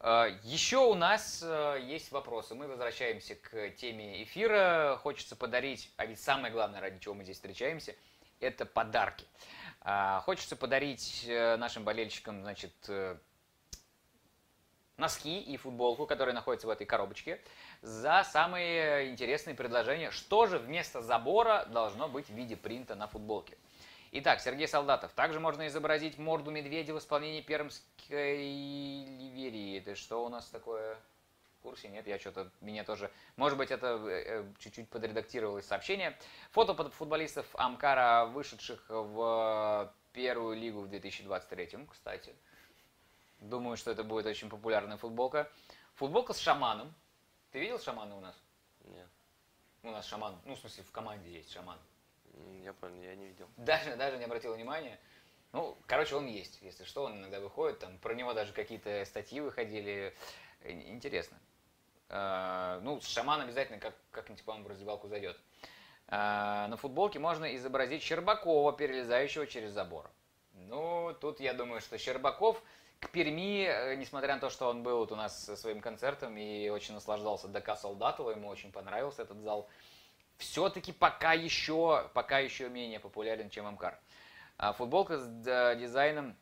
Э, 0.00 0.38
Еще 0.44 0.76
у 0.76 0.94
нас 0.94 1.42
э, 1.42 1.80
есть 1.82 2.12
вопросы. 2.12 2.54
Мы 2.54 2.68
возвращаемся 2.68 3.36
к 3.36 3.70
теме 3.70 4.22
эфира. 4.22 4.98
Хочется 5.02 5.34
подарить, 5.34 5.90
а 5.96 6.04
ведь 6.04 6.20
самое 6.20 6.52
главное, 6.52 6.82
ради 6.82 6.98
чего 6.98 7.14
мы 7.14 7.24
здесь 7.24 7.36
встречаемся, 7.36 7.94
это 8.38 8.66
подарки. 8.66 9.24
А, 9.80 10.20
Хочется 10.20 10.56
подарить 10.56 11.24
э, 11.26 11.56
нашим 11.56 11.84
болельщикам, 11.84 12.42
значит, 12.42 12.74
э, 12.88 13.16
носки 14.98 15.40
и 15.40 15.56
футболку, 15.56 16.06
которые 16.06 16.34
находятся 16.34 16.66
в 16.66 16.70
этой 16.70 16.86
коробочке, 16.86 17.40
за 17.80 18.24
самые 18.30 19.10
интересные 19.10 19.54
предложения, 19.56 20.10
что 20.10 20.46
же 20.46 20.58
вместо 20.58 21.00
забора 21.00 21.64
должно 21.64 22.08
быть 22.08 22.26
в 22.26 22.34
виде 22.34 22.58
принта 22.58 22.94
на 22.94 23.06
футболке. 23.06 23.56
Итак, 24.12 24.40
Сергей 24.40 24.66
Солдатов. 24.66 25.12
Также 25.12 25.38
можно 25.38 25.68
изобразить 25.68 26.18
морду 26.18 26.50
медведя 26.50 26.92
в 26.92 26.98
исполнении 26.98 27.42
пермской 27.42 28.38
ливерии. 28.38 29.78
Это 29.78 29.94
что 29.94 30.24
у 30.24 30.28
нас 30.28 30.48
такое? 30.48 30.96
В 31.58 31.62
курсе? 31.62 31.88
Нет, 31.88 32.08
я 32.08 32.18
что-то, 32.18 32.50
меня 32.60 32.82
тоже... 32.82 33.12
Может 33.36 33.56
быть, 33.56 33.70
это 33.70 33.86
э, 33.86 34.22
э, 34.26 34.52
чуть-чуть 34.58 34.88
подредактировалось 34.88 35.64
сообщение. 35.64 36.18
Фото 36.50 36.74
под 36.74 36.92
футболистов 36.92 37.46
Амкара, 37.54 38.26
вышедших 38.26 38.84
в 38.88 39.94
первую 40.12 40.56
лигу 40.56 40.80
в 40.80 40.88
2023, 40.88 41.86
кстати. 41.88 42.34
Думаю, 43.38 43.76
что 43.76 43.92
это 43.92 44.02
будет 44.02 44.26
очень 44.26 44.48
популярная 44.48 44.96
футболка. 44.96 45.48
Футболка 45.94 46.32
с 46.32 46.38
шаманом. 46.40 46.92
Ты 47.52 47.60
видел 47.60 47.78
шамана 47.78 48.16
у 48.16 48.20
нас? 48.20 48.34
Нет, 48.86 49.08
У 49.84 49.90
нас 49.92 50.04
шаман. 50.06 50.36
Ну, 50.46 50.56
в 50.56 50.58
смысле, 50.58 50.82
в 50.82 50.90
команде 50.90 51.30
есть 51.30 51.52
шаман. 51.52 51.78
Я 52.64 52.72
понял, 52.72 53.02
я 53.02 53.14
не 53.14 53.26
видел. 53.28 53.48
Даже, 53.56 53.96
даже 53.96 54.18
не 54.18 54.24
обратил 54.24 54.54
внимания. 54.54 54.98
Ну, 55.52 55.76
короче, 55.86 56.14
он 56.16 56.26
есть. 56.26 56.58
Если 56.62 56.84
что, 56.84 57.04
он 57.04 57.16
иногда 57.18 57.40
выходит. 57.40 57.78
Там 57.80 57.98
про 57.98 58.14
него 58.14 58.34
даже 58.34 58.52
какие-то 58.52 59.04
статьи 59.04 59.40
выходили. 59.40 60.14
Э, 60.62 60.70
Интересно. 60.70 61.38
Э, 62.08 62.78
Ну, 62.82 63.00
шаман 63.00 63.40
обязательно 63.40 63.78
как, 63.78 63.94
как-нибудь, 64.10 64.44
по-моему, 64.44 64.66
в 64.68 64.70
раздевалку 64.70 65.08
зайдет. 65.08 65.36
Э, 66.08 66.66
На 66.68 66.76
футболке 66.76 67.18
можно 67.18 67.54
изобразить 67.56 68.02
Щербакова, 68.02 68.72
перелезающего 68.72 69.46
через 69.46 69.72
забор. 69.72 70.10
Ну, 70.54 71.16
тут 71.20 71.40
я 71.40 71.52
думаю, 71.54 71.80
что 71.80 71.98
Щербаков 71.98 72.62
к 73.00 73.08
Перми, 73.10 73.96
несмотря 73.96 74.34
на 74.34 74.40
то, 74.40 74.50
что 74.50 74.68
он 74.68 74.82
был 74.82 74.98
вот 74.98 75.10
у 75.10 75.16
нас 75.16 75.44
со 75.44 75.56
своим 75.56 75.80
концертом 75.80 76.36
и 76.36 76.68
очень 76.68 76.94
наслаждался 76.94 77.48
ДК 77.48 77.76
Солдатова, 77.76 78.30
ему 78.32 78.48
очень 78.48 78.70
понравился 78.70 79.22
этот 79.22 79.40
зал, 79.40 79.68
все-таки 80.40 80.92
пока 80.92 81.32
еще, 81.32 82.10
пока 82.14 82.38
еще 82.40 82.68
менее 82.68 82.98
популярен, 82.98 83.50
чем 83.50 83.66
Амкар. 83.66 83.98
А 84.56 84.72
футболка 84.72 85.18
с 85.18 85.26
д- 85.26 85.76
дизайном 85.76 86.36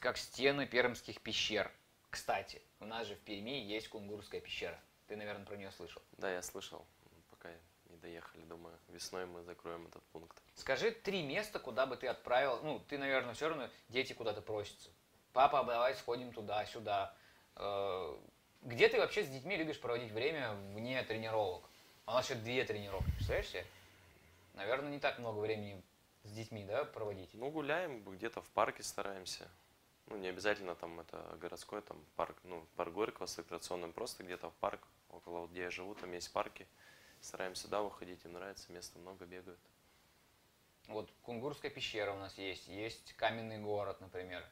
как 0.00 0.16
стены 0.18 0.66
пермских 0.66 1.20
пещер. 1.20 1.70
Кстати, 2.10 2.60
у 2.80 2.86
нас 2.86 3.06
же 3.06 3.14
в 3.14 3.20
Перми 3.20 3.50
есть 3.60 3.88
Кунгурская 3.88 4.40
пещера. 4.40 4.78
Ты, 5.06 5.16
наверное, 5.16 5.46
про 5.46 5.56
нее 5.56 5.70
слышал. 5.70 6.02
Да, 6.18 6.30
я 6.30 6.42
слышал, 6.42 6.84
пока 7.30 7.50
не 7.88 7.96
доехали, 7.98 8.42
думаю, 8.42 8.76
весной 8.88 9.26
мы 9.26 9.42
закроем 9.42 9.86
этот 9.86 10.02
пункт. 10.12 10.36
Скажи 10.54 10.90
три 10.90 11.22
места, 11.22 11.58
куда 11.60 11.86
бы 11.86 11.96
ты 11.96 12.08
отправил. 12.08 12.60
Ну, 12.62 12.80
ты, 12.80 12.98
наверное, 12.98 13.34
все 13.34 13.48
равно 13.48 13.68
дети 13.88 14.12
куда-то 14.12 14.42
просятся. 14.42 14.90
Папа, 15.32 15.62
давай 15.64 15.94
сходим 15.94 16.32
туда, 16.32 16.66
сюда. 16.66 17.14
Э, 17.56 18.16
Где 18.62 18.88
ты 18.88 18.98
вообще 18.98 19.22
с 19.22 19.28
детьми 19.28 19.56
любишь 19.56 19.80
проводить 19.80 20.10
время 20.12 20.52
вне 20.74 21.02
тренировок? 21.04 21.69
А 22.10 22.14
у 22.14 22.16
нас 22.16 22.28
еще 22.28 22.40
две 22.40 22.64
тренировки, 22.64 23.08
представляешь 23.12 23.46
себе? 23.46 23.64
Наверное, 24.54 24.90
не 24.90 24.98
так 24.98 25.20
много 25.20 25.38
времени 25.38 25.80
с 26.24 26.32
детьми, 26.32 26.64
да, 26.64 26.84
проводить? 26.84 27.32
Ну, 27.34 27.52
гуляем, 27.52 28.02
где-то 28.02 28.42
в 28.42 28.48
парке 28.48 28.82
стараемся. 28.82 29.48
Ну, 30.06 30.16
не 30.16 30.26
обязательно 30.26 30.74
там 30.74 30.98
это 30.98 31.38
городской, 31.40 31.82
там 31.82 32.04
парк, 32.16 32.36
ну, 32.42 32.66
парк 32.74 32.92
Горького 32.92 33.26
с 33.26 33.38
аттракционным, 33.38 33.92
просто 33.92 34.24
где-то 34.24 34.50
в 34.50 34.54
парк, 34.54 34.80
около 35.10 35.42
вот 35.42 35.50
где 35.52 35.62
я 35.62 35.70
живу, 35.70 35.94
там 35.94 36.10
есть 36.12 36.32
парки. 36.32 36.66
Стараемся 37.20 37.62
сюда 37.62 37.80
выходить, 37.80 38.24
им 38.24 38.32
нравится, 38.32 38.72
места 38.72 38.98
много 38.98 39.24
бегают. 39.24 39.60
Вот 40.88 41.08
Кунгурская 41.22 41.70
пещера 41.70 42.10
у 42.10 42.18
нас 42.18 42.36
есть, 42.38 42.66
есть 42.66 43.12
каменный 43.12 43.58
город, 43.58 44.00
например. 44.00 44.44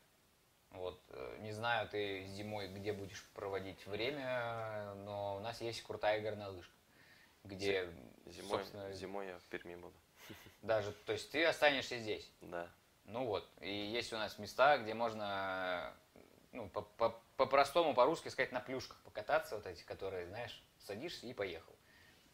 Вот, 0.70 1.02
э, 1.09 1.38
не 1.40 1.50
знаю, 1.50 1.88
ты 1.88 2.24
зимой 2.26 2.68
где 2.68 2.92
будешь 2.92 3.24
проводить 3.34 3.84
время, 3.88 4.94
но 4.98 5.38
у 5.38 5.40
нас 5.40 5.61
есть 5.61 5.82
крутая 5.82 6.20
горная 6.20 6.50
лыжка, 6.50 6.78
где, 7.45 7.91
Зимой, 8.26 8.59
собственно, 8.59 8.93
зимой 8.93 9.26
я 9.28 9.39
в 9.39 9.45
Перми 9.45 9.76
буду. 9.76 9.95
даже, 10.62 10.93
то 10.93 11.12
есть 11.12 11.30
ты 11.30 11.45
останешься 11.45 11.99
здесь. 11.99 12.30
Да. 12.41 12.68
Ну 13.05 13.24
вот, 13.24 13.49
и 13.61 13.72
есть 13.72 14.12
у 14.12 14.16
нас 14.16 14.39
места, 14.39 14.76
где 14.78 14.93
можно, 14.93 15.95
ну, 16.53 16.68
по- 16.68 16.82
по- 16.82 17.18
по-простому, 17.36 17.95
по-русски 17.95 18.28
сказать, 18.28 18.53
на 18.53 18.61
плюшках 18.61 18.99
покататься, 19.03 19.57
вот 19.57 19.66
эти, 19.66 19.82
которые, 19.84 20.26
знаешь, 20.26 20.62
садишься 20.78 21.26
и 21.26 21.32
поехал. 21.32 21.74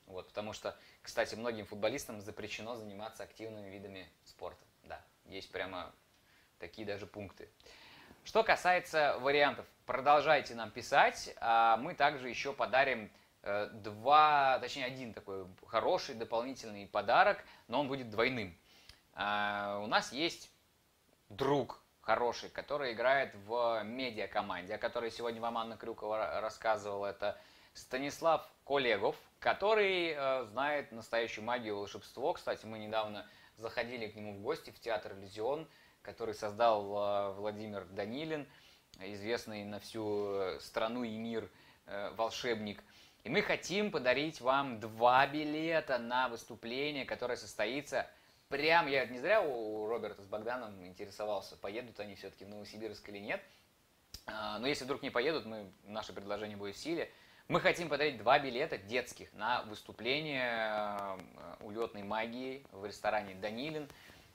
Вот, 0.07 0.29
потому 0.29 0.53
что, 0.53 0.77
кстати, 1.03 1.35
многим 1.35 1.65
футболистам 1.65 2.21
запрещено 2.21 2.75
заниматься 2.77 3.23
активными 3.23 3.69
видами 3.71 4.11
спорта. 4.25 4.65
Да, 4.83 5.03
есть 5.27 5.51
прямо 5.51 5.95
такие 6.59 6.87
даже 6.87 7.07
пункты. 7.07 7.49
Что 8.25 8.43
касается 8.43 9.19
вариантов, 9.21 9.67
продолжайте 9.87 10.55
нам 10.55 10.71
писать. 10.71 11.35
А 11.41 11.77
мы 11.77 11.95
также 11.95 12.29
еще 12.29 12.53
подарим 12.53 13.11
два, 13.73 14.59
точнее 14.61 14.87
один 14.87 15.13
такой 15.13 15.47
хороший 15.67 16.15
дополнительный 16.15 16.87
подарок, 16.87 17.45
но 17.69 17.81
он 17.81 17.89
будет 17.89 18.11
двойным. 18.11 18.57
А, 19.13 19.81
У 19.83 19.87
нас 19.87 20.13
есть 20.13 20.51
друг 21.29 21.81
хороший, 22.01 22.51
который 22.51 22.93
играет 22.93 23.35
в 23.47 23.83
медиакоманде, 23.85 24.75
о 24.75 24.79
которой 24.79 25.11
сегодня 25.11 25.41
вам 25.41 25.59
Анна 25.59 25.77
Крюкова 25.77 26.15
ра- 26.17 26.41
рассказывала. 26.41 27.07
Это 27.07 27.39
Станислав 27.73 28.49
Колегов, 28.65 29.17
который 29.41 30.15
э, 30.17 30.45
знает 30.45 30.93
настоящую 30.93 31.45
магию 31.45 31.75
и 31.75 31.77
волшебство. 31.77 32.33
Кстати, 32.35 32.67
мы 32.67 32.79
недавно 32.79 33.27
заходили 33.57 34.07
к 34.09 34.15
нему 34.17 34.35
в 34.35 34.41
гости 34.41 34.71
в 34.71 34.81
театр 34.81 35.13
«Иллюзион», 35.13 35.69
который 36.03 36.35
создал 36.35 36.83
э, 36.83 37.33
Владимир 37.35 37.85
Данилин, 37.87 38.47
известный 39.01 39.65
на 39.65 39.81
всю 39.81 40.35
э, 40.35 40.61
страну 40.61 41.05
и 41.05 41.17
мир 41.17 41.51
э, 41.87 42.11
волшебник. 42.17 42.83
И 43.25 43.31
мы 43.31 43.41
хотим 43.41 43.91
подарить 43.91 44.43
вам 44.43 44.81
два 44.81 45.27
билета 45.27 45.99
на 45.99 46.29
выступление, 46.29 47.07
которое 47.07 47.37
состоится 47.37 48.07
прям, 48.49 48.87
я 48.87 49.07
не 49.07 49.19
зря 49.19 49.41
у 49.41 49.87
Роберта 49.87 50.23
с 50.23 50.27
Богданом 50.27 50.87
интересовался, 50.87 51.57
поедут 51.57 51.99
они 52.01 52.17
все-таки 52.17 52.45
в 52.45 52.51
Новосибирск 52.51 53.09
или 53.09 53.19
нет. 53.19 53.43
А, 54.27 54.59
Но 54.59 54.67
если 54.67 54.85
вдруг 54.85 55.03
не 55.03 55.09
поедут, 55.09 55.47
мы, 55.47 55.73
наше 55.85 56.13
предложение 56.13 56.59
будет 56.59 56.77
в 56.77 56.79
силе. 56.79 57.11
Мы 57.49 57.61
хотим 57.61 57.89
подарить 57.89 58.19
два 58.19 58.39
билета 58.39 58.77
детских 58.77 59.33
на 59.33 59.63
выступление 59.65 60.51
э, 60.51 61.19
улетной 61.61 62.03
магии 62.03 62.67
в 62.73 62.85
ресторане 62.85 63.35
Данилин. 63.35 63.89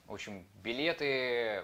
В 0.06 0.14
общем, 0.14 0.48
билеты 0.64 1.64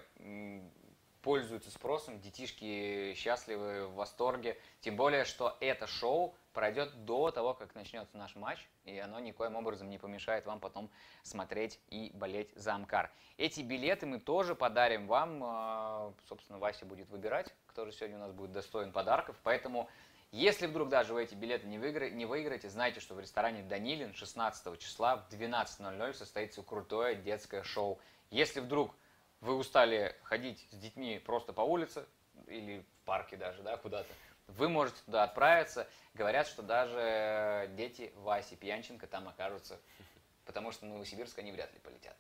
пользуются 1.26 1.72
спросом, 1.72 2.22
детишки 2.22 3.16
счастливы, 3.16 3.88
в 3.88 3.96
восторге. 3.96 4.60
Тем 4.82 4.96
более, 4.96 5.26
что 5.26 5.58
это 5.60 5.88
шоу 5.88 6.36
пройдет 6.54 7.04
до 7.06 7.32
того, 7.32 7.56
как 7.56 7.74
начнется 7.74 8.16
наш 8.16 8.36
матч, 8.36 8.60
и 8.84 9.00
оно 9.00 9.20
никоим 9.20 9.56
образом 9.56 9.90
не 9.90 9.98
помешает 9.98 10.46
вам 10.46 10.60
потом 10.60 10.88
смотреть 11.24 11.80
и 11.90 12.12
болеть 12.14 12.52
за 12.54 12.76
Амкар. 12.76 13.12
Эти 13.38 13.62
билеты 13.62 14.06
мы 14.06 14.20
тоже 14.20 14.54
подарим 14.54 15.08
вам. 15.08 15.44
э, 15.44 16.12
Собственно, 16.30 16.60
Вася 16.60 16.86
будет 16.86 17.10
выбирать, 17.10 17.52
кто 17.66 17.88
же 17.88 17.92
сегодня 17.92 18.18
у 18.18 18.20
нас 18.20 18.32
будет 18.32 18.52
достоин 18.52 18.92
подарков. 18.92 19.36
Поэтому, 19.42 19.90
если 20.32 20.68
вдруг 20.68 20.90
даже 20.90 21.16
вы 21.16 21.24
эти 21.24 21.34
билеты 21.34 21.66
не, 21.66 21.80
выигра- 21.80 22.12
не 22.12 22.28
выиграете, 22.28 22.70
знайте, 22.70 23.00
что 23.00 23.16
в 23.16 23.20
ресторане 23.20 23.64
Данилин 23.64 24.14
16 24.14 24.78
числа 24.78 25.18
в 25.18 25.34
12.00 25.34 26.14
состоится 26.14 26.62
крутое 26.62 27.16
детское 27.16 27.64
шоу. 27.64 27.98
Если 28.30 28.60
вдруг 28.60 28.94
вы 29.42 29.56
устали 29.56 30.16
ходить 30.24 30.68
с 30.72 30.76
детьми 30.76 31.20
просто 31.20 31.54
по 31.54 31.62
улице 31.62 32.06
или 32.48 32.80
в 32.80 33.06
парке 33.06 33.38
даже, 33.38 33.62
да, 33.64 33.78
куда-то, 33.78 34.12
вы 34.48 34.70
можете 34.70 34.98
туда 35.06 35.24
отправиться. 35.24 35.88
Говорят, 36.14 36.48
что 36.48 36.62
даже 36.62 37.70
дети 37.76 38.12
Васи 38.16 38.56
Пьянченко 38.56 39.08
там 39.08 39.28
окажутся, 39.28 39.80
потому 40.46 40.72
что 40.72 40.86
в 40.86 40.90
Новосибирск 40.90 41.38
они 41.40 41.52
вряд 41.52 41.74
ли 41.74 41.80
полетят. 41.80 42.16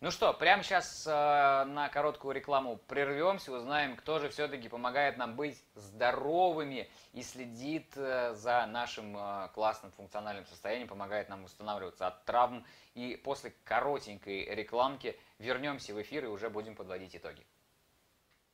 Ну 0.00 0.12
что, 0.12 0.32
прямо 0.32 0.62
сейчас 0.62 1.08
э, 1.08 1.10
на 1.10 1.88
короткую 1.88 2.32
рекламу 2.32 2.76
прервемся, 2.86 3.50
узнаем, 3.50 3.96
кто 3.96 4.20
же 4.20 4.28
все-таки 4.28 4.68
помогает 4.68 5.16
нам 5.16 5.34
быть 5.34 5.60
здоровыми 5.74 6.88
и 7.14 7.22
следит 7.24 7.96
э, 7.96 8.32
за 8.34 8.64
нашим 8.66 9.16
э, 9.16 9.48
классным 9.54 9.90
функциональным 9.90 10.46
состоянием, 10.46 10.86
помогает 10.86 11.28
нам 11.28 11.42
восстанавливаться 11.42 12.06
от 12.06 12.24
травм. 12.26 12.64
И 12.94 13.16
после 13.16 13.52
коротенькой 13.64 14.44
рекламки 14.54 15.18
вернемся 15.40 15.92
в 15.92 16.00
эфир 16.00 16.26
и 16.26 16.28
уже 16.28 16.48
будем 16.48 16.76
подводить 16.76 17.16
итоги. 17.16 17.44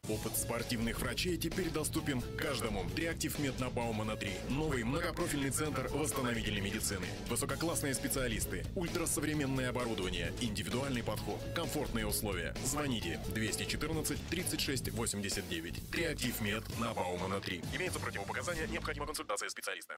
Опыт 0.09 0.36
спортивных 0.36 1.00
врачей 1.00 1.38
теперь 1.38 1.70
доступен 1.70 2.20
каждому. 2.36 2.84
Триактив 2.90 3.38
Мед 3.38 3.59
на 3.59 3.70
Баумана 3.70 4.16
3. 4.16 4.30
Новый 4.50 4.84
многопрофильный 4.84 5.50
центр 5.50 5.88
восстановительной 5.92 6.61
медицины. 6.61 7.07
Высококлассные 7.28 7.94
специалисты, 7.94 8.64
ультрасовременное 8.74 9.70
оборудование, 9.70 10.32
индивидуальный 10.40 11.02
подход, 11.02 11.40
комфортные 11.55 12.07
условия. 12.07 12.55
Звоните 12.64 13.18
214 13.34 14.18
36 14.28 14.90
89. 14.90 15.90
Триактив 15.90 16.40
Мед 16.42 16.64
на 16.78 16.92
Баумана 16.92 17.40
3. 17.40 17.62
Имеются 17.74 17.98
противопоказания, 17.98 18.66
необходима 18.66 19.07
консультация 19.07 19.48
специалиста. 19.48 19.96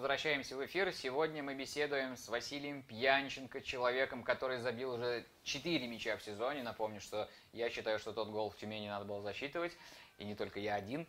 Возвращаемся 0.00 0.56
в 0.56 0.64
эфир. 0.64 0.94
Сегодня 0.94 1.42
мы 1.42 1.54
беседуем 1.54 2.16
с 2.16 2.26
Василием 2.30 2.82
Пьянченко, 2.82 3.60
человеком, 3.60 4.22
который 4.22 4.56
забил 4.56 4.94
уже 4.94 5.26
4 5.42 5.86
мяча 5.86 6.16
в 6.16 6.22
сезоне. 6.22 6.62
Напомню, 6.62 7.02
что 7.02 7.28
я 7.52 7.68
считаю, 7.68 7.98
что 7.98 8.14
тот 8.14 8.30
гол 8.30 8.48
в 8.48 8.56
Тюмени 8.56 8.88
надо 8.88 9.04
было 9.04 9.20
засчитывать, 9.20 9.76
и 10.16 10.24
не 10.24 10.34
только 10.34 10.58
я 10.58 10.76
один. 10.76 11.06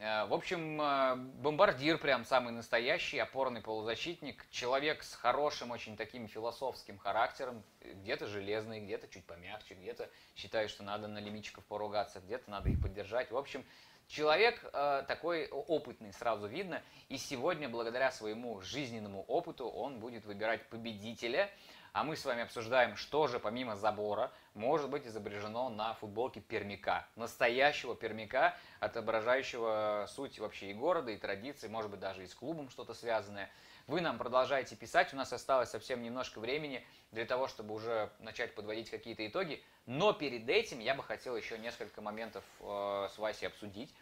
Э, 0.00 0.26
В 0.26 0.34
общем, 0.34 0.82
э, 0.82 1.14
бомбардир 1.14 1.98
прям 1.98 2.24
самый 2.24 2.52
настоящий, 2.52 3.20
опорный 3.20 3.60
полузащитник, 3.60 4.44
человек 4.50 5.04
с 5.04 5.14
хорошим, 5.14 5.70
очень 5.70 5.96
таким 5.96 6.26
философским 6.26 6.98
характером, 6.98 7.62
где-то 7.82 8.26
железный, 8.26 8.80
где-то 8.80 9.06
чуть 9.06 9.24
помягче, 9.26 9.74
где-то 9.74 10.10
считает, 10.34 10.70
что 10.70 10.82
надо 10.82 11.06
на 11.06 11.18
лимитчиков 11.18 11.64
поругаться, 11.66 12.18
где-то 12.18 12.50
надо 12.50 12.68
их 12.68 12.82
поддержать. 12.82 13.30
В 13.30 13.36
общем, 13.36 13.64
Человек 14.08 14.62
э, 14.72 15.04
такой 15.08 15.48
опытный, 15.48 16.12
сразу 16.12 16.46
видно, 16.46 16.82
и 17.08 17.16
сегодня, 17.16 17.68
благодаря 17.68 18.10
своему 18.10 18.60
жизненному 18.60 19.24
опыту, 19.28 19.66
он 19.66 19.98
будет 19.98 20.24
выбирать 20.24 20.68
победителя. 20.68 21.50
А 21.94 22.02
мы 22.02 22.16
с 22.16 22.24
вами 22.24 22.42
обсуждаем, 22.42 22.96
что 22.96 23.28
же 23.28 23.38
помимо 23.38 23.76
забора 23.76 24.32
может 24.54 24.90
быть 24.90 25.06
изображено 25.06 25.68
на 25.68 25.94
футболке 25.94 26.40
пермяка. 26.40 27.06
Настоящего 27.14 27.94
пермяка, 27.94 28.56
отображающего 28.80 30.06
суть 30.08 30.40
вообще 30.40 30.72
и 30.72 30.74
города, 30.74 31.12
и 31.12 31.16
традиции, 31.16 31.68
может 31.68 31.92
быть 31.92 32.00
даже 32.00 32.24
и 32.24 32.26
с 32.26 32.34
клубом 32.34 32.68
что-то 32.68 32.94
связанное. 32.94 33.48
Вы 33.86 34.00
нам 34.00 34.16
продолжаете 34.16 34.76
писать, 34.76 35.12
у 35.12 35.16
нас 35.16 35.30
осталось 35.34 35.68
совсем 35.68 36.02
немножко 36.02 36.38
времени 36.40 36.82
для 37.12 37.26
того, 37.26 37.48
чтобы 37.48 37.74
уже 37.74 38.10
начать 38.18 38.54
подводить 38.54 38.88
какие-то 38.88 39.26
итоги. 39.26 39.62
Но 39.84 40.14
перед 40.14 40.48
этим 40.48 40.80
я 40.80 40.94
бы 40.94 41.02
хотел 41.02 41.36
еще 41.36 41.58
несколько 41.58 42.00
моментов 42.00 42.44
э, 42.60 43.08
с 43.14 43.18
Васей 43.18 43.48
обсудить. 43.48 43.94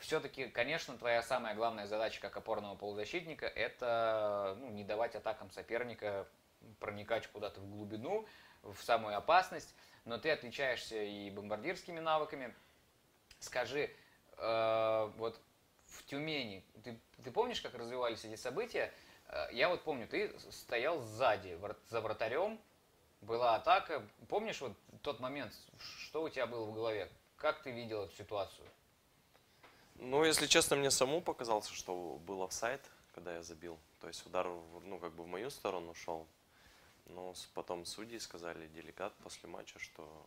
Все-таки, 0.00 0.48
конечно, 0.48 0.98
твоя 0.98 1.22
самая 1.22 1.54
главная 1.54 1.86
задача 1.86 2.20
как 2.20 2.36
опорного 2.36 2.74
полузащитника– 2.74 3.46
это 3.54 4.56
ну, 4.58 4.70
не 4.70 4.82
давать 4.82 5.14
атакам 5.14 5.52
соперника 5.52 6.26
проникать 6.80 7.28
куда-то 7.28 7.60
в 7.60 7.70
глубину, 7.70 8.26
в 8.62 8.76
самую 8.82 9.16
опасность. 9.16 9.72
Но 10.04 10.18
ты 10.18 10.30
отличаешься 10.30 11.00
и 11.00 11.30
бомбардирскими 11.30 12.00
навыками. 12.00 12.52
Скажи, 13.38 13.94
э, 14.36 15.12
вот 15.16 15.40
в 15.86 16.04
Тюмени, 16.04 16.64
ты, 16.84 16.98
ты 17.22 17.30
помнишь, 17.30 17.60
как 17.60 17.74
развивались 17.74 18.24
эти 18.24 18.36
события? 18.36 18.92
Э, 19.28 19.48
Я 19.52 19.68
вот 19.68 19.82
помню, 19.82 20.06
ты 20.06 20.32
стоял 20.50 21.00
сзади, 21.00 21.58
за 21.88 22.00
вратарем, 22.00 22.60
была 23.20 23.56
атака. 23.56 24.06
Помнишь 24.28 24.60
вот 24.60 24.72
тот 25.02 25.20
момент, 25.20 25.52
что 25.98 26.22
у 26.22 26.28
тебя 26.28 26.46
было 26.46 26.64
в 26.64 26.74
голове? 26.74 27.10
Как 27.36 27.62
ты 27.62 27.70
видел 27.70 28.04
эту 28.04 28.14
ситуацию? 28.14 28.66
Ну, 29.96 30.24
если 30.24 30.46
честно, 30.46 30.76
мне 30.76 30.90
самому 30.90 31.22
показался, 31.22 31.72
что 31.72 32.20
был 32.26 32.42
офсайд, 32.42 32.82
когда 33.14 33.34
я 33.34 33.42
забил. 33.42 33.78
То 34.00 34.08
есть 34.08 34.24
удар, 34.26 34.46
ну, 34.84 34.98
как 34.98 35.12
бы 35.14 35.24
в 35.24 35.26
мою 35.26 35.50
сторону 35.50 35.94
шел. 35.94 36.26
Но 37.06 37.34
потом 37.54 37.84
судьи 37.84 38.18
сказали, 38.18 38.66
делегат 38.68 39.14
после 39.22 39.48
матча, 39.48 39.78
что 39.78 40.26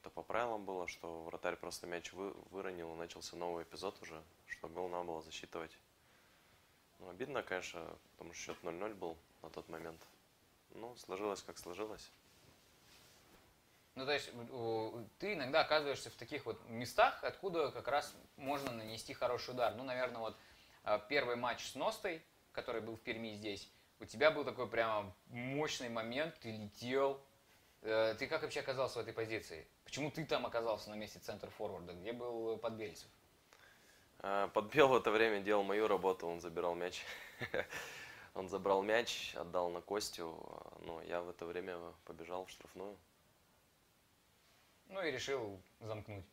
это 0.00 0.10
по 0.10 0.22
правилам 0.22 0.64
было, 0.64 0.88
что 0.88 1.24
вратарь 1.24 1.56
просто 1.56 1.86
мяч 1.86 2.12
вы- 2.12 2.32
выронил, 2.50 2.92
и 2.94 2.96
начался 2.96 3.36
новый 3.36 3.64
эпизод 3.64 4.00
уже, 4.02 4.22
что 4.46 4.68
гол 4.68 4.88
надо 4.88 5.04
было 5.04 5.22
засчитывать. 5.22 5.76
Ну, 6.98 7.10
обидно, 7.10 7.42
конечно, 7.42 7.96
потому 8.12 8.32
что 8.32 8.42
счет 8.42 8.62
0-0 8.62 8.94
был 8.94 9.16
на 9.42 9.50
тот 9.50 9.68
момент. 9.68 10.00
Ну, 10.70 10.96
сложилось 10.96 11.42
как 11.42 11.58
сложилось. 11.58 12.10
Ну, 13.94 14.06
то 14.06 14.12
есть 14.12 14.30
ты 15.18 15.34
иногда 15.34 15.60
оказываешься 15.60 16.10
в 16.10 16.14
таких 16.14 16.46
вот 16.46 16.58
местах, 16.68 17.22
откуда 17.22 17.70
как 17.70 17.88
раз 17.88 18.14
можно 18.36 18.72
нанести 18.72 19.12
хороший 19.12 19.50
удар. 19.50 19.74
Ну, 19.74 19.82
наверное, 19.82 20.20
вот 20.20 20.36
а, 20.84 20.98
первый 20.98 21.36
матч 21.36 21.66
с 21.66 21.74
Ностой, 21.74 22.22
который 22.52 22.80
был 22.80 22.96
в 22.96 23.00
Перми 23.00 23.34
здесь, 23.34 23.70
у 23.98 24.06
тебя 24.06 24.30
был 24.30 24.44
такой 24.44 24.66
прямо 24.68 25.12
мощный 25.26 25.90
момент, 25.90 26.38
ты 26.40 26.50
летел. 26.52 27.20
Э, 27.82 28.14
Ты 28.18 28.26
как 28.26 28.42
вообще 28.42 28.60
оказался 28.60 28.98
в 28.98 29.02
этой 29.02 29.12
позиции? 29.12 29.66
Почему 29.84 30.10
ты 30.10 30.24
там 30.24 30.46
оказался 30.46 30.90
на 30.90 30.94
месте 30.94 31.18
центр 31.18 31.50
форварда? 31.50 31.94
Где 31.94 32.12
был 32.12 32.58
Подбельцев? 32.58 33.08
А, 34.18 34.48
Подбел 34.48 34.88
в 34.88 34.96
это 34.96 35.10
время 35.10 35.40
делал 35.40 35.62
мою 35.62 35.88
работу, 35.88 36.26
он 36.26 36.40
забирал 36.40 36.74
мяч. 36.74 37.04
Он 38.34 38.48
забрал 38.48 38.80
мяч, 38.82 39.34
отдал 39.34 39.70
на 39.70 39.80
Костю, 39.80 40.38
а, 40.40 40.78
но 40.82 41.02
я 41.02 41.20
в 41.20 41.28
это 41.28 41.44
время 41.46 41.76
побежал 42.04 42.44
в 42.44 42.50
штрафную. 42.50 42.96
Ну 44.86 45.02
и 45.02 45.10
решил 45.10 45.60
замкнуть. 45.80 46.24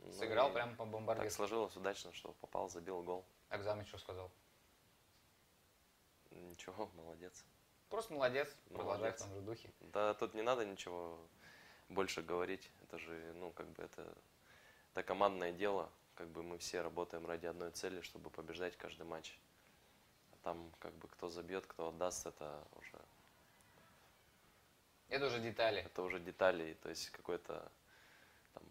Ну 0.00 0.12
Сыграл 0.12 0.50
и 0.50 0.52
прямо 0.52 0.72
по 0.74 0.84
Так 0.84 0.92
бомбардиру. 0.92 1.30
сложилось 1.30 1.76
удачно, 1.76 2.12
что 2.12 2.32
попал, 2.40 2.68
забил 2.68 3.02
гол. 3.04 3.24
Экзамен 3.50 3.86
что 3.86 3.98
сказал? 3.98 4.32
Ничего, 6.32 6.90
молодец. 6.94 7.44
Просто 7.94 8.12
молодец, 8.12 8.48
продолжай 8.70 8.96
в 8.96 9.00
Молодец. 9.02 9.22
том 9.22 9.34
же 9.34 9.40
духе. 9.42 9.70
Да 9.92 10.14
тут 10.14 10.34
не 10.34 10.42
надо 10.42 10.64
ничего 10.64 11.16
больше 11.88 12.22
говорить. 12.22 12.68
Это 12.82 12.98
же, 12.98 13.32
ну, 13.36 13.52
как 13.52 13.68
бы 13.68 13.84
это, 13.84 14.12
это 14.92 15.04
командное 15.04 15.52
дело. 15.52 15.88
Как 16.16 16.26
бы 16.28 16.42
мы 16.42 16.58
все 16.58 16.80
работаем 16.80 17.24
ради 17.24 17.46
одной 17.46 17.70
цели, 17.70 18.00
чтобы 18.00 18.30
побеждать 18.30 18.76
каждый 18.76 19.06
матч. 19.06 19.38
А 20.32 20.36
там, 20.42 20.72
как 20.80 20.92
бы, 20.94 21.06
кто 21.06 21.28
забьет, 21.28 21.66
кто 21.66 21.86
отдаст, 21.90 22.26
это 22.26 22.66
уже 22.72 22.98
Это 25.08 25.26
уже 25.26 25.38
детали. 25.38 25.82
это 25.82 26.02
уже 26.02 26.18
детали, 26.18 26.74
то 26.82 26.88
есть 26.88 27.10
какой-то 27.10 27.70
там 28.54 28.64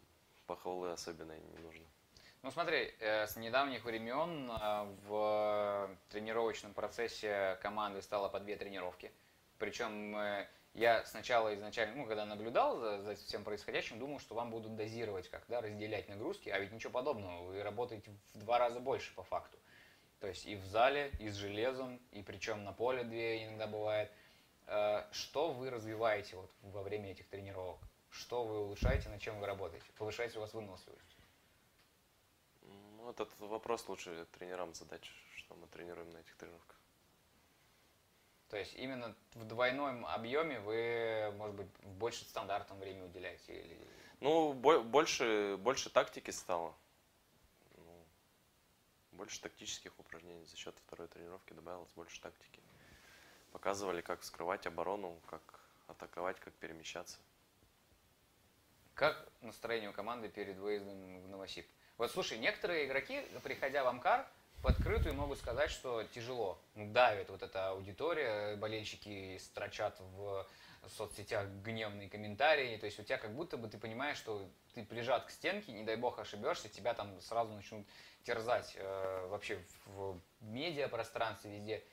похвалы 0.48 0.92
особенной 0.92 1.40
не 1.40 1.58
нужно. 1.60 1.86
Ну 2.44 2.52
смотри, 2.52 2.94
э, 3.00 3.26
с 3.26 3.38
недавних 3.38 3.86
времен 3.86 4.52
э, 4.52 4.96
в 5.08 5.90
тренировочном 6.10 6.74
процессе 6.74 7.58
команды 7.62 8.02
стало 8.02 8.28
по 8.28 8.42
две 8.42 8.58
тренировки. 8.58 9.14
Причем 9.60 10.14
э, 10.18 10.46
я 10.74 11.06
сначала 11.06 11.56
изначально, 11.56 11.96
ну, 11.96 12.06
когда 12.06 12.26
наблюдал 12.26 12.78
за, 12.78 13.02
за 13.02 13.16
всем 13.16 13.46
происходящим, 13.46 13.98
думал, 13.98 14.20
что 14.20 14.36
вам 14.36 14.52
будут 14.52 14.76
дозировать 14.76 15.30
как, 15.30 15.46
да, 15.48 15.62
разделять 15.62 16.10
нагрузки, 16.10 16.50
а 16.50 16.60
ведь 16.60 16.74
ничего 16.74 16.92
подобного, 16.92 17.44
вы 17.46 17.64
работаете 17.64 18.12
в 18.34 18.40
два 18.40 18.60
раза 18.60 18.82
больше 18.82 19.16
по 19.16 19.24
факту. 19.24 19.58
То 20.20 20.28
есть 20.28 20.46
и 20.46 20.58
в 20.58 20.66
зале, 20.66 21.12
и 21.20 21.30
с 21.30 21.36
железом, 21.36 22.02
и 22.12 22.22
причем 22.24 22.66
на 22.66 22.74
поле 22.74 23.06
две 23.06 23.46
иногда 23.46 23.68
бывает. 23.68 24.12
Что 25.12 25.52
вы 25.52 25.70
развиваете 25.70 26.38
вот 26.38 26.50
во 26.62 26.82
время 26.82 27.12
этих 27.12 27.28
тренировок? 27.28 27.80
Что 28.10 28.44
вы 28.46 28.60
улучшаете, 28.60 29.10
над 29.10 29.22
чем 29.22 29.40
вы 29.40 29.46
работаете? 29.46 29.86
Повышаете 29.98 30.38
у 30.38 30.42
вас 30.42 30.54
выносливость? 30.54 31.13
Ну, 33.04 33.12
этот 33.12 33.38
вопрос 33.40 33.90
лучше 33.90 34.26
тренерам 34.32 34.74
задать, 34.74 35.04
что 35.36 35.56
мы 35.56 35.68
тренируем 35.68 36.10
на 36.12 36.20
этих 36.20 36.38
тренировках. 36.38 36.80
То 38.48 38.56
есть 38.56 38.74
именно 38.76 39.14
в 39.34 39.44
двойном 39.44 40.06
объеме 40.06 40.62
вы, 40.62 41.34
может 41.36 41.56
быть, 41.56 41.68
больше 41.98 42.24
стандартном 42.24 42.80
время 42.80 43.04
уделяете? 43.04 43.60
Или... 43.60 43.88
Ну, 44.22 44.54
бо- 44.54 44.82
больше, 44.82 45.58
больше 45.60 45.90
тактики 45.90 46.32
стало. 46.32 46.74
Ну, 47.76 48.06
больше 49.12 49.42
тактических 49.42 50.00
упражнений. 50.00 50.46
За 50.46 50.56
счет 50.56 50.74
второй 50.88 51.10
тренировки 51.10 51.52
добавилось 51.52 51.92
больше 51.96 52.22
тактики. 52.22 52.62
Показывали, 53.52 54.00
как 54.00 54.22
вскрывать 54.22 54.66
оборону, 54.66 55.20
как 55.30 55.42
атаковать, 55.88 56.40
как 56.40 56.54
перемещаться. 56.54 57.18
Как 58.94 59.28
настроение 59.42 59.90
у 59.90 59.94
команды 59.94 60.30
перед 60.30 60.58
выездом 60.58 61.20
в 61.22 61.28
Новосиб? 61.28 61.68
Вот 61.98 62.12
слушай, 62.12 62.40
некоторые 62.40 62.86
игроки, 62.86 63.22
приходя 63.44 63.84
в 63.84 63.88
Амкар, 63.88 64.28
в 64.64 64.68
открытую 64.68 65.14
могут 65.14 65.38
сказать, 65.38 65.70
что 65.70 66.04
тяжело. 66.06 66.60
Ну, 66.76 66.92
давит 66.92 67.30
вот 67.30 67.44
эта 67.44 67.70
аудитория, 67.70 68.56
болельщики 68.56 69.38
строчат 69.38 70.00
в 70.00 70.48
соцсетях 70.88 71.48
гневные 71.64 72.10
комментарии. 72.10 72.78
То 72.78 72.86
есть 72.86 73.00
у 73.00 73.04
тебя 73.04 73.18
как 73.18 73.34
будто 73.34 73.58
бы 73.58 73.68
ты 73.68 73.78
понимаешь, 73.78 74.18
что 74.18 74.50
ты 74.74 74.84
прижат 74.84 75.26
к 75.26 75.32
стенке, 75.32 75.72
не 75.72 75.84
дай 75.84 75.96
бог 75.96 76.18
ошибешься, 76.18 76.70
тебя 76.70 76.94
там 76.94 77.20
сразу 77.22 77.54
начнут 77.54 77.86
терзать 78.24 78.74
э, 78.76 79.28
вообще 79.28 79.60
в, 79.86 80.14
в 80.14 80.22
медиапространстве 80.42 81.52
везде. 81.52 81.84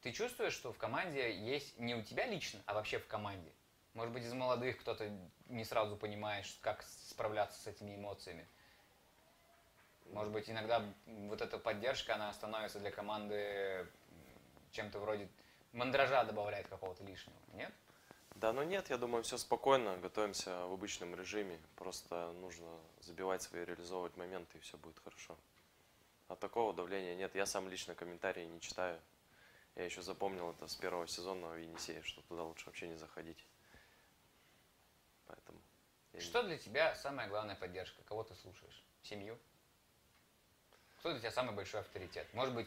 Ты 0.00 0.12
чувствуешь, 0.12 0.52
что 0.52 0.72
в 0.72 0.78
команде 0.78 1.36
есть 1.36 1.78
не 1.78 1.94
у 1.94 2.02
тебя 2.02 2.26
лично, 2.26 2.60
а 2.66 2.74
вообще 2.74 2.98
в 2.98 3.06
команде? 3.06 3.50
Может 3.94 4.12
быть, 4.12 4.24
из 4.24 4.32
молодых 4.32 4.78
кто-то 4.78 5.10
не 5.46 5.64
сразу 5.64 5.96
понимает, 5.96 6.46
как 6.60 6.82
справляться 6.82 7.60
с 7.60 7.66
этими 7.66 7.96
эмоциями. 7.96 8.46
Может 10.12 10.32
быть, 10.32 10.48
иногда 10.48 10.82
вот 11.06 11.40
эта 11.40 11.58
поддержка, 11.58 12.14
она 12.14 12.32
становится 12.32 12.78
для 12.78 12.90
команды 12.90 13.86
чем-то 14.70 14.98
вроде 14.98 15.28
мандража 15.72 16.24
добавляет 16.24 16.68
какого-то 16.68 17.04
лишнего, 17.04 17.36
нет? 17.54 17.72
Да, 18.34 18.52
ну 18.52 18.62
нет, 18.62 18.90
я 18.90 18.98
думаю, 18.98 19.22
все 19.22 19.38
спокойно, 19.38 19.96
готовимся 19.96 20.66
в 20.66 20.72
обычном 20.74 21.14
режиме. 21.14 21.58
Просто 21.76 22.32
нужно 22.32 22.68
забивать 23.00 23.42
свои, 23.42 23.64
реализовывать 23.64 24.16
моменты, 24.18 24.58
и 24.58 24.60
все 24.60 24.76
будет 24.76 24.98
хорошо. 24.98 25.38
А 26.28 26.36
такого 26.36 26.74
давления 26.74 27.14
нет. 27.14 27.34
Я 27.34 27.46
сам 27.46 27.68
лично 27.68 27.94
комментарии 27.94 28.44
не 28.44 28.60
читаю. 28.60 29.00
Я 29.74 29.84
еще 29.84 30.02
запомнил 30.02 30.50
это 30.50 30.66
с 30.66 30.74
первого 30.74 31.06
сезона 31.06 31.48
в 31.48 31.56
Енисее, 31.56 32.02
что 32.02 32.20
туда 32.22 32.42
лучше 32.42 32.66
вообще 32.66 32.88
не 32.88 32.96
заходить. 32.96 33.46
Поэтому. 35.26 35.58
Что 36.18 36.42
для 36.42 36.58
тебя 36.58 36.94
самая 36.96 37.28
главная 37.28 37.56
поддержка? 37.56 38.02
Кого 38.02 38.22
ты 38.24 38.34
слушаешь? 38.34 38.84
Семью? 39.02 39.38
Кто 41.06 41.12
для 41.12 41.20
тебя 41.20 41.30
самый 41.30 41.54
большой 41.54 41.82
авторитет? 41.82 42.26
Может 42.32 42.52
быть, 42.52 42.66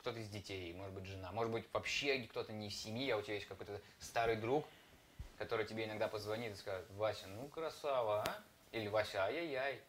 кто-то 0.00 0.18
из 0.18 0.28
детей, 0.30 0.74
может 0.74 0.92
быть, 0.92 1.04
жена, 1.04 1.30
может 1.30 1.52
быть, 1.52 1.64
вообще 1.72 2.24
кто-то 2.24 2.52
не 2.52 2.66
из 2.66 2.76
семьи, 2.76 3.08
а 3.10 3.18
у 3.18 3.22
тебя 3.22 3.34
есть 3.34 3.46
какой-то 3.46 3.80
старый 4.00 4.34
друг, 4.34 4.66
который 5.38 5.64
тебе 5.64 5.84
иногда 5.84 6.08
позвонит 6.08 6.54
и 6.54 6.56
скажет, 6.56 6.90
Вася, 6.90 7.28
ну 7.28 7.46
красава, 7.46 8.24
а? 8.24 8.42
Или 8.72 8.88
Вася, 8.88 9.26
ай-яй-яй. 9.26 9.80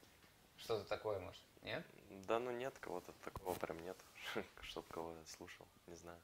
Что-то 0.58 0.88
такое, 0.88 1.18
может, 1.18 1.42
нет? 1.64 1.84
Да, 2.28 2.38
ну 2.38 2.52
нет, 2.52 2.78
кого-то 2.80 3.12
такого 3.26 3.56
прям 3.56 3.80
нет, 3.80 3.98
чтоб 4.62 4.88
кого 4.90 5.16
слушал, 5.26 5.66
не 5.88 5.96
знаю. 5.96 6.20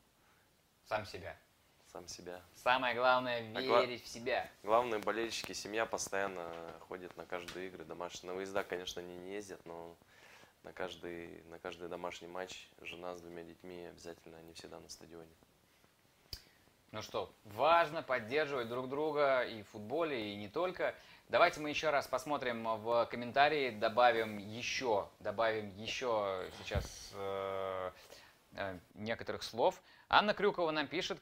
Сам 0.85 1.03
себя. 1.07 1.35
Сам 1.91 2.07
себя. 2.07 2.39
Самое 2.53 2.93
главное 2.93 3.39
А 3.55 3.61
верить 3.61 4.01
гла- 4.01 4.05
в 4.05 4.07
себя. 4.07 4.51
Главные 4.61 4.99
болельщики, 4.99 5.53
семья 5.53 5.87
постоянно 5.87 6.53
ходит 6.81 7.17
на 7.17 7.25
каждые 7.25 7.69
игры 7.69 7.85
домашние. 7.85 8.33
На 8.33 8.35
выезда, 8.35 8.63
конечно, 8.63 9.01
они 9.01 9.15
не 9.17 9.33
ездят, 9.33 9.65
но 9.65 9.97
на 10.67 10.73
каждый, 10.73 11.41
на 11.45 11.59
каждый 11.59 11.87
домашний 11.87 12.27
матч 12.27 12.67
жена 12.81 13.15
с 13.15 13.21
двумя 13.21 13.43
детьми 13.43 13.85
обязательно, 13.85 14.37
они 14.37 14.51
всегда 14.51 14.79
на 14.81 14.89
стадионе. 14.89 15.31
Ну 16.91 17.01
что, 17.01 17.33
важно 17.45 18.03
поддерживать 18.03 18.67
друг 18.67 18.89
друга 18.89 19.43
и 19.43 19.63
в 19.63 19.69
футболе, 19.69 20.33
и 20.33 20.35
не 20.35 20.49
только. 20.49 20.93
Давайте 21.29 21.61
мы 21.61 21.69
еще 21.69 21.89
раз 21.89 22.07
посмотрим 22.07 22.63
в 22.81 23.05
комментарии, 23.05 23.71
добавим 23.71 24.37
еще, 24.39 25.07
добавим 25.19 25.73
еще 25.77 26.49
сейчас 26.59 27.11
э, 27.13 27.91
э, 28.55 28.79
некоторых 28.95 29.43
слов. 29.43 29.81
Анна 30.09 30.33
Крюкова 30.33 30.71
нам 30.71 30.87
пишет, 30.87 31.17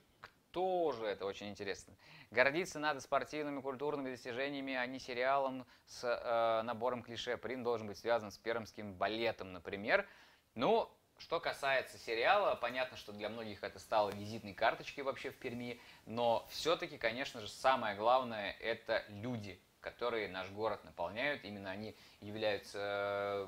кто 0.56 0.94
же 0.94 1.06
это, 1.06 1.26
очень 1.26 1.50
интересно. 1.50 1.94
Гордиться 2.32 2.80
надо 2.80 3.02
спортивными, 3.02 3.60
культурными 3.60 4.12
достижениями, 4.12 4.74
а 4.74 4.86
не 4.86 5.00
сериалом 5.00 5.66
с 5.86 6.06
э, 6.06 6.62
набором 6.62 7.04
клише. 7.04 7.36
Прин 7.36 7.62
должен 7.62 7.88
быть 7.88 7.98
связан 7.98 8.32
с 8.32 8.38
пермским 8.38 8.94
балетом, 8.94 9.52
например. 9.52 10.08
Ну, 10.54 10.90
что 11.18 11.42
касается 11.42 11.98
сериала, 11.98 12.56
понятно, 12.56 12.96
что 12.96 13.12
для 13.12 13.28
многих 13.28 13.66
это 13.66 13.80
стало 13.80 14.12
визитной 14.12 14.54
карточкой 14.54 15.04
вообще 15.04 15.30
в 15.30 15.36
Перми, 15.36 15.78
но 16.06 16.48
все-таки, 16.50 16.98
конечно 16.98 17.42
же, 17.42 17.50
самое 17.50 17.98
главное– 17.98 18.56
это 18.62 19.04
люди, 19.10 19.60
которые 19.82 20.30
наш 20.30 20.50
город 20.52 20.86
наполняют, 20.86 21.44
именно 21.44 21.70
они 21.70 21.98
являются 22.22 22.80
э, 22.80 23.48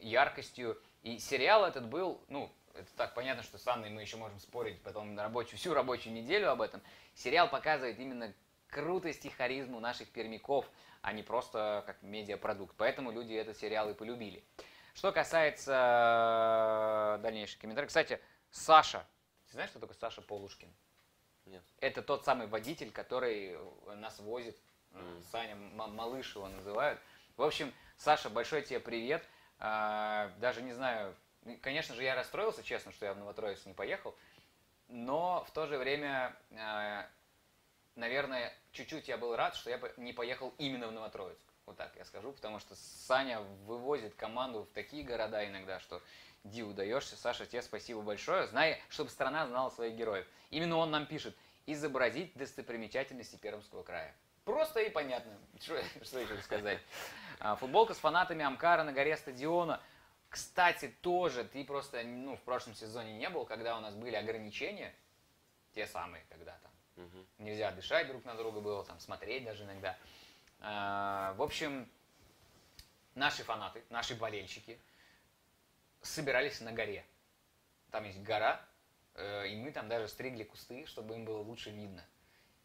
яркостью. 0.00 0.78
И 1.02 1.18
сериал 1.18 1.64
этот 1.64 1.88
был, 1.88 2.22
ну, 2.28 2.52
это 2.74 2.90
так 2.96 3.14
понятно, 3.14 3.42
что 3.42 3.58
с 3.58 3.66
Анной 3.66 3.90
мы 3.90 4.00
еще 4.02 4.16
можем 4.16 4.38
спорить 4.40 4.80
потом 4.82 5.14
на 5.14 5.24
рабочую, 5.24 5.58
всю 5.58 5.74
рабочую 5.74 6.14
неделю 6.14 6.50
об 6.50 6.62
этом. 6.62 6.80
Сериал 7.14 7.48
показывает 7.48 7.98
именно 7.98 8.32
крутость 8.68 9.24
и 9.26 9.30
харизму 9.30 9.80
наших 9.80 10.10
пермяков, 10.10 10.66
а 11.02 11.12
не 11.12 11.22
просто 11.22 11.82
как 11.86 12.02
медиапродукт. 12.02 12.74
Поэтому 12.76 13.10
люди 13.10 13.34
этот 13.34 13.56
сериал 13.58 13.90
и 13.90 13.94
полюбили. 13.94 14.42
Что 14.94 15.12
касается 15.12 17.16
э, 17.18 17.22
дальнейших 17.22 17.58
комментариев. 17.60 17.88
Кстати, 17.88 18.20
Саша. 18.50 19.06
Ты 19.46 19.54
знаешь, 19.54 19.70
что 19.70 19.80
такое 19.80 19.96
Саша 19.98 20.22
Полушкин? 20.22 20.72
Нет. 21.46 21.62
Это 21.80 22.02
тот 22.02 22.24
самый 22.24 22.46
водитель, 22.46 22.90
который 22.90 23.56
нас 23.96 24.18
возит. 24.20 24.56
Э, 24.92 24.98
Мгм. 25.00 25.22
Саня, 25.30 25.56
малыш 25.56 26.34
его 26.36 26.48
называют. 26.48 27.00
В 27.36 27.42
общем, 27.42 27.72
Саша, 27.96 28.30
большой 28.30 28.62
тебе 28.62 28.80
привет. 28.80 29.26
А, 29.58 30.30
Даже 30.38 30.62
не 30.62 30.72
знаю, 30.72 31.14
конечно 31.60 31.94
же, 31.94 32.02
я 32.02 32.14
расстроился, 32.14 32.62
честно, 32.62 32.92
что 32.92 33.06
я 33.06 33.14
в 33.14 33.18
Новотроицк 33.18 33.66
не 33.66 33.74
поехал. 33.74 34.14
Но 34.88 35.44
в 35.48 35.50
то 35.52 35.66
же 35.66 35.78
время, 35.78 36.36
а, 36.56 37.06
наверное, 37.94 38.52
чуть-чуть 38.72 39.08
я 39.08 39.16
был 39.16 39.36
рад, 39.36 39.56
что 39.56 39.70
я 39.70 39.80
не 39.96 40.12
поехал 40.12 40.54
именно 40.58 40.88
в 40.88 40.92
Новотроицк. 40.92 41.42
Вот 41.66 41.76
так 41.76 41.94
я 41.96 42.04
скажу, 42.04 42.32
потому 42.32 42.58
что 42.58 42.74
Саня 42.74 43.40
вывозит 43.66 44.14
команду 44.14 44.64
в 44.64 44.74
такие 44.74 45.04
города 45.04 45.46
иногда, 45.48 45.78
что 45.80 46.02
диву 46.44 46.72
даешься. 46.72 47.16
Саша, 47.16 47.46
тебе 47.46 47.62
спасибо 47.62 48.02
большое. 48.02 48.46
Знай, 48.48 48.82
чтобы 48.88 49.10
страна 49.10 49.46
знала 49.46 49.70
своих 49.70 49.94
героев. 49.94 50.26
Именно 50.50 50.76
он 50.76 50.90
нам 50.90 51.06
пишет, 51.06 51.36
изобразить 51.66 52.34
достопримечательности 52.34 53.36
Пермского 53.36 53.82
края. 53.82 54.14
Просто 54.44 54.80
и 54.80 54.90
понятно. 54.90 55.32
Что, 55.60 55.80
что 56.02 56.18
еще 56.18 56.36
сказать. 56.38 56.80
А, 57.38 57.54
Футболка 57.54 57.94
с 57.94 57.98
фанатами 57.98 58.44
Амкара 58.44 58.82
на 58.82 58.92
горе 58.92 59.16
стадиона. 59.16 59.80
Кстати, 60.32 60.88
тоже 61.02 61.44
ты 61.44 61.62
просто 61.62 62.02
ну, 62.04 62.36
в 62.36 62.40
прошлом 62.40 62.74
сезоне 62.74 63.12
не 63.18 63.28
был, 63.28 63.44
когда 63.44 63.76
у 63.76 63.82
нас 63.82 63.94
были 63.94 64.16
ограничения. 64.16 64.94
Те 65.74 65.86
самые, 65.86 66.24
когда 66.30 66.58
там 66.62 66.72
Мгм. 67.04 67.26
нельзя 67.36 67.70
дышать 67.72 68.06
друг 68.08 68.24
на 68.24 68.34
друга 68.34 68.60
было, 68.60 68.82
там 68.82 68.98
смотреть 68.98 69.44
даже 69.44 69.64
иногда. 69.64 69.94
А, 70.60 71.34
В 71.34 71.42
общем, 71.42 71.86
наши 73.14 73.44
фанаты, 73.44 73.84
наши 73.90 74.14
болельщики 74.14 74.80
собирались 76.00 76.62
на 76.62 76.72
горе. 76.72 77.04
Там 77.90 78.04
есть 78.04 78.22
гора, 78.22 78.64
э, 79.16 79.48
и 79.48 79.56
мы 79.56 79.70
там 79.70 79.86
даже 79.88 80.08
стригли 80.08 80.44
кусты, 80.44 80.86
чтобы 80.86 81.14
им 81.14 81.26
было 81.26 81.42
лучше 81.42 81.68
видно. 81.68 82.02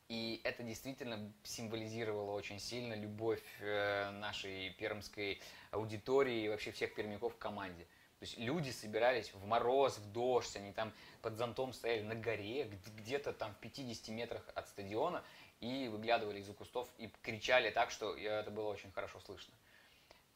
И 0.09 0.39
это 0.45 0.63
действительно 0.63 1.33
символизировало 1.43 2.31
очень 2.31 2.59
сильно 2.59 2.93
любовь 2.93 3.43
э, 3.59 4.09
нашей 4.11 4.69
пермской 4.71 5.41
аудитории 5.71 6.43
и 6.43 6.49
вообще 6.49 6.71
всех 6.71 6.95
пермяков 6.95 7.35
к 7.35 7.39
команде. 7.39 7.83
То 8.19 8.23
есть 8.23 8.37
люди 8.37 8.71
собирались 8.71 9.31
в 9.33 9.45
мороз, 9.45 9.97
в 9.97 10.11
дождь, 10.11 10.55
они 10.55 10.71
там 10.71 10.93
под 11.21 11.37
зонтом 11.37 11.73
стояли 11.73 12.01
на 12.03 12.15
горе, 12.15 12.69
где-то 12.97 13.33
там 13.33 13.53
в 13.53 13.57
50 13.57 14.07
метрах 14.07 14.49
от 14.55 14.67
стадиона, 14.69 15.23
и 15.59 15.87
выглядывали 15.87 16.39
из-за 16.39 16.53
кустов 16.53 16.87
и 16.97 17.11
кричали 17.21 17.69
так, 17.69 17.91
что 17.91 18.15
это 18.15 18.49
было 18.49 18.69
очень 18.69 18.91
хорошо 18.91 19.19
слышно. 19.19 19.53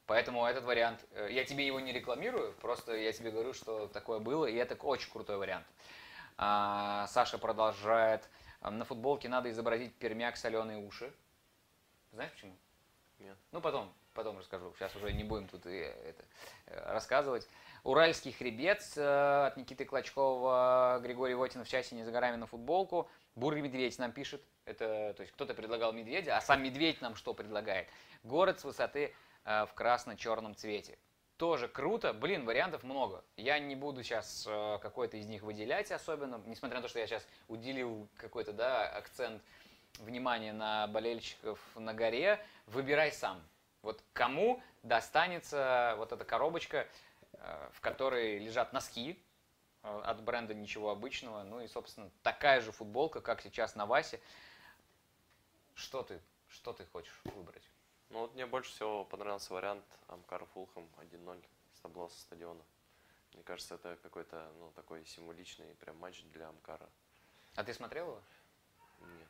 Поэтому 0.05 0.45
этот 0.45 0.65
вариант, 0.65 1.05
э, 1.11 1.29
я 1.31 1.45
тебе 1.45 1.65
его 1.65 1.79
не 1.79 1.93
рекламирую, 1.93 2.53
просто 2.55 2.95
я 2.95 3.13
тебе 3.13 3.31
говорю, 3.31 3.53
что 3.53 3.87
такое 3.87 4.19
было, 4.19 4.45
и 4.45 4.55
это 4.55 4.75
очень 4.75 5.09
крутой 5.09 5.37
вариант. 5.37 5.65
А, 6.37 7.07
Саша 7.07 7.37
продолжает. 7.37 8.27
На 8.61 8.85
футболке 8.85 9.27
надо 9.27 9.49
изобразить 9.49 9.93
пермяк 9.95 10.37
соленые 10.37 10.77
уши. 10.77 11.11
Знаешь 12.11 12.31
почему? 12.31 12.55
Нет. 13.17 13.37
Ну, 13.51 13.61
потом, 13.61 13.91
потом 14.13 14.37
расскажу. 14.37 14.73
Сейчас 14.77 14.95
уже 14.95 15.11
не 15.13 15.23
будем 15.23 15.47
тут 15.47 15.65
и 15.65 15.77
это, 15.77 16.23
э, 16.67 16.93
рассказывать. 16.93 17.47
Уральский 17.83 18.31
хребет 18.31 18.83
э, 18.95 19.45
от 19.47 19.57
Никиты 19.57 19.85
Клочкова, 19.85 20.99
Григорий 21.01 21.33
Вотин 21.33 21.63
в 21.63 21.67
часе 21.67 21.95
не 21.95 22.03
за 22.03 22.11
горами 22.11 22.35
на 22.35 22.45
футболку. 22.45 23.09
Бурый 23.35 23.61
медведь 23.61 23.97
нам 23.97 24.11
пишет. 24.11 24.43
Это, 24.65 25.13
то 25.15 25.21
есть 25.21 25.33
кто-то 25.33 25.53
предлагал 25.55 25.91
медведя, 25.93 26.37
а 26.37 26.41
сам 26.41 26.63
медведь 26.63 27.01
нам 27.01 27.15
что 27.15 27.33
предлагает? 27.33 27.87
Город 28.23 28.59
с 28.59 28.63
высоты 28.63 29.13
э, 29.45 29.65
в 29.65 29.73
красно-черном 29.73 30.55
цвете. 30.55 30.99
Тоже 31.41 31.67
круто. 31.67 32.13
Блин, 32.13 32.45
вариантов 32.45 32.83
много. 32.83 33.23
Я 33.35 33.57
не 33.57 33.75
буду 33.75 34.03
сейчас 34.03 34.45
э, 34.47 34.77
какой-то 34.79 35.17
из 35.17 35.25
них 35.25 35.41
выделять 35.41 35.91
особенно, 35.91 36.39
несмотря 36.45 36.77
на 36.77 36.83
то, 36.83 36.87
что 36.87 36.99
я 36.99 37.07
сейчас 37.07 37.27
уделил 37.47 38.07
какой-то 38.15 38.53
да, 38.53 38.87
акцент 38.87 39.41
внимания 39.97 40.53
на 40.53 40.85
болельщиков 40.85 41.59
на 41.73 41.95
горе. 41.95 42.39
Выбирай 42.67 43.11
сам. 43.11 43.41
Вот 43.81 44.03
кому 44.13 44.61
достанется 44.83 45.95
вот 45.97 46.11
эта 46.11 46.25
коробочка, 46.25 46.87
э, 47.33 47.69
в 47.73 47.81
которой 47.81 48.37
лежат 48.37 48.71
носки 48.71 49.19
э, 49.81 50.01
от 50.05 50.21
бренда 50.21 50.53
«Ничего 50.53 50.91
обычного», 50.91 51.41
ну 51.41 51.59
и, 51.59 51.67
собственно, 51.67 52.11
такая 52.21 52.61
же 52.61 52.71
футболка, 52.71 53.19
как 53.19 53.41
сейчас 53.41 53.73
на 53.73 53.87
Васе. 53.87 54.19
Что 55.73 56.03
ты, 56.03 56.21
что 56.49 56.71
ты 56.71 56.85
хочешь 56.85 57.19
выбрать? 57.23 57.63
Ну 58.11 58.19
вот 58.19 58.33
мне 58.35 58.45
больше 58.45 58.71
всего 58.71 59.05
понравился 59.05 59.53
вариант 59.53 59.85
Амкар 60.07 60.45
Фулхэм 60.53 60.85
1-0 60.97 61.45
с 61.73 61.79
табло 61.79 62.09
со 62.09 62.19
стадиона. 62.19 62.61
Мне 63.33 63.43
кажется, 63.43 63.75
это 63.75 63.97
какой-то, 64.03 64.51
ну, 64.59 64.71
такой 64.75 65.05
символичный 65.05 65.73
прям 65.75 65.97
матч 65.97 66.21
для 66.33 66.49
Амкара. 66.49 66.89
А 67.55 67.63
ты 67.63 67.73
смотрел 67.73 68.07
его? 68.07 68.21
Нет. 68.99 69.27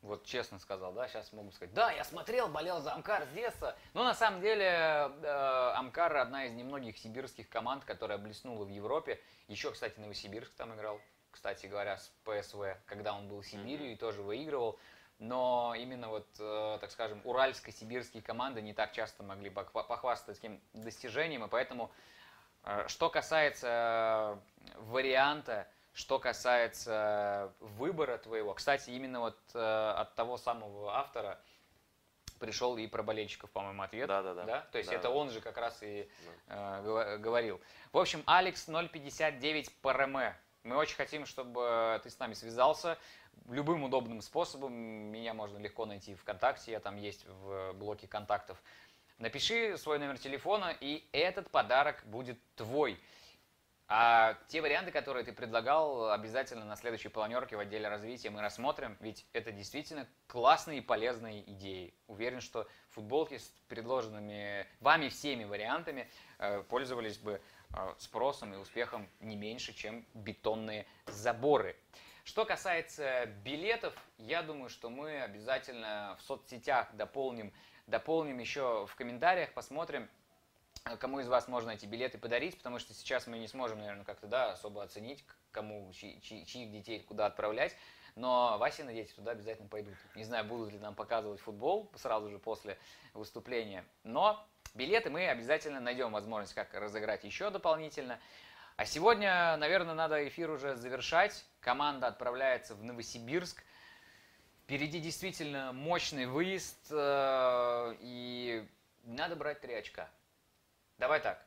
Вот 0.00 0.24
честно 0.24 0.58
сказал, 0.58 0.94
да, 0.94 1.06
сейчас 1.06 1.32
могу 1.34 1.50
сказать, 1.50 1.74
да, 1.74 1.92
я 1.92 2.04
смотрел, 2.04 2.48
болел 2.48 2.80
за 2.80 2.94
Амкар 2.94 3.26
с 3.26 3.28
детства. 3.34 3.76
Но 3.92 4.04
на 4.04 4.14
самом 4.14 4.40
деле 4.40 4.64
э, 4.64 5.72
Амкар 5.76 6.16
одна 6.16 6.46
из 6.46 6.52
немногих 6.52 6.96
сибирских 6.96 7.50
команд, 7.50 7.84
которая 7.84 8.16
блеснула 8.16 8.64
в 8.64 8.70
Европе. 8.70 9.20
Еще, 9.48 9.70
кстати, 9.70 9.98
Новосибирск 10.00 10.54
там 10.54 10.74
играл, 10.74 10.98
кстати 11.30 11.66
говоря, 11.66 11.98
с 11.98 12.10
ПСВ, 12.24 12.78
когда 12.86 13.14
он 13.14 13.28
был 13.28 13.42
в 13.42 13.46
Сибири 13.46 13.92
и 13.92 13.96
тоже 13.96 14.22
выигрывал. 14.22 14.78
Но 15.18 15.74
именно 15.76 16.08
вот, 16.08 16.26
э, 16.38 16.78
так 16.80 16.90
скажем, 16.90 17.20
уральско-сибирские 17.24 18.20
команды 18.22 18.60
не 18.60 18.72
так 18.74 18.92
часто 18.92 19.22
могли 19.22 19.48
похва- 19.50 19.86
похвастаться 19.86 20.34
таким 20.34 20.60
достижением, 20.72 21.44
и 21.44 21.48
поэтому, 21.48 21.90
э, 22.64 22.84
что 22.88 23.08
касается 23.10 24.40
э, 24.66 24.78
варианта, 24.80 25.68
что 25.92 26.18
касается 26.18 27.52
выбора 27.60 28.18
твоего, 28.18 28.54
кстати, 28.54 28.90
именно 28.90 29.20
вот 29.20 29.38
от 29.54 30.12
того 30.16 30.36
самого 30.36 30.92
автора 30.96 31.38
пришел 32.40 32.76
и 32.76 32.86
про 32.88 33.04
болельщиков, 33.04 33.48
по-моему, 33.50 33.82
ответ. 33.82 34.08
Да-да-да. 34.08 34.62
То 34.72 34.78
есть 34.78 34.90
Да, 34.90 34.96
это 34.96 35.04
да. 35.04 35.10
он 35.14 35.30
же 35.30 35.40
как 35.40 35.56
раз 35.56 35.82
и 35.82 36.08
э, 36.48 36.82
гова- 36.82 37.16
говорил. 37.18 37.60
В 37.92 37.98
общем, 37.98 38.24
Алекс 38.26 38.64
059 38.66 39.72
ПРМ. 39.80 40.34
Мы 40.64 40.76
очень 40.76 40.96
хотим, 40.96 41.26
чтобы 41.26 42.00
ты 42.02 42.10
с 42.10 42.18
нами 42.18 42.34
связался 42.34 42.98
любым 43.48 43.84
удобным 43.84 44.20
способом. 44.20 44.72
Меня 44.74 45.34
можно 45.34 45.58
легко 45.58 45.86
найти 45.86 46.14
ВКонтакте, 46.14 46.72
я 46.72 46.80
там 46.80 46.96
есть 46.96 47.26
в 47.26 47.72
блоке 47.74 48.06
контактов. 48.06 48.62
Напиши 49.18 49.78
свой 49.78 49.98
номер 49.98 50.18
телефона, 50.18 50.76
и 50.80 51.04
этот 51.12 51.50
подарок 51.50 52.02
будет 52.06 52.38
твой. 52.56 52.98
А 53.86 54.38
те 54.48 54.62
варианты, 54.62 54.90
которые 54.90 55.24
ты 55.24 55.32
предлагал, 55.32 56.10
обязательно 56.10 56.64
на 56.64 56.74
следующей 56.74 57.10
планерке 57.10 57.56
в 57.56 57.60
отделе 57.60 57.86
развития 57.86 58.30
мы 58.30 58.40
рассмотрим, 58.40 58.96
ведь 59.00 59.26
это 59.34 59.52
действительно 59.52 60.08
классные 60.26 60.78
и 60.78 60.80
полезные 60.80 61.42
идеи. 61.52 61.92
Уверен, 62.06 62.40
что 62.40 62.66
футболки 62.90 63.36
с 63.36 63.52
предложенными 63.68 64.66
вами 64.80 65.10
всеми 65.10 65.44
вариантами 65.44 66.08
э, 66.38 66.62
пользовались 66.62 67.18
бы 67.18 67.42
э, 67.74 67.94
спросом 67.98 68.54
и 68.54 68.56
успехом 68.56 69.06
не 69.20 69.36
меньше, 69.36 69.74
чем 69.74 70.06
бетонные 70.14 70.86
заборы. 71.06 71.76
Что 72.24 72.46
касается 72.46 73.26
билетов, 73.44 73.94
я 74.16 74.42
думаю, 74.42 74.70
что 74.70 74.88
мы 74.88 75.20
обязательно 75.20 76.16
в 76.18 76.22
соцсетях 76.22 76.88
дополним, 76.94 77.52
дополним 77.86 78.38
еще 78.38 78.86
в 78.86 78.96
комментариях, 78.96 79.52
посмотрим, 79.52 80.08
кому 80.98 81.20
из 81.20 81.28
вас 81.28 81.48
можно 81.48 81.72
эти 81.72 81.84
билеты 81.84 82.16
подарить, 82.16 82.56
потому 82.56 82.78
что 82.78 82.94
сейчас 82.94 83.26
мы 83.26 83.38
не 83.38 83.46
сможем, 83.46 83.78
наверное, 83.78 84.06
как-то 84.06 84.26
да, 84.26 84.52
особо 84.52 84.82
оценить, 84.82 85.22
кому, 85.52 85.92
чьи- 85.92 86.18
чьи- 86.22 86.46
чьих 86.46 86.72
детей 86.72 87.02
куда 87.02 87.26
отправлять. 87.26 87.76
Но 88.16 88.56
Вася, 88.58 88.84
дети 88.84 89.12
туда 89.12 89.32
обязательно 89.32 89.68
пойдут. 89.68 89.94
Не 90.14 90.24
знаю, 90.24 90.44
будут 90.46 90.72
ли 90.72 90.78
нам 90.78 90.94
показывать 90.94 91.40
футбол 91.40 91.90
сразу 91.94 92.30
же 92.30 92.38
после 92.38 92.78
выступления. 93.12 93.84
Но 94.02 94.42
билеты 94.72 95.10
мы 95.10 95.28
обязательно 95.28 95.78
найдем 95.78 96.10
возможность, 96.10 96.54
как 96.54 96.72
разыграть 96.72 97.24
еще 97.24 97.50
дополнительно. 97.50 98.18
А 98.76 98.86
сегодня, 98.86 99.56
наверное, 99.56 99.94
надо 99.94 100.26
эфир 100.26 100.50
уже 100.50 100.74
завершать. 100.74 101.44
Команда 101.60 102.08
отправляется 102.08 102.74
в 102.74 102.82
Новосибирск. 102.82 103.62
Впереди 104.64 104.98
действительно 104.98 105.72
мощный 105.72 106.26
выезд, 106.26 106.88
э, 106.90 107.96
и 108.00 108.66
надо 109.04 109.36
брать 109.36 109.60
три 109.60 109.74
очка. 109.74 110.10
Давай 110.98 111.20
так. 111.20 111.44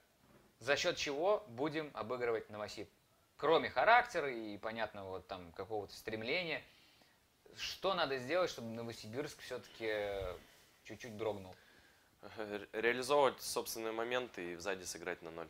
За 0.59 0.77
счет 0.77 0.95
чего 0.95 1.43
будем 1.49 1.91
обыгрывать 1.93 2.49
Новосиб? 2.49 2.89
Кроме 3.35 3.69
характера 3.69 4.31
и, 4.31 4.57
понятно, 4.57 5.03
вот 5.03 5.27
там 5.27 5.51
какого-то 5.51 5.93
стремления, 5.93 6.63
что 7.57 7.93
надо 7.93 8.17
сделать, 8.19 8.49
чтобы 8.49 8.69
Новосибирск 8.69 9.41
все-таки 9.41 9.93
чуть-чуть 10.85 11.17
дрогнул? 11.17 11.55
Ре- 12.37 12.69
Реализовывать 12.71 13.41
собственные 13.41 13.91
моменты 13.91 14.53
и 14.53 14.55
сзади 14.55 14.83
сыграть 14.83 15.21
на 15.21 15.31
ноль. 15.31 15.49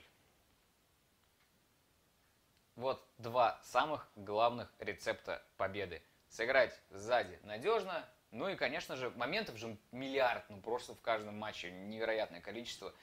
Вот 2.77 3.03
два 3.17 3.59
самых 3.63 4.07
главных 4.15 4.71
рецепта 4.77 5.43
победы. 5.57 6.01
Сыграть 6.29 6.79
сзади 6.91 7.39
надежно, 7.41 8.07
ну 8.29 8.47
и, 8.47 8.55
конечно 8.55 8.95
же, 8.95 9.09
моментов 9.09 9.57
же 9.57 9.75
миллиард, 9.91 10.47
ну 10.49 10.61
просто 10.61 10.93
в 10.93 11.01
каждом 11.01 11.35
матче 11.37 11.71
невероятное 11.71 12.39
количество. 12.39 12.93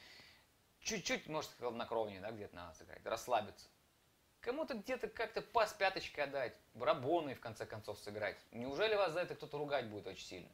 Чуть-чуть, 0.80 1.26
может, 1.26 1.50
хладнокровнее, 1.58 2.20
да, 2.20 2.30
где-то 2.30 2.54
надо 2.54 2.74
сыграть, 2.76 3.04
расслабиться. 3.04 3.66
Кому-то 4.40 4.74
где-то 4.74 5.08
как-то 5.08 5.42
пас 5.42 5.72
пяточкой 5.72 6.24
отдать, 6.24 6.54
барабоны 6.74 7.34
в 7.34 7.40
конце 7.40 7.66
концов 7.66 7.98
сыграть. 7.98 8.36
Неужели 8.52 8.94
вас 8.94 9.12
за 9.12 9.20
это 9.20 9.34
кто-то 9.34 9.58
ругать 9.58 9.86
будет 9.86 10.06
очень 10.06 10.24
сильно? 10.24 10.50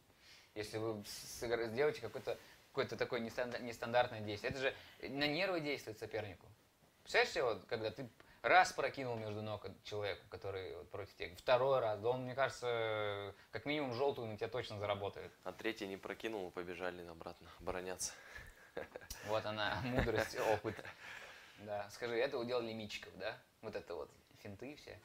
Если 0.54 0.78
вы 0.78 1.04
сделаете 1.04 2.00
какое-то 2.00 2.38
какое-то 2.70 2.96
такое 2.96 3.20
нестандар- 3.20 3.60
нестандартное 3.60 4.20
действие. 4.20 4.52
Это 4.52 4.60
же 4.60 4.74
на 5.08 5.26
нервы 5.26 5.60
действует 5.60 5.98
сопернику. 5.98 6.46
Представляешь 7.02 7.32
себе, 7.32 7.44
вот, 7.44 7.64
когда 7.66 7.90
ты 7.90 8.08
раз 8.42 8.72
прокинул 8.72 9.16
между 9.16 9.42
ног 9.42 9.66
человеку, 9.84 10.22
который 10.28 10.76
вот 10.76 10.90
против 10.90 11.14
тебя, 11.16 11.34
второй 11.36 11.80
раз, 11.80 12.00
да 12.00 12.08
он, 12.10 12.24
мне 12.24 12.34
кажется, 12.34 13.34
как 13.50 13.66
минимум 13.66 13.94
желтую 13.94 14.28
на 14.28 14.36
тебя 14.36 14.48
точно 14.48 14.78
заработает. 14.78 15.32
А 15.44 15.52
третий 15.52 15.86
не 15.86 15.96
прокинул, 15.96 16.50
побежали 16.50 17.06
обратно 17.06 17.48
обороняться. 17.60 18.12
Вот 19.26 19.44
она, 19.44 19.80
мудрость, 19.84 20.38
опыт. 20.52 20.76
Да, 21.58 21.88
скажи, 21.90 22.16
это 22.16 22.38
удел 22.38 22.60
лимитчиков, 22.60 23.16
да? 23.18 23.36
Вот 23.60 23.76
это 23.76 23.94
вот 23.94 24.10
финты 24.42 24.74
все. 24.76 24.98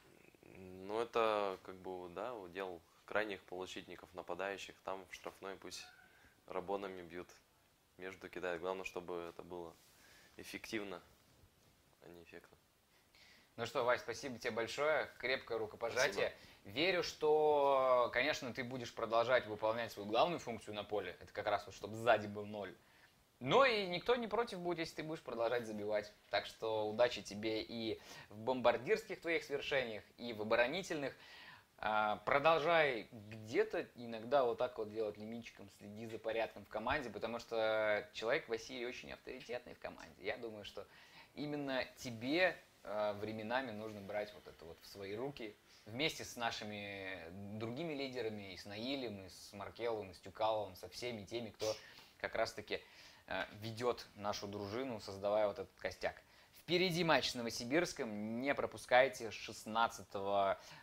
Ну, 0.57 1.01
это 1.01 1.59
как 1.63 1.75
бы, 1.75 2.07
да, 2.09 2.33
удел 2.33 2.81
крайних 3.05 3.41
полузащитников, 3.43 4.13
нападающих. 4.13 4.75
Там 4.83 5.05
в 5.09 5.13
штрафной 5.13 5.57
пусть 5.57 5.85
рабонами 6.47 7.01
бьют, 7.01 7.29
между 7.97 8.29
кидают. 8.29 8.61
Главное, 8.61 8.85
чтобы 8.85 9.29
это 9.29 9.43
было 9.43 9.73
эффективно, 10.37 11.01
а 12.01 12.07
не 12.07 12.23
эффектно. 12.23 12.57
Ну 13.57 13.65
что, 13.65 13.85
Вась, 13.85 14.01
спасибо 14.01 14.37
тебе 14.37 14.51
большое, 14.51 15.09
крепкое 15.17 15.57
рукопожатие. 15.57 16.33
Верю, 16.65 17.03
что, 17.03 18.09
конечно, 18.11 18.53
ты 18.53 18.63
будешь 18.63 18.93
продолжать 18.93 19.45
выполнять 19.47 19.93
свою 19.93 20.09
главную 20.09 20.39
функцию 20.39 20.75
на 20.75 20.83
поле. 20.83 21.15
Это 21.21 21.31
как 21.31 21.47
раз 21.47 21.65
вот, 21.65 21.73
чтобы 21.73 21.95
сзади 21.95 22.27
был 22.27 22.45
ноль. 22.45 22.75
Но 23.39 23.65
и 23.65 23.85
никто 23.85 24.15
не 24.15 24.27
против 24.27 24.59
будет, 24.59 24.79
если 24.79 24.95
ты 24.95 25.03
будешь 25.03 25.21
продолжать 25.21 25.67
забивать. 25.67 26.11
Так 26.31 26.45
что 26.47 26.89
удачи 26.89 27.21
тебе 27.21 27.61
и 27.61 28.01
в 28.29 28.39
бомбардирских 28.39 29.21
твоих 29.21 29.43
свершениях, 29.43 30.03
и 30.17 30.33
в 30.33 30.41
оборонительных. 30.41 31.13
А, 31.77 32.17
Продолжай 32.25 33.07
где-то 33.11 33.87
иногда 33.95 34.43
вот 34.43 34.57
так 34.57 34.77
вот 34.77 34.91
делать 34.91 35.17
лимитчиком, 35.17 35.69
следи 35.77 36.07
за 36.07 36.17
порядком 36.17 36.65
в 36.65 36.69
команде, 36.69 37.09
потому 37.09 37.39
что 37.39 38.09
человек 38.13 38.49
Василий 38.49 38.85
очень 38.85 39.11
авторитетный 39.11 39.75
в 39.75 39.79
команде. 39.79 40.23
Я 40.23 40.37
думаю, 40.37 40.65
что 40.65 40.87
именно 41.35 41.83
тебе 41.97 42.57
временами 43.19 43.71
нужно 43.71 44.01
брать 44.01 44.33
вот 44.33 44.47
это 44.47 44.65
вот 44.65 44.77
в 44.81 44.87
свои 44.87 45.15
руки. 45.15 45.55
Вместе 45.85 46.25
с 46.25 46.35
нашими 46.35 47.19
другими 47.57 47.93
лидерами, 47.93 48.53
и 48.53 48.57
с 48.57 48.65
Наилем, 48.65 49.25
и 49.25 49.29
с 49.29 49.53
Маркеловым, 49.53 50.11
и 50.11 50.13
с 50.13 50.19
Тюкаловым, 50.19 50.75
со 50.75 50.89
всеми 50.89 51.25
теми, 51.25 51.49
кто 51.49 51.75
как 52.17 52.35
раз-таки 52.35 52.81
э, 53.27 53.45
ведет 53.61 54.07
нашу 54.15 54.47
дружину, 54.47 54.99
создавая 54.99 55.47
вот 55.47 55.59
этот 55.59 55.79
костяк. 55.79 56.21
Впереди 56.65 57.03
матч 57.03 57.29
с 57.29 57.35
Новосибирском, 57.35 58.41
не 58.41 58.55
пропускайте, 58.55 59.29
16 59.29 60.07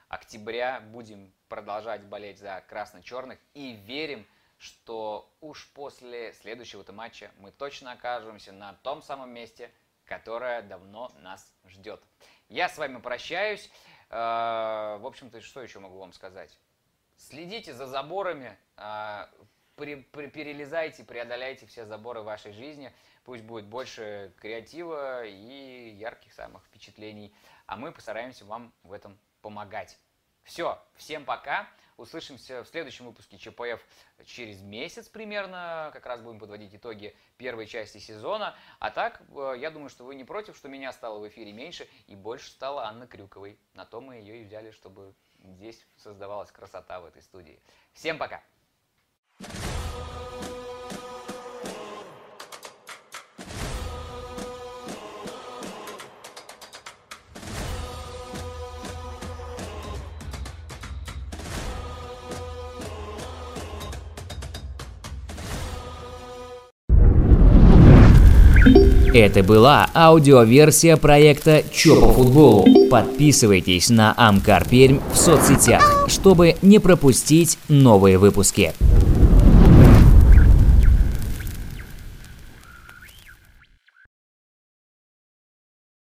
октября 0.08 0.80
будем 0.80 1.32
продолжать 1.48 2.04
болеть 2.04 2.38
за 2.38 2.62
красно-черных. 2.68 3.40
И 3.54 3.72
верим, 3.72 4.24
что 4.58 5.28
уж 5.40 5.68
после 5.74 6.34
следующего 6.34 6.84
матча 6.92 7.32
мы 7.38 7.50
точно 7.50 7.90
окажемся 7.90 8.52
на 8.52 8.74
том 8.74 9.02
самом 9.02 9.30
месте, 9.30 9.72
которое 10.12 10.60
давно 10.60 11.10
нас 11.20 11.54
ждет. 11.66 12.02
Я 12.50 12.68
с 12.68 12.76
вами 12.76 12.98
прощаюсь. 12.98 13.70
Э, 14.10 14.98
В 15.00 15.06
общем-то, 15.06 15.40
что 15.40 15.62
еще 15.62 15.78
могу 15.78 15.98
вам 15.98 16.12
сказать? 16.12 16.58
Следите 17.16 17.72
за 17.72 17.86
заборами, 17.86 18.58
э, 18.76 19.26
перелезайте, 19.76 21.04
преодоляйте 21.04 21.66
все 21.66 21.86
заборы 21.86 22.20
вашей 22.20 22.52
жизни. 22.52 22.92
Пусть 23.24 23.42
будет 23.44 23.64
больше 23.64 24.34
креатива 24.38 25.24
и 25.24 25.94
ярких 25.98 26.34
самых 26.34 26.62
впечатлений. 26.66 27.34
А 27.66 27.76
мы 27.76 27.90
постараемся 27.90 28.44
вам 28.44 28.74
в 28.82 28.92
этом 28.92 29.18
помогать. 29.40 29.98
Все, 30.42 30.78
всем 30.96 31.24
пока. 31.24 31.66
Услышимся 32.02 32.64
в 32.64 32.66
следующем 32.66 33.06
выпуске 33.06 33.38
ЧПФ 33.38 33.80
через 34.24 34.60
месяц 34.60 35.08
примерно. 35.08 35.90
Как 35.92 36.04
раз 36.04 36.20
будем 36.20 36.40
подводить 36.40 36.74
итоги 36.74 37.14
первой 37.36 37.64
части 37.66 37.98
сезона. 37.98 38.56
А 38.80 38.90
так, 38.90 39.22
э, 39.28 39.54
я 39.58 39.70
думаю, 39.70 39.88
что 39.88 40.04
вы 40.04 40.16
не 40.16 40.24
против, 40.24 40.56
что 40.56 40.68
меня 40.68 40.92
стало 40.92 41.20
в 41.20 41.28
эфире 41.28 41.52
меньше 41.52 41.88
и 42.08 42.16
больше 42.16 42.50
стало 42.50 42.86
Анны 42.86 43.06
Крюковой. 43.06 43.56
На 43.74 43.84
то 43.84 44.00
мы 44.00 44.16
ее 44.16 44.42
и 44.42 44.44
взяли, 44.44 44.72
чтобы 44.72 45.14
здесь 45.44 45.86
создавалась 45.96 46.50
красота 46.50 46.98
в 46.98 47.06
этой 47.06 47.22
студии. 47.22 47.62
Всем 47.92 48.18
пока! 48.18 48.42
Это 69.14 69.42
была 69.42 69.90
аудиоверсия 69.94 70.96
проекта 70.96 71.62
«Чё 71.70 72.00
по 72.00 72.12
футболу». 72.14 72.64
Подписывайтесь 72.90 73.90
на 73.90 74.14
Амкар 74.16 74.66
Пермь 74.66 75.00
в 75.12 75.18
соцсетях, 75.18 76.06
чтобы 76.08 76.56
не 76.62 76.78
пропустить 76.78 77.58
новые 77.68 78.16
выпуски. 78.16 78.72